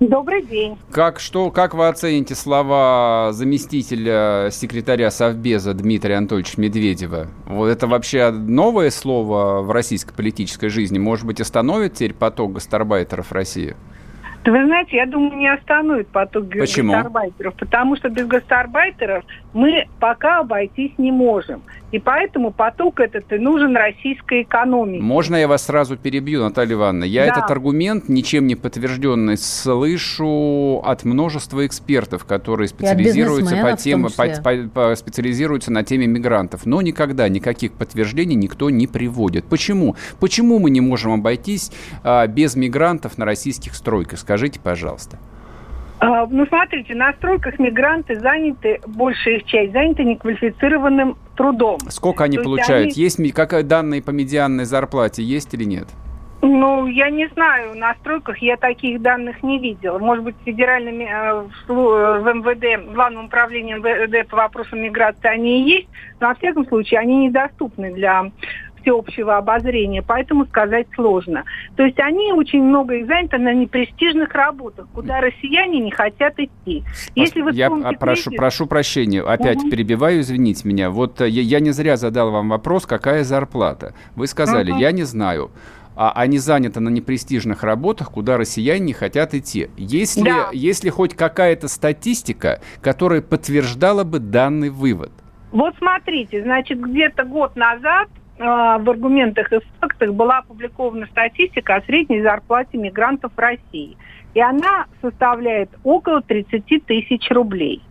Добрый 0.00 0.42
день. 0.42 0.78
Как, 0.90 1.20
что, 1.20 1.50
как 1.50 1.74
вы 1.74 1.86
оцените 1.86 2.34
слова 2.34 3.32
заместителя 3.32 4.48
секретаря 4.50 5.10
Совбеза 5.10 5.74
Дмитрия 5.74 6.16
Анатольевича 6.16 6.58
Медведева? 6.58 7.26
Вот 7.44 7.66
это 7.66 7.86
вообще 7.86 8.30
новое 8.30 8.88
слово 8.88 9.60
в 9.60 9.70
российской 9.70 10.14
политической 10.14 10.70
жизни? 10.70 10.98
Может 10.98 11.26
быть, 11.26 11.42
остановит 11.42 11.94
теперь 11.94 12.14
поток 12.14 12.54
гастарбайтеров 12.54 13.26
в 13.26 13.32
России? 13.32 13.76
Да 14.42 14.52
вы 14.52 14.64
знаете, 14.64 14.96
я 14.96 15.04
думаю, 15.04 15.36
не 15.36 15.52
остановит 15.52 16.08
поток 16.08 16.48
Почему? 16.48 16.94
гастарбайтеров, 16.94 17.54
потому 17.56 17.94
что 17.96 18.08
без 18.08 18.26
гастарбайтеров 18.26 19.22
мы 19.52 19.86
пока 19.98 20.40
обойтись 20.40 20.92
не 20.98 21.10
можем. 21.12 21.62
И 21.92 21.98
поэтому 21.98 22.52
поток 22.52 23.00
этот 23.00 23.32
и 23.32 23.38
нужен 23.38 23.74
российской 23.76 24.42
экономике. 24.42 25.02
Можно 25.02 25.36
я 25.36 25.48
вас 25.48 25.64
сразу 25.66 25.96
перебью, 25.96 26.40
Наталья 26.40 26.74
Ивановна? 26.74 27.04
Я 27.04 27.26
Да. 27.26 27.32
этот 27.32 27.50
аргумент, 27.50 28.08
ничем 28.08 28.46
не 28.46 28.54
подтвержденный, 28.54 29.36
слышу 29.36 30.80
от 30.84 31.04
множества 31.04 31.66
экспертов, 31.66 32.24
которые 32.24 32.68
специализируются, 32.68 33.56
по 33.56 33.76
теме, 33.76 34.08
по- 34.16 34.42
по- 34.42 34.68
по- 34.90 34.94
специализируются 34.94 35.72
на 35.72 35.82
теме 35.82 36.06
мигрантов. 36.06 36.64
Но 36.64 36.80
никогда 36.82 37.28
никаких 37.28 37.72
подтверждений 37.72 38.36
никто 38.36 38.70
не 38.70 38.86
приводит. 38.86 39.44
Почему? 39.46 39.96
Почему 40.20 40.58
мы 40.60 40.70
не 40.70 40.80
можем 40.80 41.12
обойтись 41.12 41.72
а, 42.04 42.26
без 42.26 42.54
мигрантов 42.54 43.18
на 43.18 43.24
российских 43.24 43.74
стройках? 43.74 44.18
Скажите, 44.20 44.60
пожалуйста. 44.60 45.18
А, 46.00 46.26
Ну, 46.26 46.46
смотрите, 46.46 46.94
на 46.94 47.12
стройках 47.12 47.58
мигранты 47.58 48.18
заняты, 48.18 48.80
большая 48.86 49.36
их 49.36 49.44
часть, 49.44 49.72
заняты 49.72 50.02
неквалифицированным 50.04 51.16
трудом. 51.36 51.78
Сколько 51.88 52.24
они 52.24 52.36
То 52.38 52.42
есть 52.42 52.46
получают? 52.50 52.84
они- 52.86 52.92
Есть 53.04 53.34
какая 53.34 53.62
данные 53.62 54.02
по 54.02 54.10
медианной 54.10 54.64
зарплате? 54.64 55.22
Есть 55.22 55.52
или 55.54 55.64
нет? 55.64 55.88
Ну, 56.42 56.86
я 56.86 57.10
не 57.10 57.28
знаю, 57.28 57.76
на 57.76 57.92
стройках 57.96 58.38
я 58.38 58.56
таких 58.56 59.02
данных 59.02 59.42
не 59.42 59.58
видела. 59.58 59.98
Может 59.98 60.24
быть, 60.24 60.36
федеральными 60.46 61.04
э, 61.04 61.44
э, 61.68 61.72
в 61.72 62.26
МВД, 62.34 62.94
Главным 62.94 63.26
управлением 63.26 63.80
МВД 63.82 64.26
по 64.26 64.36
вопросам 64.38 64.80
миграции 64.80 65.28
они 65.28 65.60
и 65.62 65.70
есть, 65.70 65.88
но, 66.18 66.28
во 66.28 66.34
всяком 66.36 66.66
случае, 66.66 67.00
они 67.00 67.26
недоступны 67.26 67.92
для 67.92 68.30
всеобщего 68.82 69.36
обозрения, 69.36 70.02
поэтому 70.02 70.46
сказать 70.46 70.86
сложно. 70.94 71.44
То 71.76 71.84
есть 71.84 71.98
они 72.00 72.32
очень 72.32 72.62
много 72.62 72.94
их 72.94 73.06
заняты 73.06 73.38
на 73.38 73.52
непрестижных 73.54 74.32
работах, 74.34 74.86
куда 74.94 75.20
россияне 75.20 75.80
не 75.80 75.90
хотят 75.90 76.38
идти. 76.38 76.82
Если 77.14 77.40
вы 77.42 77.52
я 77.52 77.66
а, 77.68 77.92
прошу, 77.92 78.30
кризис- 78.30 78.36
прошу 78.36 78.66
прощения, 78.66 79.22
опять 79.22 79.58
Мгм. 79.58 79.70
перебиваю, 79.70 80.20
извините 80.20 80.66
меня. 80.68 80.90
Вот 80.90 81.20
э, 81.20 81.28
я, 81.28 81.42
я 81.42 81.60
не 81.60 81.70
зря 81.70 81.96
задал 81.96 82.30
вам 82.30 82.48
вопрос, 82.48 82.86
какая 82.86 83.24
зарплата. 83.24 83.94
Вы 84.16 84.26
сказали, 84.26 84.70
Мгм. 84.70 84.80
я 84.80 84.92
не 84.92 85.02
знаю. 85.04 85.50
А 85.96 86.12
они 86.12 86.38
заняты 86.38 86.80
на 86.80 86.88
непрестижных 86.88 87.62
работах, 87.62 88.10
куда 88.12 88.38
россияне 88.38 88.80
не 88.86 88.92
хотят 88.94 89.34
идти. 89.34 89.68
Есть 89.76 90.16
ли, 90.16 90.22
Да. 90.24 90.48
есть 90.52 90.82
ли 90.84 90.88
хоть 90.90 91.14
какая-то 91.14 91.68
статистика, 91.68 92.60
которая 92.80 93.20
подтверждала 93.20 94.04
бы 94.04 94.18
данный 94.18 94.70
вывод? 94.70 95.10
Вот 95.52 95.74
смотрите, 95.78 96.42
значит, 96.42 96.80
где-то 96.80 97.24
год 97.24 97.56
назад 97.56 98.08
в 98.40 98.90
аргументах 98.90 99.52
и 99.52 99.58
фактах 99.80 100.14
была 100.14 100.38
опубликована 100.38 101.06
статистика 101.06 101.76
о 101.76 101.82
средней 101.82 102.22
зарплате 102.22 102.78
мигрантов 102.78 103.32
в 103.36 103.38
России. 103.38 103.98
И 104.32 104.40
она 104.40 104.86
составляет 105.02 105.68
около 105.84 106.22
30 106.22 106.86
тысяч 106.86 107.30
рублей. 107.30 107.82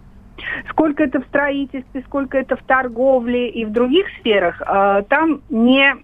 Сколько 0.70 1.04
это 1.04 1.22
в 1.22 1.26
строительстве, 1.26 2.02
сколько 2.08 2.38
это 2.38 2.56
в 2.56 2.64
торговле 2.64 3.50
и 3.50 3.66
в 3.66 3.72
других 3.72 4.08
сферах, 4.20 4.62
э, 4.62 5.04
там 5.10 5.42
не 5.50 5.96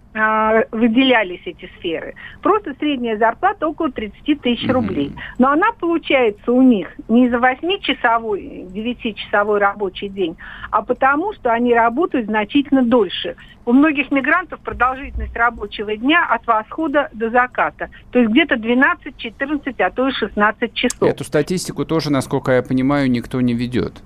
выделялись 0.72 1.42
эти 1.46 1.70
сферы. 1.78 2.16
Просто 2.42 2.74
средняя 2.80 3.18
зарплата 3.18 3.68
около 3.68 3.92
30 3.92 4.42
тысяч 4.42 4.68
рублей. 4.70 5.12
Но 5.38 5.50
она 5.50 5.74
получается 5.74 6.54
у 6.54 6.62
них 6.62 6.88
не 7.10 7.30
за 7.30 7.36
8-часовой, 7.36 8.66
9-часовой 8.74 9.60
рабочий 9.60 10.08
день, 10.08 10.38
а 10.72 10.82
потому, 10.82 11.34
что 11.34 11.52
они 11.52 11.74
работают 11.74 12.28
значительно 12.28 12.84
дольше. 12.84 13.36
У 13.66 13.74
многих 13.74 14.12
мигрантов 14.12 14.60
продолжительность 14.62 15.36
рабочего 15.36 15.98
дня 15.98 16.26
от 16.30 16.48
восхода 16.48 17.10
до 17.12 17.30
заката. 17.30 17.90
То 18.12 18.20
есть 18.20 18.32
где-то 18.32 18.56
12, 18.56 19.18
14, 19.18 19.82
а 19.82 19.92
то 19.92 20.08
и 20.08 20.12
16 20.12 20.74
часов. 20.74 21.10
Эту 21.10 21.24
статистику 21.24 21.84
тоже, 21.84 22.10
насколько 22.10 22.52
я 22.54 22.62
понимаю, 22.62 23.12
никто 23.12 23.42
не 23.42 23.54
ведет. 23.54 24.02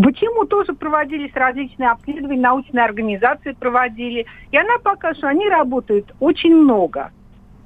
Почему 0.00 0.44
тоже 0.44 0.74
проводились 0.74 1.32
различные 1.34 1.90
обследования, 1.90 2.40
научные 2.40 2.84
организации 2.84 3.52
проводили. 3.52 4.26
И 4.50 4.56
она 4.56 4.78
показывает, 4.82 5.16
что 5.18 5.28
они 5.28 5.48
работают 5.48 6.12
очень 6.18 6.54
много. 6.54 7.10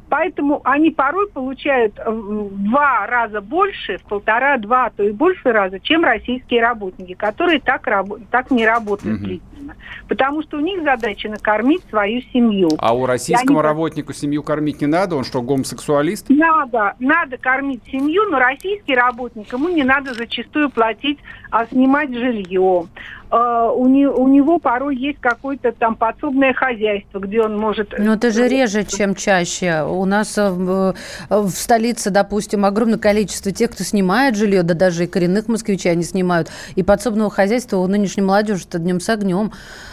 Поэтому 0.08 0.60
они 0.64 0.90
порой 0.90 1.30
получают 1.32 1.98
э, 1.98 2.10
в 2.10 2.62
два 2.64 3.06
раза 3.06 3.40
больше, 3.40 3.96
в 3.96 4.04
полтора-два, 4.04 4.86
а 4.86 4.90
то 4.90 5.02
и 5.02 5.10
больше 5.10 5.52
раза, 5.52 5.80
чем 5.80 6.04
российские 6.04 6.60
работники, 6.60 7.14
которые 7.14 7.60
так, 7.60 7.86
рабо- 7.86 8.20
так 8.30 8.50
не 8.50 8.66
работают 8.66 9.20
Мгм. 9.22 9.40
Длительно. 9.62 9.76
Потому 10.08 10.42
что 10.42 10.58
у 10.58 10.60
них 10.60 10.82
задача 10.82 11.28
накормить 11.28 11.82
свою 11.88 12.20
семью. 12.32 12.68
А 12.78 12.94
у 12.94 13.06
российскому 13.06 13.58
И 13.58 13.60
они- 13.60 13.66
работнику 13.68 14.12
семью 14.12 14.42
кормить 14.42 14.80
не 14.80 14.86
надо? 14.86 15.16
Он 15.16 15.24
что, 15.24 15.42
гомосексуалист? 15.42 16.26
Надо, 16.28 16.94
надо 16.98 17.36
кормить 17.38 17.82
семью, 17.90 18.24
но 18.30 18.38
российский 18.38 18.94
работник, 18.94 19.52
ему 19.52 19.68
не 19.68 19.84
надо 19.84 20.14
зачастую 20.14 20.70
платить, 20.70 21.18
а 21.50 21.66
снимать 21.66 22.12
жилье. 22.12 22.86
Э, 23.30 23.70
у, 23.74 23.88
не- 23.88 24.06
у 24.08 24.28
него 24.28 24.58
порой 24.58 24.94
есть 24.96 25.18
какое-то 25.20 25.72
там 25.72 25.94
подсобное 25.96 26.52
хозяйство, 26.52 27.18
где 27.18 27.40
он 27.40 27.58
может... 27.58 27.94
Ну, 27.98 28.12
это 28.12 28.30
же 28.30 28.46
реже, 28.46 28.84
чем 28.84 29.14
чаще. 29.14 29.84
У 29.84 30.04
нас 30.04 30.36
э, 30.36 30.50
в, 30.50 30.94
в 31.30 31.48
столице, 31.50 32.10
допустим, 32.10 32.66
огромное 32.66 32.98
количество 32.98 33.50
тех, 33.50 33.70
кто 33.70 33.84
снимает 33.84 34.36
жилье, 34.36 34.62
да 34.62 34.74
даже 34.74 35.04
и 35.04 35.06
коренных 35.06 35.48
москвичей 35.48 35.92
они 35.92 36.02
снимают. 36.02 36.50
И 36.74 36.82
подсобного 36.82 37.30
хозяйства 37.30 37.78
у 37.78 37.86
нынешней 37.86 38.22
молодежи-то 38.22 38.78
днем 38.78 39.00
с 39.00 39.08
огнем. 39.08 39.51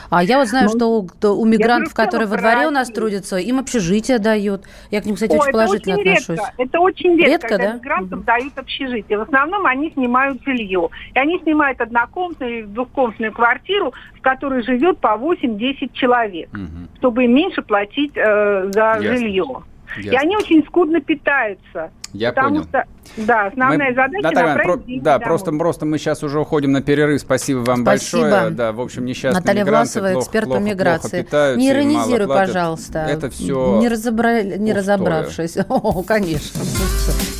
А 0.10 0.24
я 0.24 0.39
вот 0.39 0.47
знаю, 0.47 0.70
ну, 0.74 1.07
что 1.07 1.36
у 1.36 1.45
мигрантов, 1.45 1.93
которые 1.93 2.28
во 2.28 2.38
дворе 2.38 2.68
у 2.68 2.72
нас 2.72 2.89
трудятся, 2.89 3.38
им 3.38 3.60
общежитие 3.60 4.18
дают. 4.20 4.64
Я 4.89 5.01
к 5.01 5.05
ним, 5.05 5.16
кстати, 5.16 5.34
О, 5.34 5.39
очень 5.39 5.51
положительно 5.51 5.97
очень 5.97 6.12
отношусь. 6.12 6.39
Редко. 6.39 6.53
Это 6.57 6.80
очень 6.80 7.18
редко, 7.18 7.30
редко 7.30 7.47
когда 7.47 7.68
да? 7.68 7.74
мигрантам 7.74 8.24
дают 8.24 8.57
общежитие. 8.57 9.20
В 9.20 9.22
основном 9.22 9.66
они 9.66 9.91
снимают 9.91 10.41
жилье. 10.43 10.89
И 11.14 11.20
они 11.20 11.39
снимают 11.39 11.80
однокомнатную, 11.80 12.68
двухкомнатную 12.68 13.32
квартиру, 13.32 13.93
в 14.18 14.22
которой 14.22 14.64
живет 14.64 14.97
по 14.99 15.16
8-10 15.16 15.91
человек, 15.93 16.49
угу. 16.53 16.97
чтобы 16.97 17.28
меньше 17.28 17.62
платить 17.62 18.14
э, 18.16 18.72
за 18.72 18.97
Ясно. 18.99 19.03
жилье. 19.03 19.64
Ясно. 19.98 20.12
И 20.12 20.16
они 20.16 20.38
очень 20.38 20.64
скудно 20.66 21.02
питаются. 21.02 21.92
Я 22.14 22.32
потому 22.32 22.50
понял. 22.50 22.64
Что, 22.64 22.84
да, 23.18 23.48
основная 23.48 23.90
мы, 23.90 23.96
задача 23.96 24.24
Наталья, 24.24 24.64
про, 24.64 24.78
Да, 24.78 25.14
домой. 25.14 25.26
просто, 25.26 25.52
просто 25.52 25.86
мы 25.86 25.98
сейчас 25.98 26.24
уже 26.24 26.40
уходим 26.40 26.72
на 26.72 26.82
перерыв. 26.82 27.22
Спасибо 27.22 27.60
вам 27.60 27.82
Спасибо. 27.82 28.22
большое. 28.22 28.50
Да, 28.52 28.72
в 28.72 28.82
общем, 28.82 29.06
несчастные 29.06 29.40
Наталья 29.42 29.66
Власова, 29.66 30.12
плохо, 30.12 30.20
эксперт 30.20 30.46
плохо, 30.46 30.60
по 30.60 30.64
миграции. 30.64 31.22
Плохо 31.24 31.56
не 31.58 31.70
иронизируй, 31.70 32.28
пожалуйста. 32.28 33.00
Это 33.00 33.30
все... 33.30 33.80
Не, 33.80 33.88
разобра... 33.88 34.42
не 34.42 34.74
разобравшись. 34.74 35.58
О, 35.70 36.04
конечно. 36.04 36.60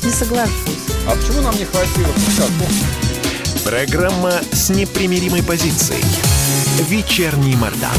Не 0.04 0.10
соглашусь. 0.10 0.86
А 1.08 1.12
почему 1.16 1.42
нам 1.42 1.54
не 1.54 1.64
хватило? 1.64 2.12
Программа 3.64 4.32
с 4.52 4.70
непримиримой 4.70 5.42
позицией. 5.42 6.02
Вечерний 6.88 7.56
Мордан. 7.56 7.90